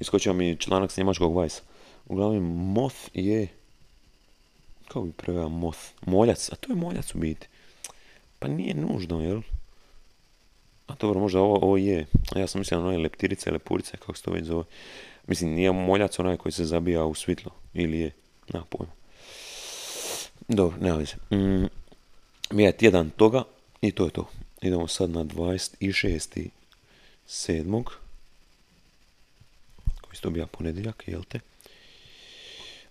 Iskočio 0.00 0.32
mi 0.32 0.56
članak 0.56 0.90
s 0.90 0.96
njemačkog 0.96 1.42
Vice. 1.42 1.60
Uglavnom, 2.06 2.72
Moth 2.72 2.96
je... 3.14 3.48
Kako 4.88 5.00
bi 5.02 5.12
preveo 5.12 5.48
Moth? 5.48 5.78
Moljac, 6.06 6.52
a 6.52 6.56
to 6.56 6.72
je 6.72 6.76
moljac 6.76 7.14
u 7.14 7.18
biti. 7.18 7.48
Pa 8.38 8.48
nije 8.48 8.74
nužno, 8.74 9.22
jel? 9.22 9.42
A 10.90 10.94
dobro, 11.00 11.20
možda 11.20 11.40
ovo, 11.40 11.56
ovo 11.56 11.76
je. 11.76 12.06
Ja 12.36 12.46
sam 12.46 12.58
mislio 12.58 12.80
na 12.80 12.86
one 12.86 12.98
leptirice, 12.98 13.50
lepurice, 13.50 13.96
kako 13.96 14.14
se 14.14 14.22
to 14.22 14.30
već 14.30 14.44
zove. 14.44 14.64
Mislim, 15.26 15.50
nije 15.50 15.72
moljac 15.72 16.18
onaj 16.18 16.36
koji 16.36 16.52
se 16.52 16.64
zabija 16.64 17.04
u 17.04 17.14
svitlo. 17.14 17.50
Ili 17.74 18.00
je? 18.00 18.10
Na 18.48 18.64
pojma. 18.64 18.92
Dobro, 20.48 20.78
nema 20.80 20.96
veze. 20.96 21.14
Mm, 21.30 21.66
je 22.60 22.72
tjedan 22.72 23.10
toga 23.10 23.42
i 23.80 23.92
to 23.92 24.04
je 24.04 24.10
to. 24.10 24.28
Idemo 24.62 24.88
sad 24.88 25.10
na 25.10 25.24
26 25.24 26.48
sedmog, 27.26 27.98
koji 30.00 30.16
se 30.16 30.22
dobija 30.22 30.46
ponedjeljak, 30.46 31.04
jel 31.06 31.22
te? 31.24 31.40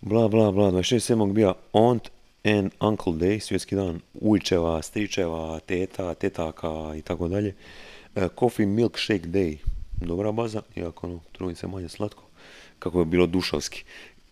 Bla, 0.01 0.27
bla, 0.27 0.51
bla, 0.51 0.71
26.7. 0.71 1.33
bija 1.33 1.53
Aunt 1.73 2.09
and 2.43 2.71
Uncle 2.79 3.13
Day, 3.13 3.39
svjetski 3.39 3.75
dan 3.75 4.01
ujčeva, 4.13 4.81
stričeva, 4.81 5.59
teta, 5.59 6.13
tetaka 6.13 6.95
i 6.97 7.01
tako 7.01 7.27
dalje. 7.27 7.55
E, 8.15 8.27
coffee 8.39 8.65
Milkshake 8.65 9.27
Day, 9.27 9.57
dobra 10.01 10.31
baza, 10.31 10.61
iako 10.75 11.07
ono, 11.07 11.19
trudnice 11.31 11.67
manje 11.67 11.89
slatko, 11.89 12.23
kako 12.79 12.99
je 12.99 13.05
bilo 13.05 13.27
dušovski. 13.27 13.83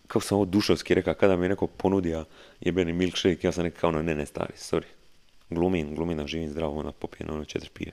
Kako 0.06 0.24
sam 0.24 0.36
ovo 0.36 0.44
dušovski 0.44 0.94
rekao, 0.94 1.14
kada 1.14 1.36
mi 1.36 1.44
je 1.44 1.48
neko 1.48 1.66
ponudio 1.66 2.24
jebeni 2.60 2.92
milkshake, 2.92 3.46
ja 3.46 3.52
sam 3.52 3.64
rekao 3.64 3.80
kao 3.80 3.88
ono, 3.90 4.02
ne, 4.02 4.14
ne, 4.14 4.26
stari, 4.26 4.52
sorry. 4.56 4.86
Glumim 5.50 6.16
da 6.16 6.26
živim 6.26 6.50
zdravo, 6.50 6.78
onda 6.78 6.92
popijem 6.92 7.30
ono 7.30 7.44
četiri 7.44 7.70
pije. 7.74 7.92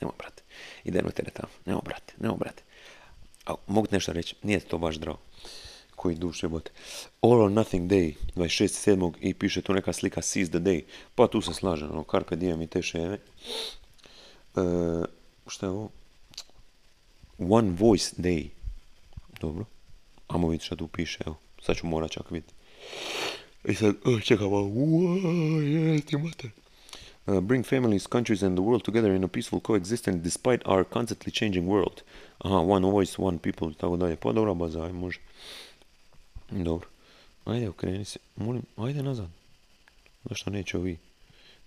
Nemo, 0.00 0.12
brate. 0.18 0.42
Idemo 0.84 1.10
tamo. 1.10 1.52
Nemo, 1.66 1.80
brate. 1.80 2.14
Nemo, 2.18 2.36
brate. 2.36 2.62
A, 3.46 3.54
mogu 3.66 3.86
nešto 3.90 4.12
reći. 4.12 4.34
Nije 4.42 4.60
to 4.60 4.78
baš 4.78 4.96
zdravo. 4.96 5.18
Koji 6.00 6.16
duše 6.16 6.48
bote. 6.48 6.70
All 7.20 7.42
or 7.42 7.50
Nothing 7.50 7.90
Day, 7.90 8.14
26.7. 8.36 9.12
i 9.20 9.34
piše 9.34 9.62
tu 9.62 9.74
neka 9.74 9.92
slika 9.92 10.22
Seize 10.22 10.50
the 10.50 10.58
Day. 10.58 10.82
Pa 11.14 11.26
tu 11.26 11.40
se 11.40 11.54
slažem, 11.54 11.90
ono, 11.90 12.04
Carpe 12.10 12.36
Diem 12.36 12.62
i 12.62 12.66
te 12.66 12.82
ševe. 12.82 13.18
E, 14.56 14.60
šta 15.46 15.66
je 15.66 15.70
ovo? 15.70 15.90
One 17.38 17.70
Voice 17.70 18.16
Day. 18.16 18.48
Dobro. 19.40 19.64
Amo 20.28 20.48
vidjeti 20.48 20.66
šta 20.66 20.76
tu 20.76 20.88
piše, 20.88 21.18
evo. 21.26 21.36
Sad 21.62 21.76
ću 21.76 21.86
morat 21.86 22.10
čak 22.10 22.30
vidjeti. 22.30 22.54
I 23.64 23.74
sad, 23.74 23.94
čekaj 24.24 24.46
malo. 24.46 24.66
Uaa, 24.66 26.00
ti 26.06 26.16
mater 26.16 26.50
uh, 27.30 27.40
bring 27.40 27.62
families, 27.62 28.06
countries 28.06 28.42
and 28.42 28.56
the 28.56 28.62
world 28.62 28.84
together 28.84 29.12
in 29.12 29.24
a 29.24 29.28
peaceful 29.28 29.60
coexistence 29.60 30.22
despite 30.22 30.62
our 30.66 30.84
constantly 30.84 31.30
changing 31.30 31.66
world. 31.66 32.02
Aha, 32.44 32.60
one 32.60 32.82
voice, 32.82 33.18
one 33.18 33.38
people, 33.38 33.72
tako 33.74 33.96
dalje. 33.96 34.16
Pa 34.16 34.32
dobra 34.32 34.54
baza, 34.54 34.84
aj 34.84 34.92
može. 34.92 35.20
Dobro. 36.50 36.88
Ajde, 37.44 37.68
okreni 37.68 38.04
se. 38.04 38.18
Molim, 38.36 38.62
ajde 38.76 39.02
nazad. 39.02 39.28
Zašto 40.24 40.50
neće 40.50 40.78
ovi? 40.78 40.98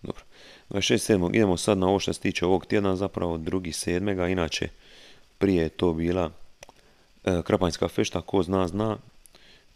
Dobro. 0.02 0.24
26.7. 0.70 1.36
Idemo 1.36 1.58
sad 1.58 1.78
na 1.78 1.88
ovo 1.88 2.00
što 2.00 2.14
se 2.14 2.20
tiče 2.20 2.46
ovog 2.46 2.66
tjedna, 2.66 2.96
zapravo 2.96 3.38
drugi 3.38 3.72
sedmega. 3.72 4.28
Inače, 4.28 4.68
prije 5.38 5.64
je 5.64 5.70
to 5.70 5.94
bila 5.94 6.32
e, 7.24 7.42
Krapanjska 7.44 7.88
fešta, 7.88 8.22
ko 8.22 8.44
zna, 8.44 8.68
zna. 8.68 8.98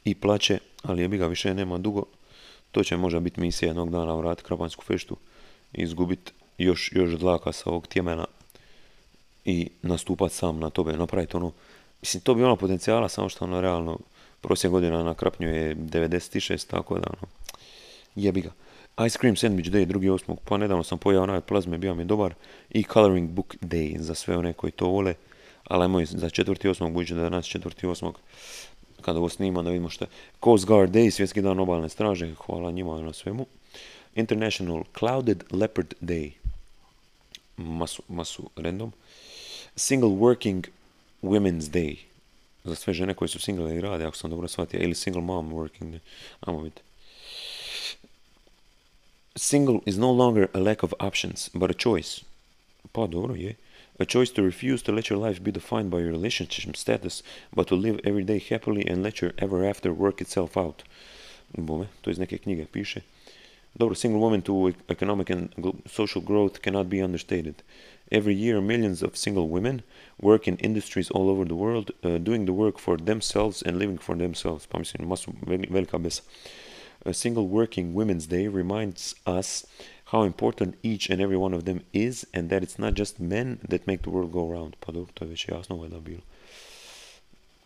I 0.06 0.16
plaće, 0.16 0.60
ali 0.84 1.02
je 1.02 1.08
bi 1.08 1.18
ga 1.18 1.28
više 1.28 1.54
nema 1.54 1.78
dugo. 1.78 2.04
To 2.72 2.84
će 2.84 2.98
možda 2.98 3.20
biti 3.20 3.42
misija 3.42 3.70
jednog 3.70 3.92
dana 3.92 4.16
vratiti 4.16 4.48
Krapanjsku 4.48 4.84
feštu 4.84 5.18
izgubiti 5.74 6.32
još, 6.58 6.92
još 6.94 7.12
dlaka 7.12 7.52
sa 7.52 7.70
ovog 7.70 7.88
tjemena 7.88 8.26
i 9.46 9.70
nastupat 9.82 10.32
sam 10.32 10.60
na 10.60 10.70
tobe, 10.70 10.98
napraviti 10.98 11.38
ono, 11.38 11.52
mislim 12.02 12.22
to 12.22 12.34
bi 12.34 12.44
ono 12.44 12.56
potencijala 12.56 13.10
samo 13.10 13.30
što 13.30 13.46
ono 13.46 13.62
realno 13.62 14.00
prosjek 14.48 14.72
godina 14.72 15.04
na 15.04 15.14
krapnju 15.14 15.50
je 15.56 15.76
96, 15.76 16.68
tako 16.68 17.00
da 17.00 17.08
ono, 17.10 17.28
jebi 18.16 18.42
ga. 18.42 18.52
Ice 19.06 19.20
Cream 19.20 19.36
Sandwich 19.36 19.72
Day, 19.72 19.86
drugi 19.86 20.10
osmog, 20.10 20.40
pa 20.46 20.58
nedavno 20.58 20.84
sam 20.84 20.98
pojao 20.98 21.24
onaj 21.24 21.42
plazme, 21.42 21.78
bio 21.78 21.96
mi 21.96 22.06
dobar. 22.06 22.34
I 22.70 22.84
Coloring 22.84 23.30
Book 23.30 23.56
Day, 23.62 24.00
za 24.00 24.16
sve 24.16 24.38
one 24.38 24.54
koji 24.54 24.72
to 24.72 24.88
vole. 24.88 25.14
Ali 25.64 25.84
ajmo 25.84 26.06
za 26.06 26.30
četvrti 26.30 26.68
osmog, 26.68 26.94
budući 26.94 27.14
da 27.14 27.20
je 27.20 27.30
danas 27.30 27.46
četvrti 27.46 27.88
osmog, 27.88 28.20
kada 29.02 29.20
ovo 29.20 29.30
snima, 29.30 29.62
da 29.62 29.70
vidimo 29.70 29.90
što 29.90 30.06
je. 30.06 30.10
Coast 30.44 30.66
Guard 30.66 30.92
Day, 30.96 31.12
svjetski 31.12 31.42
dan 31.42 31.60
obalne 31.60 31.90
straže, 31.90 32.34
hvala 32.46 32.72
njima 32.72 33.02
na 33.02 33.14
svemu. 33.14 33.46
International 34.16 34.84
Clouded 35.00 35.44
Leopard 35.52 35.94
Day, 36.02 36.32
masu, 37.58 38.04
masu 38.08 38.50
random. 38.56 38.92
Single 39.76 40.10
Working 40.10 40.64
Women's 41.22 41.70
Day, 41.72 42.07
za 42.70 42.76
sve 42.76 42.94
žene 42.94 43.14
koje 43.14 43.30
su 43.30 43.40
single 43.40 43.76
i 43.76 43.82
rade, 43.82 44.06
ako 44.06 44.18
sam 44.18 44.30
dobro 44.30 44.48
shvatio, 44.48 44.80
ili 44.80 44.96
Single 44.96 45.22
Mom 45.22 45.54
Working 45.54 46.00
ajmo 46.40 46.60
vidjeti. 46.62 46.82
Single 49.36 49.80
is 49.86 49.98
no 49.98 50.12
longer 50.12 50.48
a 50.54 50.60
lack 50.60 50.84
of 50.84 50.94
options, 51.00 51.50
but 51.54 51.72
a 51.72 51.74
choice. 51.74 52.22
Pa 52.92 53.08
dobro, 53.08 53.36
je. 53.36 53.56
A 54.00 54.06
choice 54.06 54.34
to 54.34 54.42
refuse 54.42 54.84
to 54.84 54.92
let 54.92 55.10
your 55.10 55.28
life 55.28 55.42
be 55.42 55.52
defined 55.52 55.90
by 55.90 56.00
your 56.00 56.12
relationship 56.12 56.76
status, 56.76 57.24
but 57.52 57.68
to 57.68 57.76
live 57.76 58.00
every 58.04 58.24
day 58.24 58.40
happily 58.50 58.92
and 58.92 59.04
let 59.04 59.22
your 59.22 59.34
ever 59.38 59.70
after 59.70 59.92
work 59.92 60.22
itself 60.22 60.58
out. 60.58 60.84
Bome, 61.58 61.88
to 62.02 62.12
iz 62.12 62.20
neke 62.20 62.38
knjige 62.38 62.66
piše. 62.66 63.02
Dobro, 63.76 63.96
single 63.96 64.22
woman 64.22 64.42
to 64.42 64.74
economic 64.90 65.30
and 65.30 65.50
social 65.86 66.22
growth 66.22 66.62
cannot 66.62 66.88
be 66.88 67.04
understated. 67.04 67.56
Every 68.12 68.34
year, 68.34 68.62
millions 68.62 69.04
of 69.04 69.18
single 69.18 69.48
women 69.48 69.82
work 70.20 70.48
in 70.48 70.58
industries 70.58 71.12
all 71.12 71.30
over 71.30 71.46
the 71.46 71.56
world, 71.56 71.92
uh, 72.04 72.18
doing 72.18 72.46
the 72.46 72.54
work 72.54 72.80
for 72.80 72.98
themselves 72.98 73.62
and 73.62 73.78
living 73.78 73.98
for 73.98 74.16
themselves. 74.16 74.66
Pa 74.66 74.80
mislim, 74.80 75.08
masu 75.08 75.34
velika. 75.70 76.00
A 77.06 77.14
single 77.14 77.48
working 77.48 77.94
women's 77.94 78.28
day 78.28 78.48
reminds 78.48 79.16
us 79.26 79.66
how 80.06 80.24
important 80.24 80.76
each 80.84 81.10
and 81.10 81.22
every 81.22 81.38
one 81.38 81.54
of 81.54 81.66
them 81.66 81.82
is 81.94 82.26
and 82.34 82.50
that 82.50 82.64
it's 82.64 82.80
not 82.80 82.94
just 82.94 83.20
men 83.20 83.60
that 83.68 83.86
make 83.88 84.02
the 84.02 84.10
world 84.10 84.32
go 84.32 84.48
round. 84.48 84.76
Pa 84.80 84.92
dobro, 84.92 85.12
to 85.14 85.26
je 85.26 85.30
već 85.30 85.48
jasno 85.48 85.78
bilo. 86.00 86.22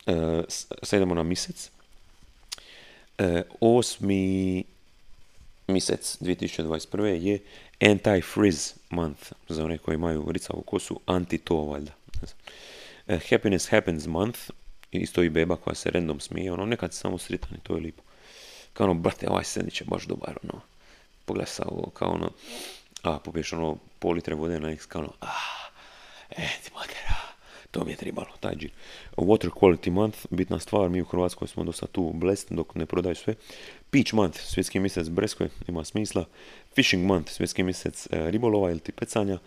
Uh, 0.08 1.16
na 1.16 1.24
mjesec. 1.24 1.72
Uh, 3.20 3.42
osmi 3.60 4.64
mjesec 5.68 6.18
2021. 6.22 7.06
je 7.06 7.40
Anti-Frizz 7.82 8.74
month, 8.90 9.32
za 9.50 9.66
one 9.66 9.78
koji 9.78 9.96
imaju 9.96 10.32
ricavu 10.32 10.62
kosu, 10.62 11.00
anti 11.06 11.38
to 11.38 11.56
valjda. 11.56 11.92
Uh, 13.08 13.20
happiness 13.30 13.70
Happens 13.70 14.08
month, 14.08 14.40
isto 14.92 15.24
i 15.24 15.30
beba 15.30 15.56
koja 15.56 15.76
se 15.76 15.92
random 15.92 16.20
smije, 16.20 16.52
ono 16.52 16.66
nekad 16.66 16.94
samo 16.94 17.18
sritan 17.18 17.58
i 17.58 17.64
to 17.64 17.76
je 17.76 17.82
lipo 17.82 18.04
kao 18.74 18.86
ono, 18.86 18.94
brate, 18.94 19.30
ovaj 19.30 19.44
sendvič 19.44 19.82
je 19.82 19.86
baš 19.86 20.06
dobar, 20.06 20.38
ono, 20.44 20.62
pogledaj 21.26 21.48
sa 21.48 21.66
ovo, 21.68 21.90
kao 21.90 22.12
ono, 22.12 22.32
a, 23.04 23.20
popiješ 23.20 23.54
ono, 23.54 23.78
pol 24.00 24.14
litre 24.14 24.36
vode 24.36 24.60
na 24.60 24.72
x, 24.72 24.86
kao 24.86 25.02
ono, 25.02 25.12
a, 25.22 25.32
e, 26.30 26.48
ti 26.64 26.72
matera, 26.76 27.16
to 27.72 27.86
mi 27.86 27.92
je 27.92 27.98
trebalo, 27.98 28.30
taj 28.40 28.56
džir. 28.56 28.72
Water 29.18 29.50
Quality 29.50 29.92
Month, 29.92 30.18
bitna 30.30 30.60
stvar, 30.60 30.90
mi 30.90 31.02
u 31.02 31.06
Hrvatskoj 31.06 31.48
smo 31.48 31.64
dosta 31.64 31.88
tu 31.88 32.12
blest 32.14 32.52
dok 32.52 32.76
ne 32.76 32.86
prodaju 32.86 33.16
sve. 33.16 33.36
Peach 33.92 34.14
Month, 34.14 34.40
svjetski 34.40 34.80
mjesec 34.80 35.10
Breskoj, 35.10 35.50
ima 35.68 35.84
smisla. 35.84 36.26
Fishing 36.76 37.06
Month, 37.06 37.32
svjetski 37.32 37.64
mjesec 37.64 38.08
e, 38.12 38.32
ribolova 38.32 38.72
ili 38.72 38.80
ti 38.80 38.92
pecanja. 38.92 39.40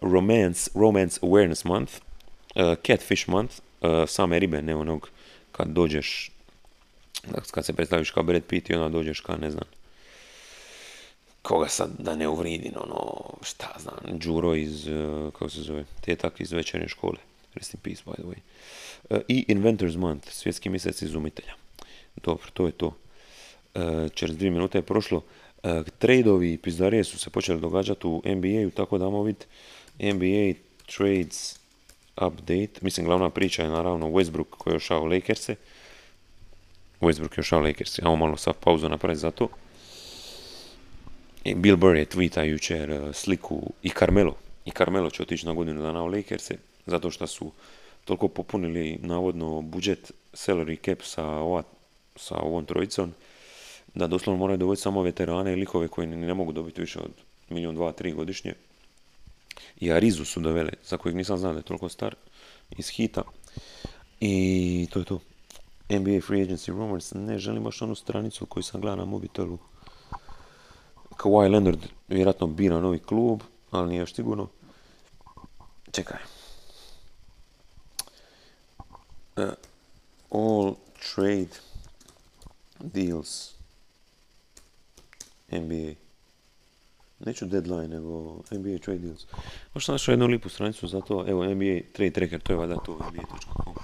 Romance, 0.00 0.70
Romance 0.74 1.20
Awareness 1.22 1.66
Month. 1.66 1.92
Uh, 2.54 2.74
Catfish 2.86 3.28
Month, 3.28 3.54
uh, 3.80 4.08
same 4.08 4.38
ribe, 4.38 4.62
ne 4.62 4.76
onog 4.76 5.10
kad 5.52 5.68
dođeš 5.68 6.30
kad 7.50 7.64
se 7.64 7.72
predstaviš 7.72 8.10
kao 8.10 8.22
Brad 8.22 8.42
Pitt 8.42 8.70
i 8.70 8.74
onda 8.74 8.88
dođeš 8.88 9.20
kao, 9.20 9.36
ne 9.36 9.50
znam, 9.50 9.64
koga 11.42 11.68
sad 11.68 11.90
da 11.98 12.16
ne 12.16 12.28
uvridim, 12.28 12.72
ono, 12.76 13.24
šta 13.42 13.76
znam, 13.78 14.18
Đuro 14.18 14.54
iz, 14.54 14.86
uh, 14.86 15.32
kako 15.32 15.48
se 15.48 15.60
zove, 15.62 15.84
tetak 16.00 16.40
iz 16.40 16.52
večernje 16.52 16.88
škole, 16.88 17.16
rest 17.54 17.74
in 17.74 17.80
peace, 17.80 18.02
by 18.06 18.14
the 18.14 18.22
way. 18.22 18.38
I 19.28 19.44
Inventors 19.48 19.96
Month, 19.96 20.30
svjetski 20.30 20.68
mjesec 20.68 21.02
izumitelja. 21.02 21.54
Dobro, 22.16 22.46
to 22.52 22.66
je 22.66 22.72
to. 22.72 22.86
Uh, 23.74 24.10
čez 24.14 24.36
dvije 24.36 24.50
minute 24.50 24.78
je 24.78 24.82
prošlo. 24.82 25.22
Tradeovi 25.98 26.52
i 26.52 26.58
pizdarije 26.58 27.04
su 27.04 27.18
se 27.18 27.30
počeli 27.30 27.60
događati 27.60 28.06
u 28.06 28.22
NBA-u, 28.24 28.70
tako 28.70 28.98
da 28.98 29.08
vidjeti 29.08 29.46
NBA 29.98 30.60
trades 30.86 31.61
update. 32.16 32.80
Mislim, 32.80 33.06
glavna 33.06 33.30
priča 33.30 33.62
je 33.62 33.68
naravno 33.68 34.06
Westbrook 34.06 34.50
koji 34.50 34.72
je 34.72 34.76
ošao 34.76 35.04
Lakers-e. 35.04 35.54
Westbrook 37.00 37.38
još 37.38 37.52
Lakers. 37.52 37.98
Ajmo 37.98 38.16
malo 38.16 38.36
sad 38.36 38.54
pauzu 38.60 38.88
napraviti 38.88 39.20
za 39.20 39.30
to. 39.30 39.48
Bill 41.44 41.76
Burr 41.76 41.96
je 41.96 42.06
tweeta 42.06 42.42
jučer 42.42 42.90
uh, 42.90 43.14
sliku 43.14 43.72
i 43.82 43.90
Carmelo. 43.90 44.34
I 44.64 44.70
Carmelo 44.70 45.10
će 45.10 45.22
otići 45.22 45.46
na 45.46 45.52
godinu 45.52 45.82
dana 45.82 46.02
u 46.02 46.06
Lakers 46.06 46.50
zato 46.86 47.10
što 47.10 47.26
su 47.26 47.52
toliko 48.04 48.28
popunili 48.28 48.98
navodno 49.02 49.60
budžet 49.60 50.12
salary 50.32 50.84
cap 50.84 51.02
sa, 51.02 51.26
ova, 51.26 51.62
sa 52.16 52.36
ovom 52.36 52.64
trojicom 52.64 53.12
da 53.94 54.06
doslovno 54.06 54.38
moraju 54.38 54.56
dovoditi 54.56 54.82
samo 54.82 55.02
veterane 55.02 55.52
i 55.52 55.56
likove 55.56 55.88
koji 55.88 56.06
ne 56.06 56.34
mogu 56.34 56.52
dobiti 56.52 56.80
više 56.80 56.98
od 56.98 57.12
milijun, 57.48 57.74
dva, 57.74 57.92
tri 57.92 58.12
godišnje. 58.12 58.54
I 59.80 59.92
Arizu 59.92 60.24
su 60.24 60.40
doveli, 60.40 60.72
za 60.84 60.96
kojeg 60.96 61.16
nisam 61.16 61.38
znao 61.38 61.52
da 61.52 61.58
je 61.58 61.62
toliko 61.62 61.88
star, 61.88 62.14
iz 62.70 62.88
hita. 62.88 63.22
I 64.20 64.86
to 64.90 64.98
je 64.98 65.04
to. 65.04 65.20
NBA 65.88 66.20
Free 66.26 66.46
Agency 66.46 66.68
Rumors, 66.68 67.12
ne 67.14 67.38
želim 67.38 67.64
baš 67.64 67.82
onu 67.82 67.94
stranicu 67.94 68.46
koju 68.46 68.62
sam 68.62 68.80
gledao 68.80 68.96
na 68.96 69.04
mobitelu. 69.04 69.58
Kawhi 71.16 71.50
Leonard 71.50 71.86
vjerojatno 72.08 72.46
bira 72.46 72.80
novi 72.80 72.98
klub, 72.98 73.42
ali 73.70 73.88
nije 73.88 74.00
još 74.00 74.14
sigurno. 74.14 74.48
Čekaj. 75.92 76.18
Uh, 79.36 79.52
all 80.30 80.74
trade 81.14 81.54
deals 82.78 83.52
NBA. 85.50 85.94
Neću 87.26 87.46
deadline, 87.46 87.88
nego 87.88 88.42
NBA 88.50 88.78
trade 88.78 88.98
deals. 88.98 89.26
Možda 89.74 89.86
sam 89.86 89.94
našao 89.94 90.12
jednu 90.12 90.26
lipu 90.26 90.48
stranicu 90.48 90.86
za 90.86 91.00
to. 91.00 91.24
Evo, 91.28 91.44
NBA 91.44 91.80
trade 91.92 92.10
tracker, 92.10 92.40
to 92.40 92.52
je 92.52 92.56
valjda 92.56 92.76
to, 92.76 92.92
nba.com. 92.92 93.74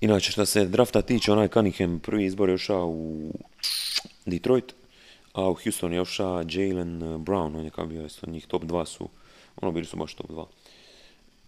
Inače, 0.00 0.32
što 0.32 0.46
se 0.46 0.64
drafta 0.64 1.02
tiče, 1.02 1.32
onaj 1.32 1.48
Cunningham 1.48 2.00
prvi 2.00 2.24
izbor 2.24 2.48
je 2.48 2.54
ošao 2.54 2.86
u 2.86 3.32
Detroit, 4.26 4.74
a 5.32 5.48
u 5.48 5.54
Houston 5.54 5.92
je 5.92 6.00
ošao 6.00 6.44
Jalen 6.48 7.00
Brown, 7.00 7.56
on 7.58 7.64
je 7.64 7.70
kao 7.70 7.86
bio 7.86 8.06
isto, 8.06 8.30
njih 8.30 8.46
top 8.46 8.62
2 8.62 8.84
su, 8.84 9.08
ono 9.60 9.72
bili 9.72 9.86
su 9.86 9.96
baš 9.96 10.14
top 10.14 10.30
2. 10.30 10.46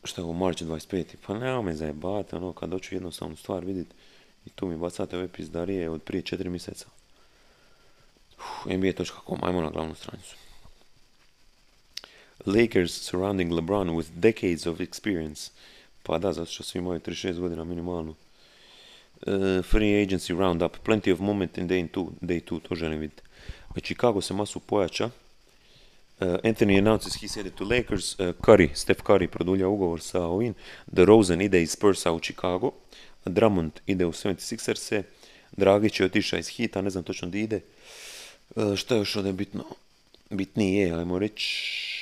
Šta 0.05 0.21
je 0.21 0.25
u 0.25 0.33
March 0.33 0.63
25. 0.63 1.05
Pa 1.27 1.39
nema 1.39 1.63
me 1.63 1.75
zajebati, 1.75 2.37
ono, 2.37 2.53
kad 2.53 2.71
doću 2.71 2.95
jednostavnu 2.95 3.37
stvar 3.37 3.65
vidjeti 3.65 3.95
i 4.47 4.51
tu 4.51 4.67
mi 4.67 4.77
bacate 4.77 5.17
ove 5.17 5.29
pizdarije 5.29 5.91
od 5.91 6.03
prije 6.03 6.23
4 6.23 6.49
mjeseca. 6.49 6.87
NBA.com, 8.67 9.39
ajmo 9.43 9.61
na 9.61 9.71
glavnu 9.71 9.95
stranicu. 9.95 10.37
Lakers 12.47 12.93
surrounding 12.93 13.53
LeBron 13.53 13.91
with 13.91 14.09
decades 14.15 14.67
of 14.67 14.81
experience. 14.81 15.51
Pa 16.03 16.19
da, 16.19 16.33
zato 16.33 16.51
što 16.51 16.63
svi 16.63 16.79
imaju 16.79 17.01
36 17.01 17.39
godina 17.39 17.65
minimalno. 17.65 18.11
Uh, 18.11 19.65
free 19.65 20.07
agency 20.07 20.39
roundup, 20.39 20.77
plenty 20.85 21.13
of 21.13 21.21
moment 21.21 21.59
in 21.59 21.69
day 21.69 21.89
two, 21.89 22.11
day 22.21 22.41
two 22.41 22.61
to 22.61 22.75
želim 22.75 22.99
vidjeti. 22.99 23.23
Chicago 23.83 24.21
se 24.21 24.35
masu 24.35 24.61
pojača. 24.61 25.05
Uh, 25.05 25.11
Anthony 26.45 26.79
announces 26.79 27.23
he 27.23 27.29
said 27.29 27.55
to 27.55 27.65
Lakers. 27.65 28.21
Uh, 28.21 28.27
Curry, 28.27 28.69
Steph 28.75 29.03
Curry 29.03 29.27
produlja 29.27 29.69
ugovor 29.69 30.01
sa 30.01 30.25
ovim. 30.25 30.55
Rosen 30.93 31.41
ide 31.41 31.63
iz 31.63 31.71
Spursa 31.71 32.13
u 32.13 32.21
Chicago. 32.21 32.71
Drummond 33.25 33.73
ide 33.87 34.07
u 34.07 34.13
76ers-e. 34.13 35.03
Dragić 35.53 36.01
je 36.01 36.07
otišao 36.07 36.39
iz 36.39 36.49
Hita, 36.49 36.83
ne 36.83 36.91
znam 36.91 37.05
točno 37.05 37.29
di 37.29 37.41
ide. 37.41 37.61
Šta 38.77 38.95
je 38.95 38.99
još 38.99 39.17
ovdje 39.17 39.33
bitno? 39.33 39.65
Bitnije 40.31 40.89
je, 40.89 40.95
ajmo 40.95 41.19
reći... 41.19 42.00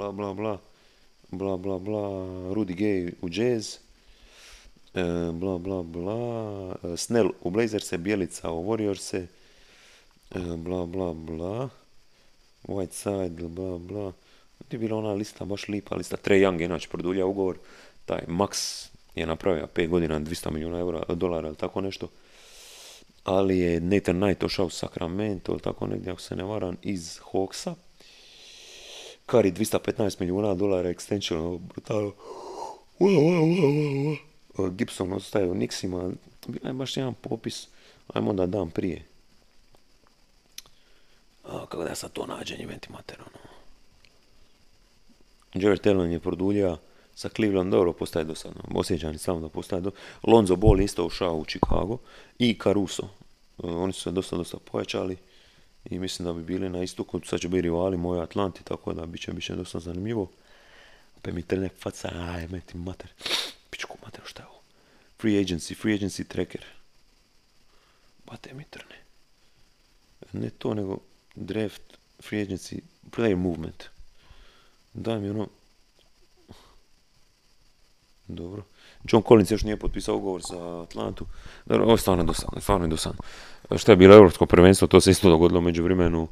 Bla, 0.00 0.12
bla, 0.12 0.34
bla. 0.34 0.58
Bla, 1.30 1.56
bla, 1.56 1.78
bla. 1.78 2.00
Rudy 2.54 2.74
Gay 2.74 3.12
u 3.20 3.28
Jazz. 3.28 3.76
E, 4.94 5.30
bla 5.32 5.58
bla 5.58 5.82
bla, 5.82 6.76
e, 6.82 6.96
Snell 6.96 7.30
u 7.40 7.50
Blazerse, 7.50 7.98
Bjelica 7.98 8.50
u 8.50 8.64
Warriorse, 8.64 9.26
e, 10.30 10.38
bla 10.56 10.86
bla 10.86 11.14
bla, 11.14 11.68
Whiteside, 12.62 13.48
bla 13.48 13.78
bla, 13.78 14.12
ti 14.68 14.76
je 14.76 14.78
bila 14.78 14.98
ona 14.98 15.12
lista, 15.12 15.44
baš 15.44 15.68
lipa 15.68 15.96
lista, 15.96 16.16
Trey 16.16 16.46
Young 16.46 16.60
je 16.60 16.64
inače 16.64 16.88
produlja 16.88 17.26
ugovor, 17.26 17.58
taj 18.06 18.20
Max 18.26 18.86
je 19.14 19.26
napravio 19.26 19.68
5 19.74 19.88
godina 19.88 20.20
200 20.20 20.50
milijuna 20.50 20.78
eura, 20.78 21.02
dolara 21.14 21.48
ili 21.48 21.56
tako 21.56 21.80
nešto, 21.80 22.08
ali 23.24 23.58
je 23.58 23.80
Nathan 23.80 24.20
Knight 24.20 24.42
ošao 24.42 24.66
u 24.66 24.70
Sacramento 24.70 25.52
ili 25.52 25.60
tako 25.60 25.86
negdje, 25.86 26.12
ako 26.12 26.20
se 26.20 26.36
ne 26.36 26.44
varam, 26.44 26.76
iz 26.82 27.20
Hawksa, 27.32 27.74
Kari 29.30 29.52
215 29.52 30.20
milijuna 30.20 30.54
dolara 30.54 30.88
extension, 30.88 31.58
wow, 31.88 32.12
wow, 32.98 34.16
wow. 34.56 34.70
Gibson 34.70 35.12
ostaje 35.12 35.50
u 35.50 35.54
Nixima, 35.54 36.12
bila 36.46 36.68
je 36.68 36.72
baš 36.72 36.96
jedan 36.96 37.14
popis, 37.14 37.68
ajmo 38.14 38.32
da 38.32 38.46
dan 38.46 38.70
prije. 38.70 39.04
A, 41.44 41.66
kako 41.66 41.84
da 41.84 41.94
sad 41.94 42.12
to 42.12 42.26
nađem, 42.26 42.60
eventi 42.60 42.92
mater, 42.92 43.18
ono. 43.20 43.38
Jared 45.54 45.86
Allen 45.86 46.12
je 46.12 46.20
produljio 46.20 46.78
sa 47.14 47.28
Cleveland 47.28 47.70
dobro 47.70 47.92
postaje 47.92 48.24
dosadno. 48.24 48.62
Osjećani 48.74 49.18
samo 49.18 49.40
da 49.40 49.48
postaje 49.48 49.82
do... 49.82 49.90
Lonzo 50.22 50.56
Ball 50.56 50.80
isto 50.80 51.06
ušao 51.06 51.34
u 51.34 51.44
Chicago 51.44 51.98
i 52.38 52.58
Caruso. 52.62 53.08
Oni 53.58 53.92
su 53.92 54.00
se 54.00 54.10
dosta, 54.10 54.36
dosta 54.36 54.58
pojačali 54.58 55.16
i 55.84 55.98
mislim 55.98 56.26
da 56.26 56.32
bi 56.32 56.42
bili 56.42 56.68
na 56.68 56.82
istoku, 56.82 57.20
sad 57.24 57.40
će 57.40 57.48
biti 57.48 57.62
rivali 57.62 57.96
moje 57.96 58.22
Atlanti, 58.22 58.64
tako 58.64 58.92
da 58.92 59.06
bit 59.06 59.22
će, 59.22 59.32
bit 59.32 59.44
će 59.44 59.56
dosta 59.56 59.80
zanimljivo. 59.80 60.30
Pa 61.22 61.30
mi 61.30 61.42
trne 61.42 61.68
faca, 61.68 62.08
aj, 62.14 62.48
meti 62.48 62.76
mater, 62.76 63.12
pičku 63.70 63.96
mater, 64.04 64.20
šta 64.24 64.42
je 64.42 64.46
ovo? 64.46 64.60
Free 65.20 65.32
agency, 65.32 65.80
free 65.80 65.98
agency 65.98 66.26
tracker. 66.26 66.64
Bate 68.26 68.54
mi 68.54 68.64
trne. 68.64 68.96
Ne 70.32 70.50
to, 70.50 70.74
nego 70.74 70.98
draft, 71.34 71.82
free 72.22 72.46
agency, 72.46 72.80
player 73.10 73.36
movement. 73.36 73.84
Daj 74.94 75.20
mi 75.20 75.30
ono... 75.30 75.48
Dobro. 78.28 78.62
John 79.04 79.22
Collins 79.28 79.50
još 79.50 79.62
nije 79.62 79.76
potpisao 79.76 80.16
ugovor 80.16 80.42
za 80.50 80.82
Atlantu. 80.82 81.26
Dobro, 81.66 81.84
ovo 81.84 81.92
je 81.92 81.98
stvarno 81.98 82.24
dosadno, 82.24 82.60
stvarno 82.60 82.84
je 82.86 82.90
dosadno. 82.90 83.20
Što 83.76 83.92
je 83.92 83.96
bilo 83.96 84.14
europsko 84.14 84.46
prvenstvo, 84.46 84.88
to 84.88 85.00
se 85.00 85.10
isto 85.10 85.30
dogodilo 85.30 85.60
među 85.60 85.84
vremenu. 85.84 86.28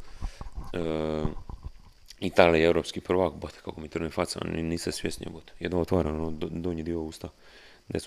E, 0.72 0.78
Italija 2.20 2.62
je 2.62 2.66
europski 2.66 3.00
prvak, 3.00 3.34
bote 3.34 3.58
kako 3.64 3.80
mi 3.80 3.88
trne 3.88 4.10
faca, 4.10 4.40
niste 4.44 4.92
svjesni 4.92 5.26
bote. 5.32 5.52
Jedno 5.60 5.80
otvara 5.80 6.10
ono, 6.10 6.30
donji 6.40 6.82
dio 6.82 7.00
usta. 7.00 7.28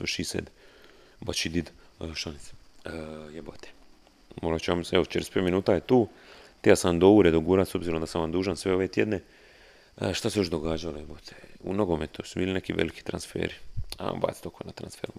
She 0.05 0.23
said. 0.23 0.49
But 1.19 1.35
she 1.35 1.49
did. 1.49 1.71
Uh, 1.99 2.13
šanice. 2.15 2.51
Uh, 2.85 3.35
jebote. 3.35 3.69
Morat 4.41 4.61
ću 4.61 4.71
vam 4.71 4.83
se, 4.83 4.95
evo, 4.95 5.05
45 5.05 5.41
minuta 5.41 5.73
je 5.73 5.79
tu. 5.79 6.07
Tija 6.61 6.75
sam 6.75 6.99
do 6.99 7.09
ure 7.09 7.31
dogurat, 7.31 7.67
s 7.67 7.75
obzirom 7.75 8.01
da 8.01 8.07
sam 8.07 8.21
vam 8.21 8.31
dužan 8.31 8.55
sve 8.55 8.73
ove 8.73 8.87
tjedne. 8.87 9.19
Uh, 9.97 10.13
šta 10.13 10.29
se 10.29 10.39
još 10.39 10.47
događalo, 10.47 10.97
jebote? 10.97 11.35
U 11.63 11.73
nogometu 11.73 12.23
su 12.25 12.39
bili 12.39 12.53
neki 12.53 12.73
veliki 12.73 13.03
transferi. 13.03 13.53
A, 13.97 14.13
bac 14.13 14.41
toko 14.41 14.63
na 14.63 14.71
transfer 14.71 15.09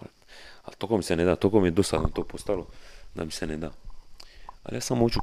Ali 0.64 0.76
toko 0.78 0.96
mi 0.96 1.02
se 1.02 1.16
ne 1.16 1.24
da, 1.24 1.36
toko 1.36 1.60
mi 1.60 1.66
je 1.66 1.70
dosadno 1.70 2.08
to 2.08 2.24
postalo 2.24 2.66
da 3.14 3.24
mi 3.24 3.30
se 3.30 3.46
ne 3.46 3.56
da. 3.56 3.72
Ali 4.62 4.76
ja 4.76 4.80
sam 4.80 4.98
hoću, 4.98 5.20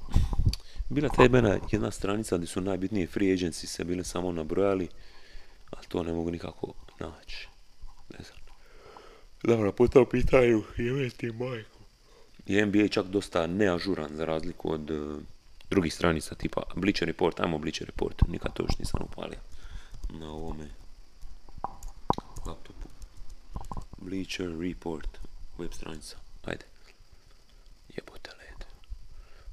bila 0.89 1.09
ta 1.09 1.23
jedna 1.71 1.91
stranica 1.91 2.37
gdje 2.37 2.47
su 2.47 2.61
najbitnije 2.61 3.07
free 3.07 3.29
agency 3.29 3.65
se 3.65 3.83
bile 3.83 4.03
samo 4.03 4.31
nabrojali, 4.31 4.87
ali 5.69 5.87
to 5.87 6.03
ne 6.03 6.13
mogu 6.13 6.31
nikako 6.31 6.73
naći. 6.99 7.47
Ne 8.09 8.23
znam. 8.23 8.39
Dobro, 9.43 9.71
po 9.71 9.87
to 9.87 10.05
pitaju, 10.05 10.63
je 10.77 11.09
ti 11.09 11.31
majko. 11.31 11.79
I 12.45 12.61
NBA 12.61 12.87
čak 12.87 13.05
dosta 13.05 13.47
neažuran 13.47 14.15
za 14.15 14.25
razliku 14.25 14.73
od 14.73 14.91
uh, 14.91 15.19
drugih 15.69 15.93
stranica 15.93 16.35
tipa 16.35 16.61
Bleacher 16.75 17.07
Report, 17.07 17.39
ajmo 17.39 17.57
Bleacher 17.57 17.87
Report, 17.87 18.21
nikad 18.27 18.53
to 18.53 18.63
još 18.63 18.79
nisam 18.79 19.01
upalio 19.03 19.39
na 20.09 20.31
ovome 20.31 20.67
laptopu. 22.45 22.87
Bleacher 23.97 24.59
Report, 24.59 25.17
web 25.57 25.71
stranica, 25.73 26.17
ajde. 26.45 26.65
Jebote. 27.97 28.38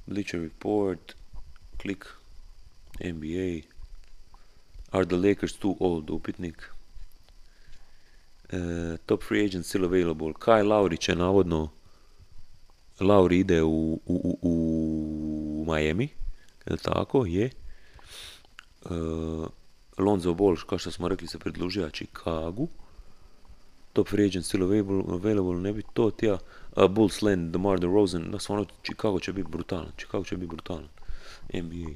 Bleacher 0.07 0.39
Report, 0.39 1.15
klik, 1.77 2.05
NBA, 2.99 3.63
are 4.91 5.05
the 5.05 5.17
Lakers 5.17 5.53
too 5.53 5.75
old, 5.79 6.09
upitnik. 6.09 6.55
Uh, 8.53 8.97
top 9.05 9.23
free 9.23 9.43
agent 9.43 9.65
still 9.65 9.83
available. 9.83 10.33
Kyle 10.33 10.67
Lauri 10.67 10.97
će 10.97 11.15
navodno 11.15 11.69
Lauri 12.99 13.39
ide 13.39 13.63
u, 13.63 13.69
u, 13.69 13.99
u, 14.05 14.37
u 14.41 15.65
Miami, 15.67 16.09
je 16.65 16.77
tako? 16.77 17.25
Je. 17.25 17.49
Uh, 18.85 19.47
Lonzo 19.97 20.33
Ball, 20.33 20.55
kao 20.69 20.77
što 20.77 20.91
smo 20.91 21.07
rekli, 21.07 21.27
se 21.27 21.39
predlužio 21.39 21.89
Chicago. 21.89 22.67
Top 23.93 24.07
free 24.07 24.25
agent 24.25 24.45
still 24.45 24.63
available, 24.63 25.03
available 25.13 25.55
ne 25.55 25.73
bi 25.73 25.83
to 25.93 26.11
tija. 26.11 26.37
Bulls 26.89 27.21
land, 27.21 27.51
DeMar 27.51 27.79
DeRozan, 27.79 28.31
da 28.31 28.39
stvarno 28.39 28.65
Chicago 28.83 29.19
će 29.19 29.33
biti 29.33 29.49
brutalan. 29.49 29.91
Chicago 29.97 30.23
će 30.23 30.37
biti 30.37 30.49
brutalan. 30.49 30.87
NBA. 31.53 31.89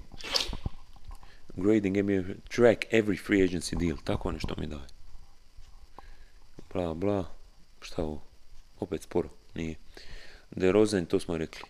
Grading 1.55 1.97
NBA, 1.97 2.34
track 2.49 2.86
every 2.91 3.25
free 3.25 3.39
agency 3.39 3.75
deal, 3.75 3.97
tako 4.03 4.32
nešto 4.32 4.55
mi 4.57 4.67
daje. 4.67 4.88
Bla, 6.73 6.93
bla, 6.93 7.25
šta 7.82 8.03
ovo? 8.03 8.21
Opet 8.79 9.01
sporo, 9.01 9.29
nije. 9.55 9.75
DeRozan, 10.51 11.05
to 11.05 11.19
smo 11.19 11.38
rekli. 11.38 11.63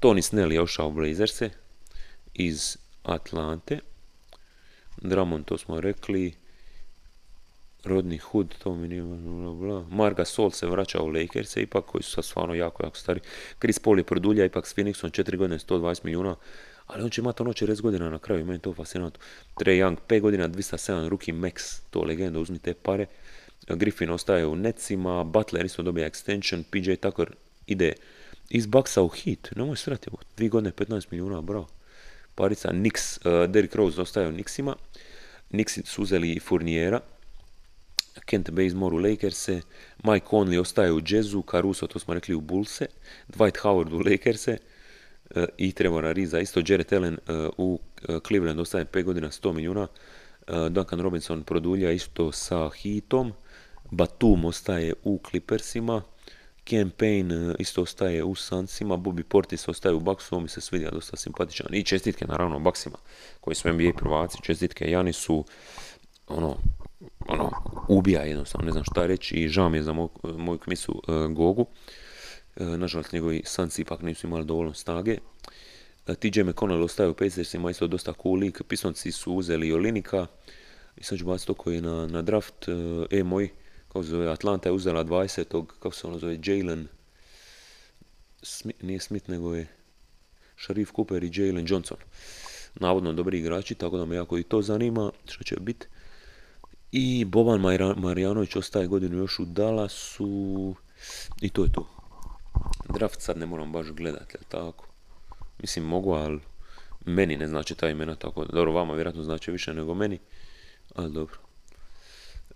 Tony 0.00 0.22
Snell 0.22 0.52
je 0.52 0.62
ošao 0.62 0.88
u 0.88 0.92
Blazerse 0.92 1.50
iz 2.34 2.76
Atlante. 3.02 3.78
Dramon, 4.96 5.44
to 5.44 5.58
smo 5.58 5.80
rekli. 5.80 6.34
Rodney 7.84 8.18
Hood, 8.18 8.54
to 8.58 8.74
mi 8.74 8.88
nije 8.88 9.02
bla. 9.54 9.84
Marga 9.90 10.24
Sol 10.24 10.50
se 10.50 10.66
vraća 10.66 11.02
u 11.02 11.08
Lakers, 11.08 11.56
ipak 11.56 11.84
koji 11.84 12.02
su 12.02 12.10
sad 12.10 12.24
stvarno 12.24 12.54
jako, 12.54 12.84
jako 12.84 12.96
stari. 12.96 13.20
Chris 13.58 13.78
Paul 13.78 13.98
je 13.98 14.04
produlja 14.04 14.44
ipak 14.44 14.66
s 14.66 14.76
Phoenixom 14.76 15.10
4 15.10 15.36
godine 15.36 15.58
120 15.58 16.04
milijuna, 16.04 16.36
ali 16.86 17.02
on 17.02 17.10
će 17.10 17.20
imati 17.20 17.42
ono 17.42 17.52
40 17.52 17.80
godina 17.80 18.10
na 18.10 18.18
kraju, 18.18 18.46
meni 18.46 18.58
to 18.58 18.74
fascinantno. 18.74 19.20
Trey 19.56 19.84
Young 19.84 19.96
5 20.08 20.20
godina 20.20 20.48
207, 20.48 21.08
rookie 21.08 21.34
max, 21.34 21.80
to 21.90 22.02
legenda, 22.02 22.40
uzmi 22.40 22.58
te 22.58 22.74
pare. 22.74 23.06
Griffin 23.68 24.10
ostaje 24.10 24.46
u 24.46 24.56
Netsima, 24.56 25.24
Butler 25.24 25.64
isto 25.64 25.82
dobija 25.82 26.10
extension, 26.10 26.62
PJ 26.70 26.94
Tucker 26.94 27.34
ide 27.66 27.92
iz 28.50 28.66
Bucksa 28.66 29.02
u 29.02 29.08
hit, 29.08 29.50
nemoj 29.56 29.76
srati, 29.76 30.10
2 30.36 30.48
godine 30.48 30.72
15 30.72 31.06
milijuna, 31.10 31.40
bravo. 31.40 31.66
Parica, 32.34 32.68
Nix, 32.72 33.18
uh, 33.18 33.50
Derrick 33.50 33.74
Rose 33.74 34.00
ostaje 34.00 34.28
u 34.28 34.32
Nixima, 34.32 34.74
Nixi 35.50 35.86
su 35.86 36.02
uzeli 36.02 36.40
Furnijera, 36.40 37.00
Kent 38.20 38.50
Bazemore 38.50 38.96
u 38.96 38.98
Lakerse, 38.98 39.60
Mike 40.04 40.26
Conley 40.30 40.60
ostaje 40.60 40.92
u 40.92 41.00
Jazzu, 41.08 41.42
Caruso, 41.50 41.86
to 41.86 41.98
smo 41.98 42.14
rekli, 42.14 42.34
u 42.34 42.40
Bullse, 42.40 42.86
Dwight 43.28 43.58
Howard 43.62 43.92
u 43.92 43.98
Lakerse 43.98 44.58
uh, 45.36 45.44
i 45.58 45.72
Trevor 45.72 46.06
Ariza, 46.06 46.40
isto 46.40 46.62
Jared 46.66 46.92
Allen 46.92 47.18
uh, 47.28 47.48
u 47.58 47.80
uh, 48.08 48.16
Cleveland 48.26 48.60
ostaje 48.60 48.84
5 48.84 49.02
godina 49.02 49.28
100 49.28 49.52
milijuna, 49.52 49.88
Duncan 50.70 51.00
Robinson 51.00 51.42
produlja 51.42 51.90
isto 51.90 52.32
sa 52.32 52.70
Heatom, 52.82 53.32
Batum 53.90 54.44
ostaje 54.44 54.92
u 55.04 55.20
Clippersima, 55.30 56.02
Campaign 56.70 57.54
isto 57.58 57.82
ostaje 57.82 58.24
u 58.24 58.34
Sansima, 58.34 58.96
Bobby 58.96 59.22
Portis 59.22 59.68
ostaje 59.68 59.94
u 59.94 60.00
Bucksu, 60.00 60.40
mi 60.40 60.48
se 60.48 60.60
svidio 60.60 60.90
dosta 60.90 61.16
simpatičan. 61.16 61.74
I 61.74 61.82
čestitke 61.82 62.26
naravno 62.26 62.58
Bucksima, 62.58 62.98
koji 63.40 63.54
su 63.54 63.72
NBA 63.72 63.92
prvaci, 63.96 64.42
čestitke 64.42 64.90
Jani 64.90 65.12
su 65.12 65.44
ono, 66.28 66.56
ono, 67.32 67.50
ubija 67.88 68.22
jednostavno, 68.22 68.66
ne 68.66 68.72
znam 68.72 68.84
šta 68.84 69.06
reći 69.06 69.34
i 69.34 69.48
žao 69.48 69.68
mi 69.68 69.78
je 69.78 69.82
za 69.82 69.92
moj, 70.22 70.58
kmisu 70.58 71.02
uh, 71.08 71.32
Gogu. 71.32 71.66
Uh, 72.56 72.66
nažalost, 72.66 73.12
njegovi 73.12 73.42
sanci 73.44 73.82
ipak 73.82 74.02
nisu 74.02 74.26
imali 74.26 74.44
dovoljno 74.44 74.74
snage. 74.74 75.18
Uh, 76.06 76.14
TJ 76.14 76.42
McConnell 76.42 76.84
ostaje 76.84 77.08
u 77.08 77.14
Pacersima, 77.14 77.70
isto 77.70 77.86
dosta 77.86 78.12
cool 78.22 78.38
lik. 78.38 78.62
Pisonci 78.68 79.12
su 79.12 79.32
uzeli 79.32 79.72
Olinika 79.72 80.26
i 80.96 81.04
sad 81.04 81.18
ću 81.18 81.24
baciti 81.24 81.46
to 81.46 81.54
koji 81.54 81.80
na, 81.80 82.06
na 82.06 82.22
draft. 82.22 82.68
E, 83.10 83.22
moj, 83.22 83.48
kako 83.88 84.02
se 84.02 84.10
zove, 84.10 84.28
Atlanta 84.28 84.68
je 84.68 84.72
uzela 84.72 85.04
20. 85.04 85.66
kako 85.66 85.94
se 85.94 86.06
ono 86.06 86.18
zove, 86.18 86.38
Jalen, 86.44 86.88
Smith, 88.42 88.84
nije 88.84 89.00
Smith, 89.00 89.30
nego 89.30 89.54
je 89.54 89.66
Sharif 90.56 90.90
Cooper 90.96 91.24
i 91.24 91.30
Jalen 91.34 91.66
Johnson. 91.68 91.96
Navodno 92.74 93.12
dobri 93.12 93.38
igrači, 93.38 93.74
tako 93.74 93.98
da 93.98 94.04
me 94.04 94.16
jako 94.16 94.38
i 94.38 94.42
to 94.42 94.62
zanima 94.62 95.12
što 95.28 95.44
će 95.44 95.56
biti. 95.60 95.86
I 96.92 97.24
Boban 97.24 97.60
Marjanović 97.96 98.56
ostaje 98.56 98.86
godinu 98.86 99.16
još 99.16 99.38
u 99.38 99.44
Dallasu 99.44 100.74
i 101.40 101.48
to 101.48 101.64
je 101.64 101.72
to. 101.72 101.88
Draft 102.88 103.20
sad 103.20 103.38
ne 103.38 103.46
moram 103.46 103.72
baš 103.72 103.86
gledati, 103.86 104.34
jel 104.34 104.42
tako? 104.48 104.86
Mislim 105.60 105.84
mogu, 105.84 106.12
ali 106.12 106.40
meni 107.04 107.36
ne 107.36 107.48
znači 107.48 107.74
ta 107.74 107.88
imena 107.88 108.14
tako. 108.14 108.44
Dobro, 108.44 108.72
vama 108.72 108.94
vjerojatno 108.94 109.22
znači 109.22 109.50
više 109.50 109.74
nego 109.74 109.94
meni, 109.94 110.18
ali 110.94 111.12
dobro. 111.12 111.36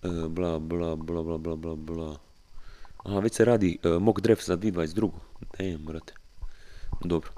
E, 0.02 0.28
bla, 0.28 0.58
bla, 0.58 0.96
bla, 0.96 1.22
bla, 1.22 1.38
bla, 1.38 1.56
bla, 1.56 1.74
bla. 1.74 2.16
Aha, 3.04 3.18
već 3.18 3.34
se 3.34 3.44
radi 3.44 3.78
e, 3.82 3.88
mock 3.88 4.20
draft 4.20 4.46
za 4.46 4.56
2022. 4.56 5.10
Damn, 5.58 5.84
brate. 5.84 6.14
Dobro. 7.04 7.30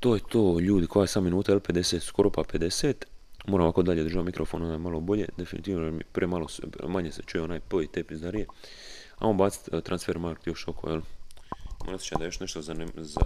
To 0.00 0.14
je 0.14 0.20
to, 0.28 0.60
ljudi, 0.60 0.86
koja 0.86 1.04
je 1.04 1.08
sam 1.08 1.24
minuta, 1.24 1.52
L50, 1.52 2.00
skoro 2.00 2.30
pa 2.30 2.42
50. 2.42 2.94
Moram 3.46 3.64
ovako 3.64 3.82
dalje 3.82 4.04
držati 4.04 4.24
mikrofon, 4.24 4.62
onaj 4.62 4.78
malo 4.78 5.00
bolje, 5.00 5.28
definitivno 5.36 6.00
premalo, 6.12 6.46
manje 6.88 7.12
se 7.12 7.22
čuje 7.22 7.42
onaj 7.42 7.60
poj 7.60 7.86
te 7.86 8.04
pizdarije. 8.04 8.46
on 9.20 9.36
baciti 9.36 9.76
uh, 9.76 9.82
transfer 9.82 10.18
markt 10.18 10.46
još 10.46 10.68
oko, 10.68 10.90
jel? 10.90 11.00
Moram 11.84 11.98
se 11.98 12.14
da 12.18 12.24
je 12.24 12.28
još 12.28 12.40
nešto 12.40 12.60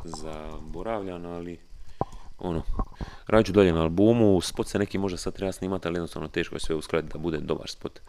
zaboravljano, 0.05 1.29
ali 1.29 1.59
ono, 2.39 2.63
rađu 3.27 3.53
dalje 3.53 3.73
na 3.73 3.83
albumu, 3.83 4.41
spot 4.41 4.69
se 4.69 4.79
neki 4.79 4.99
možda 4.99 5.19
sad 5.19 5.35
treba 5.35 5.53
snimati, 5.53 5.89
ali 5.89 5.97
jednostavno 5.97 6.29
teško 6.29 6.57
je 6.57 6.61
sve 6.61 6.75
uskladiti 6.75 7.13
da 7.13 7.19
bude 7.19 7.39
dobar 7.39 7.69
spot. 7.69 8.01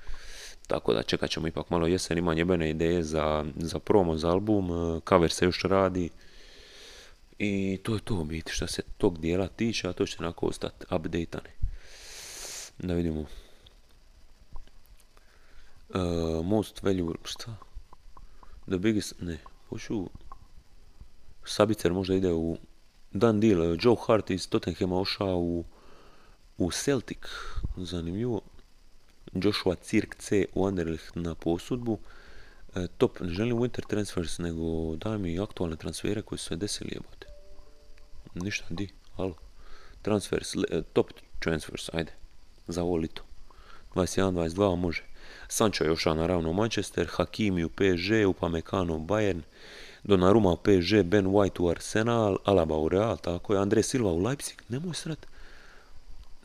Tako 0.68 0.94
da 0.94 1.04
čekat 1.04 1.30
ćemo 1.30 1.48
ipak 1.48 1.70
malo 1.70 1.88
jesen, 1.88 2.18
ima 2.18 2.34
njebene 2.34 2.70
ideje 2.70 3.04
za, 3.04 3.46
za 3.56 3.80
promo, 3.80 4.18
za 4.18 4.30
album, 4.30 4.72
e, 4.72 5.00
cover 5.10 5.32
se 5.32 5.46
još 5.46 5.64
radi. 5.64 6.10
I 7.40 7.80
to 7.84 7.94
je 7.94 8.00
to 8.00 8.24
biti 8.24 8.52
što 8.52 8.68
se 8.68 8.82
tog 8.98 9.20
dijela 9.20 9.48
tiče, 9.48 9.88
a 9.88 9.94
to 9.94 10.06
će 10.06 10.18
onako 10.20 10.46
ostati 10.46 10.86
updateane. 10.96 11.50
Da 12.80 12.94
vidimo. 12.94 13.26
Uh, 15.90 16.46
most 16.46 16.84
valuable, 16.84 17.16
šta? 17.24 17.56
The 18.66 18.78
biggest, 18.78 19.14
ne, 19.22 19.38
hoću... 19.70 20.10
Sabicer 21.46 21.94
možda 21.94 22.16
ide 22.16 22.34
u 22.34 22.58
dan 23.12 23.40
deal. 23.40 23.78
Joe 23.82 23.96
Hart 24.08 24.30
iz 24.30 24.50
Tottenhama 24.50 25.00
ošao 25.00 25.38
u, 25.38 25.64
u 26.58 26.72
Celtic, 26.72 27.18
zanimljivo. 27.78 28.42
Joshua 29.34 29.76
Cirk 29.76 30.16
C 30.16 30.46
u 30.54 30.66
Anderlecht 30.66 31.16
na 31.16 31.36
posudbu. 31.36 32.00
E, 32.76 32.88
top, 32.98 33.20
ne 33.20 33.30
želim 33.30 33.58
winter 33.58 33.88
transfers, 33.88 34.38
nego 34.38 34.96
daj 34.96 35.18
mi 35.18 35.40
aktualne 35.40 35.76
transfere 35.76 36.22
koji 36.22 36.40
su 36.40 36.46
se 36.46 36.56
desili 36.56 36.92
jebote. 36.94 37.28
Ništa, 38.34 38.66
di, 38.70 38.90
alo. 39.16 39.36
Transfers, 40.02 40.56
e, 40.56 40.82
top 40.94 41.12
transfers, 41.40 41.90
ajde. 41.94 42.27
Za 42.68 42.84
ovo 42.84 42.96
lito. 42.96 43.24
21, 43.96 44.32
22 44.32 44.76
može. 44.76 45.04
Sancho 45.48 45.84
je 45.84 45.92
ošao 45.92 46.16
naravno 46.16 46.54
Manchester, 46.54 47.08
Hakimi 47.10 47.64
u 47.64 47.70
PSG, 47.70 48.28
Upamecano 48.28 48.96
u 48.96 49.00
Bayern, 49.00 49.42
Donnarumma 50.04 50.50
u 50.50 50.58
PSG, 50.58 51.04
Ben 51.04 51.26
White 51.26 51.62
u 51.62 51.70
Arsenal, 51.70 52.38
Alaba 52.46 52.78
u 52.78 52.90
Real, 52.90 53.18
tako 53.18 53.54
je, 53.54 53.60
Andre 53.60 53.84
Silva 53.84 54.12
u 54.12 54.24
Leipzig, 54.24 54.62
nemoj 54.70 54.94
srat. 54.94 55.28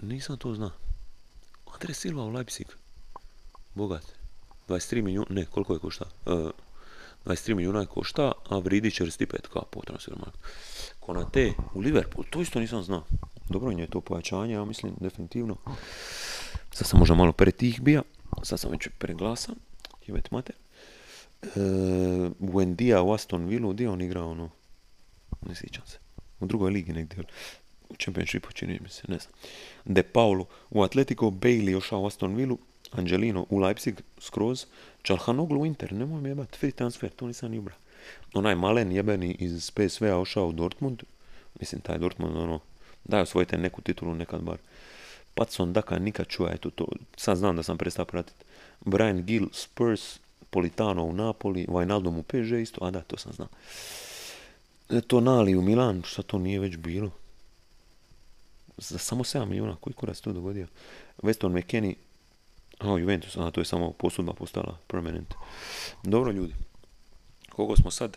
Nisam 0.00 0.36
to 0.36 0.54
znao. 0.54 0.70
Andre 1.74 1.94
Silva 1.94 2.24
u 2.24 2.30
Leipzig. 2.30 2.66
Bogat. 3.74 4.04
23 4.68 5.02
milijuna, 5.02 5.26
ne, 5.30 5.46
koliko 5.46 5.72
je 5.72 5.78
košta? 5.78 6.04
Uh, 6.26 6.50
23 7.24 7.54
milijuna 7.54 7.80
je 7.80 7.86
košta, 7.86 8.32
a 8.48 8.58
vridi 8.58 8.90
45 8.90 9.48
kao 9.52 9.62
po 9.70 9.80
transfermarkt. 9.80 10.38
Konate 11.00 11.52
u 11.74 11.80
Liverpool, 11.80 12.24
to 12.30 12.40
isto 12.40 12.60
nisam 12.60 12.82
znao. 12.82 13.04
Dobro 13.48 13.70
je 13.70 13.86
to 13.86 14.00
pojačanje, 14.00 14.54
ja 14.54 14.64
mislim, 14.64 14.94
definitivno. 15.00 15.56
Sad 16.72 16.86
sam 16.86 16.98
možda 16.98 17.14
malo 17.14 17.32
pretih 17.32 17.80
bija, 17.80 18.02
sad 18.42 18.60
sam 18.60 18.70
već 18.70 18.88
preglasan, 18.98 19.54
jebet 20.06 20.30
mater. 20.30 20.56
E, 21.42 21.48
Wendia 22.40 23.00
u 23.00 23.12
Aston 23.12 23.46
Villa, 23.46 23.72
gdje 23.72 23.90
on 23.90 24.00
igra 24.00 24.24
ono? 24.24 24.50
Ne 25.46 25.54
sjećam 25.54 25.86
se. 25.86 25.98
U 26.40 26.46
drugoj 26.46 26.70
ligi 26.70 26.92
negdje. 26.92 27.24
U 27.88 27.94
Championshipu 27.94 28.52
čini 28.52 28.78
mi 28.82 28.88
se, 28.88 29.02
ne 29.08 29.18
znam. 29.18 29.32
De 29.84 30.02
Paulo 30.02 30.46
u 30.70 30.82
Atletico, 30.82 31.26
Bailey 31.26 31.76
ošao 31.76 32.00
u 32.00 32.06
Aston 32.06 32.34
Villa, 32.34 32.56
Angelino 32.92 33.46
u 33.50 33.58
Leipzig 33.58 34.00
skroz, 34.18 34.66
Čalhanoglu 35.02 35.60
u 35.60 35.66
Inter, 35.66 35.92
nemoj 35.92 36.20
mi 36.20 36.28
jebat, 36.28 36.56
free 36.56 36.72
transfer, 36.72 37.10
to 37.10 37.26
nisam 37.26 37.50
ni 37.50 37.58
ubra. 37.58 37.74
Onaj 38.34 38.54
malen 38.54 38.92
jebeni 38.92 39.36
iz 39.38 39.70
PSV-a 39.70 40.18
ošao 40.18 40.48
u 40.48 40.52
Dortmund, 40.52 41.02
mislim 41.60 41.80
taj 41.80 41.98
Dortmund 41.98 42.36
ono, 42.36 42.60
daj 43.04 43.20
osvojite 43.20 43.58
neku 43.58 43.82
titulu 43.82 44.14
nekad 44.14 44.40
bar. 44.42 44.56
Patson 45.34 45.72
Daka 45.72 45.98
nikad 45.98 46.26
čuja, 46.26 46.52
eto 46.52 46.70
to, 46.70 46.86
sad 47.16 47.36
znam 47.36 47.56
da 47.56 47.62
sam 47.62 47.78
prestao 47.78 48.04
pratiti. 48.04 48.44
Brian 48.80 49.22
Gill, 49.22 49.46
Spurs, 49.52 50.20
Politano 50.50 51.04
u 51.04 51.12
Napoli, 51.12 51.66
Wijnaldum 51.68 52.18
u 52.18 52.22
PSG 52.22 52.52
isto, 52.52 52.84
a 52.84 52.90
da, 52.90 53.00
to 53.00 53.16
sam 53.16 53.32
znao. 53.32 53.48
E, 54.90 55.00
to 55.00 55.20
Nali 55.20 55.56
u 55.56 55.62
Milan, 55.62 56.02
šta 56.06 56.22
to 56.22 56.38
nije 56.38 56.60
već 56.60 56.76
bilo? 56.76 57.10
Za 58.76 58.98
samo 58.98 59.24
7 59.24 59.44
milijuna, 59.44 59.76
koji 59.80 59.94
kurac 59.94 60.20
to 60.20 60.32
dogodio? 60.32 60.66
Weston 61.22 61.58
McKennie, 61.58 61.94
a 62.78 62.86
Juventus, 62.86 63.36
a 63.36 63.50
to 63.50 63.60
je 63.60 63.64
samo 63.64 63.92
posudba 63.92 64.32
postala 64.32 64.78
permanent. 64.86 65.34
Dobro 66.02 66.32
ljudi, 66.32 66.54
koliko 67.50 67.76
smo 67.76 67.90
sad? 67.90 68.16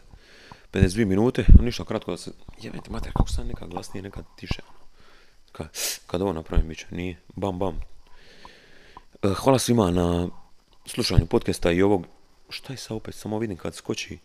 52 0.75 1.05
minute, 1.05 1.45
ništa 1.61 1.85
kratko 1.85 2.11
da 2.11 2.17
se, 2.17 2.31
jebite 2.61 2.91
mater, 2.91 3.11
kako 3.13 3.29
sam 3.29 3.47
nekad 3.47 3.69
glasnije, 3.69 4.03
nekad 4.03 4.25
tiše. 4.35 4.61
Kad, 5.51 5.67
kad 6.07 6.21
ovo 6.21 6.33
napravim, 6.33 6.67
bit 6.67 6.77
će, 6.77 6.85
nije, 6.91 7.17
bam 7.35 7.59
bam. 7.59 7.79
E, 9.23 9.33
hvala 9.35 9.59
svima 9.59 9.91
na 9.91 10.27
slušanju 10.85 11.25
podcasta 11.25 11.71
i 11.71 11.81
ovog 11.81 12.05
šta 12.49 12.73
je 12.73 12.77
sa 12.77 12.95
opet, 12.95 13.15
samo 13.15 13.39
vidim 13.39 13.57
kad 13.57 13.75
skoči, 13.75 14.17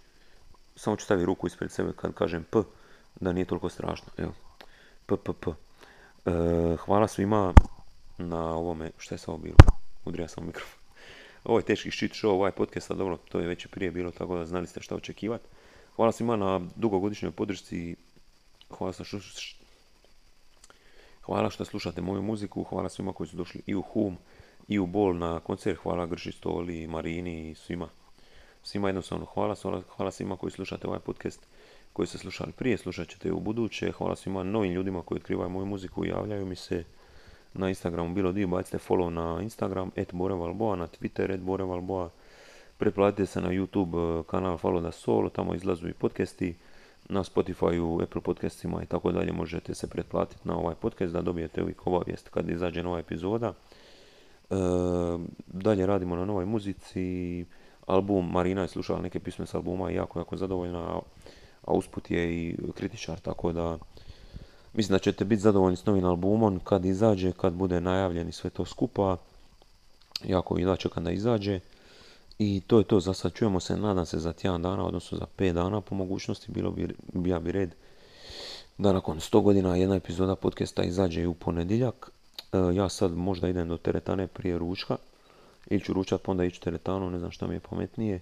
samo 0.76 0.96
ću 0.96 1.04
staviti 1.04 1.26
ruku 1.26 1.46
ispred 1.46 1.70
sebe 1.72 1.92
kad 1.96 2.14
kažem 2.14 2.44
P, 2.50 2.58
da 3.20 3.32
nije 3.32 3.44
toliko 3.44 3.68
strašno, 3.68 4.08
evo, 4.16 4.32
P, 5.06 5.16
P, 5.16 5.32
P. 5.32 5.50
E, 5.50 6.76
hvala 6.76 7.08
svima 7.08 7.54
na 8.18 8.54
ovome, 8.54 8.90
šta 8.98 9.14
je 9.14 9.18
sa 9.18 9.30
ovo 9.30 9.38
bilo, 9.38 9.56
udrija 10.04 10.28
sam 10.28 10.46
mikrofon. 10.46 10.80
Ovo 11.44 11.58
je 11.58 11.64
teški 11.64 11.90
shit 11.90 12.12
show, 12.12 12.30
ovaj 12.30 12.52
podcast, 12.52 12.90
a 12.90 12.94
dobro, 12.94 13.16
to 13.16 13.40
je 13.40 13.46
već 13.46 13.66
prije 13.66 13.90
bilo, 13.90 14.10
tako 14.10 14.38
da 14.38 14.46
znali 14.46 14.66
ste 14.66 14.80
šta 14.80 14.94
očekivati. 14.94 15.46
Hvala 15.96 16.12
svima 16.12 16.36
na 16.36 16.60
dugogodišnjoj 16.76 17.32
podršci, 17.32 17.96
hvala 18.70 18.92
što, 18.92 19.16
hvala 21.22 21.50
što 21.50 21.64
slušate 21.64 22.00
moju 22.00 22.22
muziku, 22.22 22.64
hvala 22.64 22.88
svima 22.88 23.12
koji 23.12 23.28
su 23.28 23.36
došli 23.36 23.62
i 23.66 23.74
u 23.74 23.82
Hum, 23.82 24.16
i 24.68 24.78
u 24.78 24.86
Bol 24.86 25.16
na 25.16 25.40
koncert, 25.40 25.78
hvala 25.82 26.06
Grši 26.06 26.32
Stoli, 26.32 26.86
Marini 26.86 27.50
i 27.50 27.54
svima. 27.54 27.88
Svima 28.62 28.88
jednostavno 28.88 29.24
hvala, 29.24 29.54
hvala 29.96 30.10
svima 30.10 30.36
koji 30.36 30.50
slušate 30.50 30.86
ovaj 30.86 30.98
podcast, 30.98 31.46
koji 31.92 32.06
ste 32.06 32.18
slušali 32.18 32.52
prije, 32.52 32.78
slušat 32.78 33.08
ćete 33.08 33.32
u 33.32 33.40
buduće, 33.40 33.92
hvala 33.92 34.16
svima 34.16 34.42
novim 34.42 34.72
ljudima 34.72 35.02
koji 35.02 35.16
otkrivaju 35.16 35.50
moju 35.50 35.66
muziku 35.66 36.04
i 36.04 36.08
javljaju 36.08 36.46
mi 36.46 36.56
se 36.56 36.84
na 37.52 37.68
Instagramu, 37.68 38.14
bilo 38.14 38.32
dio, 38.32 38.48
bacite 38.48 38.78
follow 38.78 39.10
na 39.10 39.42
Instagram, 39.42 39.90
et 39.96 40.14
Borevalboa, 40.14 40.76
na 40.76 40.86
Twitter, 40.86 41.34
et 41.34 41.40
Borevalboa, 41.40 42.10
pretplatite 42.80 43.26
se 43.26 43.40
na 43.40 43.48
YouTube 43.48 44.20
eh, 44.20 44.22
kanal 44.26 44.58
Follow 44.58 44.82
da 44.82 44.92
Solo, 44.92 45.28
tamo 45.28 45.54
izlazu 45.54 45.88
i 45.88 45.92
podcasti, 45.92 46.54
na 47.08 47.24
Spotify, 47.24 48.02
Apple 48.02 48.20
podcastima 48.20 48.82
i 48.82 48.86
tako 48.86 49.12
dalje 49.12 49.32
možete 49.32 49.74
se 49.74 49.86
pretplatiti 49.86 50.48
na 50.48 50.56
ovaj 50.56 50.74
podcast 50.74 51.12
da 51.12 51.20
dobijete 51.20 51.62
uvijek 51.62 51.86
obavijest 51.86 52.28
kad 52.28 52.50
izađe 52.50 52.82
nova 52.82 52.98
epizoda. 52.98 53.52
E, 54.50 54.54
dalje 55.46 55.86
radimo 55.86 56.16
na 56.16 56.24
novoj 56.24 56.46
muzici, 56.46 57.44
album, 57.86 58.30
Marina 58.30 58.62
je 58.62 58.68
slušala 58.68 59.00
neke 59.02 59.20
pisme 59.20 59.46
s 59.46 59.54
albuma 59.54 59.90
i 59.90 59.94
jako, 59.94 60.18
jako 60.18 60.36
zadovoljna, 60.36 61.00
a 61.64 61.72
usput 61.72 62.10
je 62.10 62.34
i 62.34 62.56
kritičar, 62.74 63.20
tako 63.20 63.52
da 63.52 63.78
mislim 64.74 64.94
da 64.94 64.98
ćete 64.98 65.24
biti 65.24 65.42
zadovoljni 65.42 65.76
s 65.76 65.86
novim 65.86 66.04
albumom 66.04 66.60
kad 66.64 66.84
izađe, 66.84 67.32
kad 67.32 67.52
bude 67.52 67.80
najavljen 67.80 68.28
i 68.28 68.32
sve 68.32 68.50
to 68.50 68.64
skupa. 68.64 69.16
Jako 70.24 70.58
i 70.58 70.64
da 70.64 70.76
čekam 70.76 71.04
da 71.04 71.10
izađe. 71.10 71.60
I 72.42 72.60
to 72.66 72.78
je 72.78 72.84
to, 72.84 73.00
za 73.00 73.14
sad 73.14 73.32
čujemo 73.32 73.60
se, 73.60 73.76
nadam 73.76 74.06
se 74.06 74.18
za 74.18 74.32
tjedan 74.32 74.62
dana, 74.62 74.86
odnosno 74.86 75.18
za 75.18 75.26
5 75.38 75.52
dana 75.52 75.80
po 75.80 75.94
mogućnosti, 75.94 76.52
bilo 76.52 76.70
bi, 76.70 76.94
ja 77.26 77.38
bi 77.38 77.52
red 77.52 77.74
da 78.78 78.92
nakon 78.92 79.18
100 79.18 79.42
godina 79.42 79.76
jedna 79.76 79.96
epizoda 79.96 80.36
podcasta 80.36 80.82
izađe 80.82 81.22
i 81.22 81.26
u 81.26 81.34
ponedjeljak. 81.34 82.10
E, 82.52 82.58
ja 82.74 82.88
sad 82.88 83.16
možda 83.16 83.48
idem 83.48 83.68
do 83.68 83.76
teretane 83.76 84.26
prije 84.26 84.58
ručka, 84.58 84.96
ili 85.70 85.80
ću 85.80 85.92
ručat 85.92 86.22
pa 86.22 86.30
onda 86.30 86.44
ići 86.44 86.60
teretanu, 86.60 87.10
ne 87.10 87.18
znam 87.18 87.30
šta 87.30 87.46
mi 87.46 87.54
je 87.54 87.60
pametnije. 87.60 88.20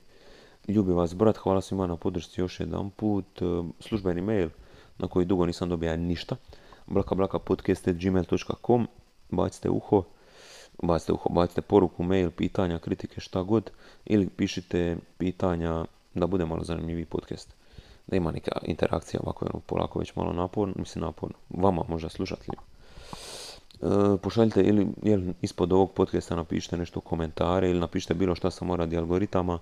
Ljubi 0.68 0.92
vas 0.92 1.14
brat, 1.14 1.36
hvala 1.36 1.60
svima 1.60 1.86
na 1.86 1.96
podršci 1.96 2.40
još 2.40 2.60
jedan 2.60 2.90
put. 2.90 3.42
E, 3.42 3.44
službeni 3.80 4.20
mail 4.20 4.48
na 4.98 5.08
koji 5.08 5.26
dugo 5.26 5.46
nisam 5.46 5.68
dobija 5.68 5.96
ništa. 5.96 6.36
blakablakapodcast.gmail.com 6.86 8.88
Bacite 9.30 9.70
uho, 9.70 10.04
bacite 10.82 11.12
bacite 11.30 11.60
poruku, 11.60 12.02
mail, 12.02 12.30
pitanja, 12.30 12.78
kritike, 12.78 13.20
šta 13.20 13.42
god. 13.42 13.70
Ili 14.04 14.28
pišite 14.28 14.96
pitanja 15.18 15.84
da 16.14 16.26
bude 16.26 16.44
malo 16.44 16.64
zanimljiviji 16.64 17.04
podcast. 17.04 17.54
Da 18.06 18.16
ima 18.16 18.30
neka 18.30 18.52
interakcija, 18.62 19.20
ovako 19.24 19.46
ono 19.46 19.60
polako 19.60 19.98
već 19.98 20.16
malo 20.16 20.32
naporno, 20.32 20.74
mislim 20.76 21.04
naporno. 21.04 21.36
Vama 21.50 21.82
možda 21.88 22.08
slušateljima. 22.08 22.62
E, 23.82 24.16
pošaljite 24.22 24.62
ili 24.62 24.86
jel, 25.02 25.20
ispod 25.42 25.72
ovog 25.72 25.92
podcasta 25.92 26.36
napišite 26.36 26.76
nešto 26.76 27.00
komentare 27.00 27.70
ili 27.70 27.80
napišite 27.80 28.14
bilo 28.14 28.34
šta 28.34 28.50
samo 28.50 28.76
radi 28.76 28.98
algoritama, 28.98 29.58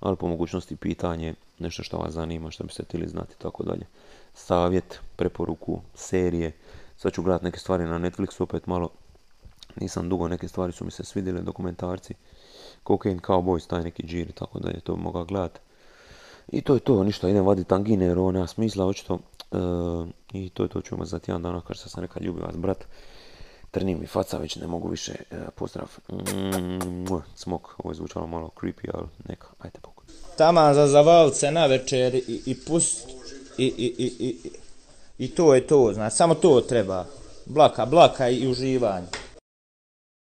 ali 0.00 0.16
po 0.16 0.28
mogućnosti 0.28 0.76
pitanje, 0.76 1.34
nešto 1.58 1.82
što 1.82 1.98
vas 1.98 2.12
zanima, 2.12 2.50
što 2.50 2.64
biste 2.64 2.82
htjeli 2.84 3.08
znati 3.08 3.38
tako 3.38 3.62
dalje. 3.62 3.86
Savjet, 4.34 5.00
preporuku, 5.16 5.80
serije. 5.94 6.52
Sad 6.96 7.12
ću 7.12 7.22
gledati 7.22 7.44
neke 7.44 7.58
stvari 7.58 7.84
na 7.84 7.98
Netflixu 7.98 8.42
opet 8.42 8.66
malo. 8.66 8.88
Nisam 9.80 10.08
dugo, 10.08 10.28
neke 10.28 10.48
stvari 10.48 10.72
su 10.72 10.84
mi 10.84 10.90
se 10.90 11.04
svidjele, 11.04 11.40
dokumentarci. 11.40 12.14
Cocaine 12.86 13.20
Cowboys, 13.20 13.66
taj 13.66 13.82
neki 13.82 14.02
džir 14.06 14.32
tako 14.32 14.58
dalje, 14.58 14.80
to 14.80 14.94
bi 14.94 15.02
mogao 15.02 15.24
gledati. 15.24 15.60
I 16.48 16.60
to 16.60 16.74
je 16.74 16.80
to, 16.80 17.04
ništa, 17.04 17.28
idem 17.28 17.44
vaditi 17.44 17.68
tangine 17.68 18.04
jer 18.04 18.18
ovo 18.18 18.32
nema 18.32 18.46
smisla, 18.46 18.86
očito. 18.86 19.18
E, 19.52 19.56
I 20.32 20.48
to 20.48 20.62
je 20.62 20.68
to, 20.68 20.80
ćemo 20.80 21.04
za 21.04 21.18
tjedan 21.18 21.42
dana, 21.42 21.60
kao 21.60 21.74
što 21.74 21.88
sam 21.88 22.02
rekao, 22.02 22.22
ljubi 22.22 22.40
vas 22.40 22.56
brat. 22.56 22.84
Trni 23.70 23.94
mi 23.94 24.06
faca, 24.06 24.38
već 24.38 24.56
ne 24.56 24.66
mogu 24.66 24.88
više. 24.88 25.12
E, 25.30 25.36
pozdrav. 25.56 25.88
Mm, 26.12 27.06
smok, 27.34 27.74
ovo 27.78 27.90
je 27.90 27.94
zvučalo 27.94 28.26
malo 28.26 28.50
creepy, 28.60 28.90
ali 28.94 29.06
neka, 29.28 29.46
ajte 29.58 29.80
pokoj. 29.80 30.04
Tama 30.36 30.74
za 30.74 30.86
zavalce 30.86 31.50
na 31.50 31.66
večer 31.66 32.14
i, 32.14 32.42
i 32.46 32.56
pust 32.66 33.08
i, 33.58 33.64
i, 33.64 33.94
i, 33.98 34.26
i, 34.26 34.50
i 35.18 35.28
to 35.28 35.54
je 35.54 35.66
to, 35.66 35.90
znači 35.94 36.16
samo 36.16 36.34
to 36.34 36.60
treba. 36.60 37.06
Blaka, 37.46 37.86
blaka 37.86 38.28
i 38.28 38.48
uživanje. 38.48 39.06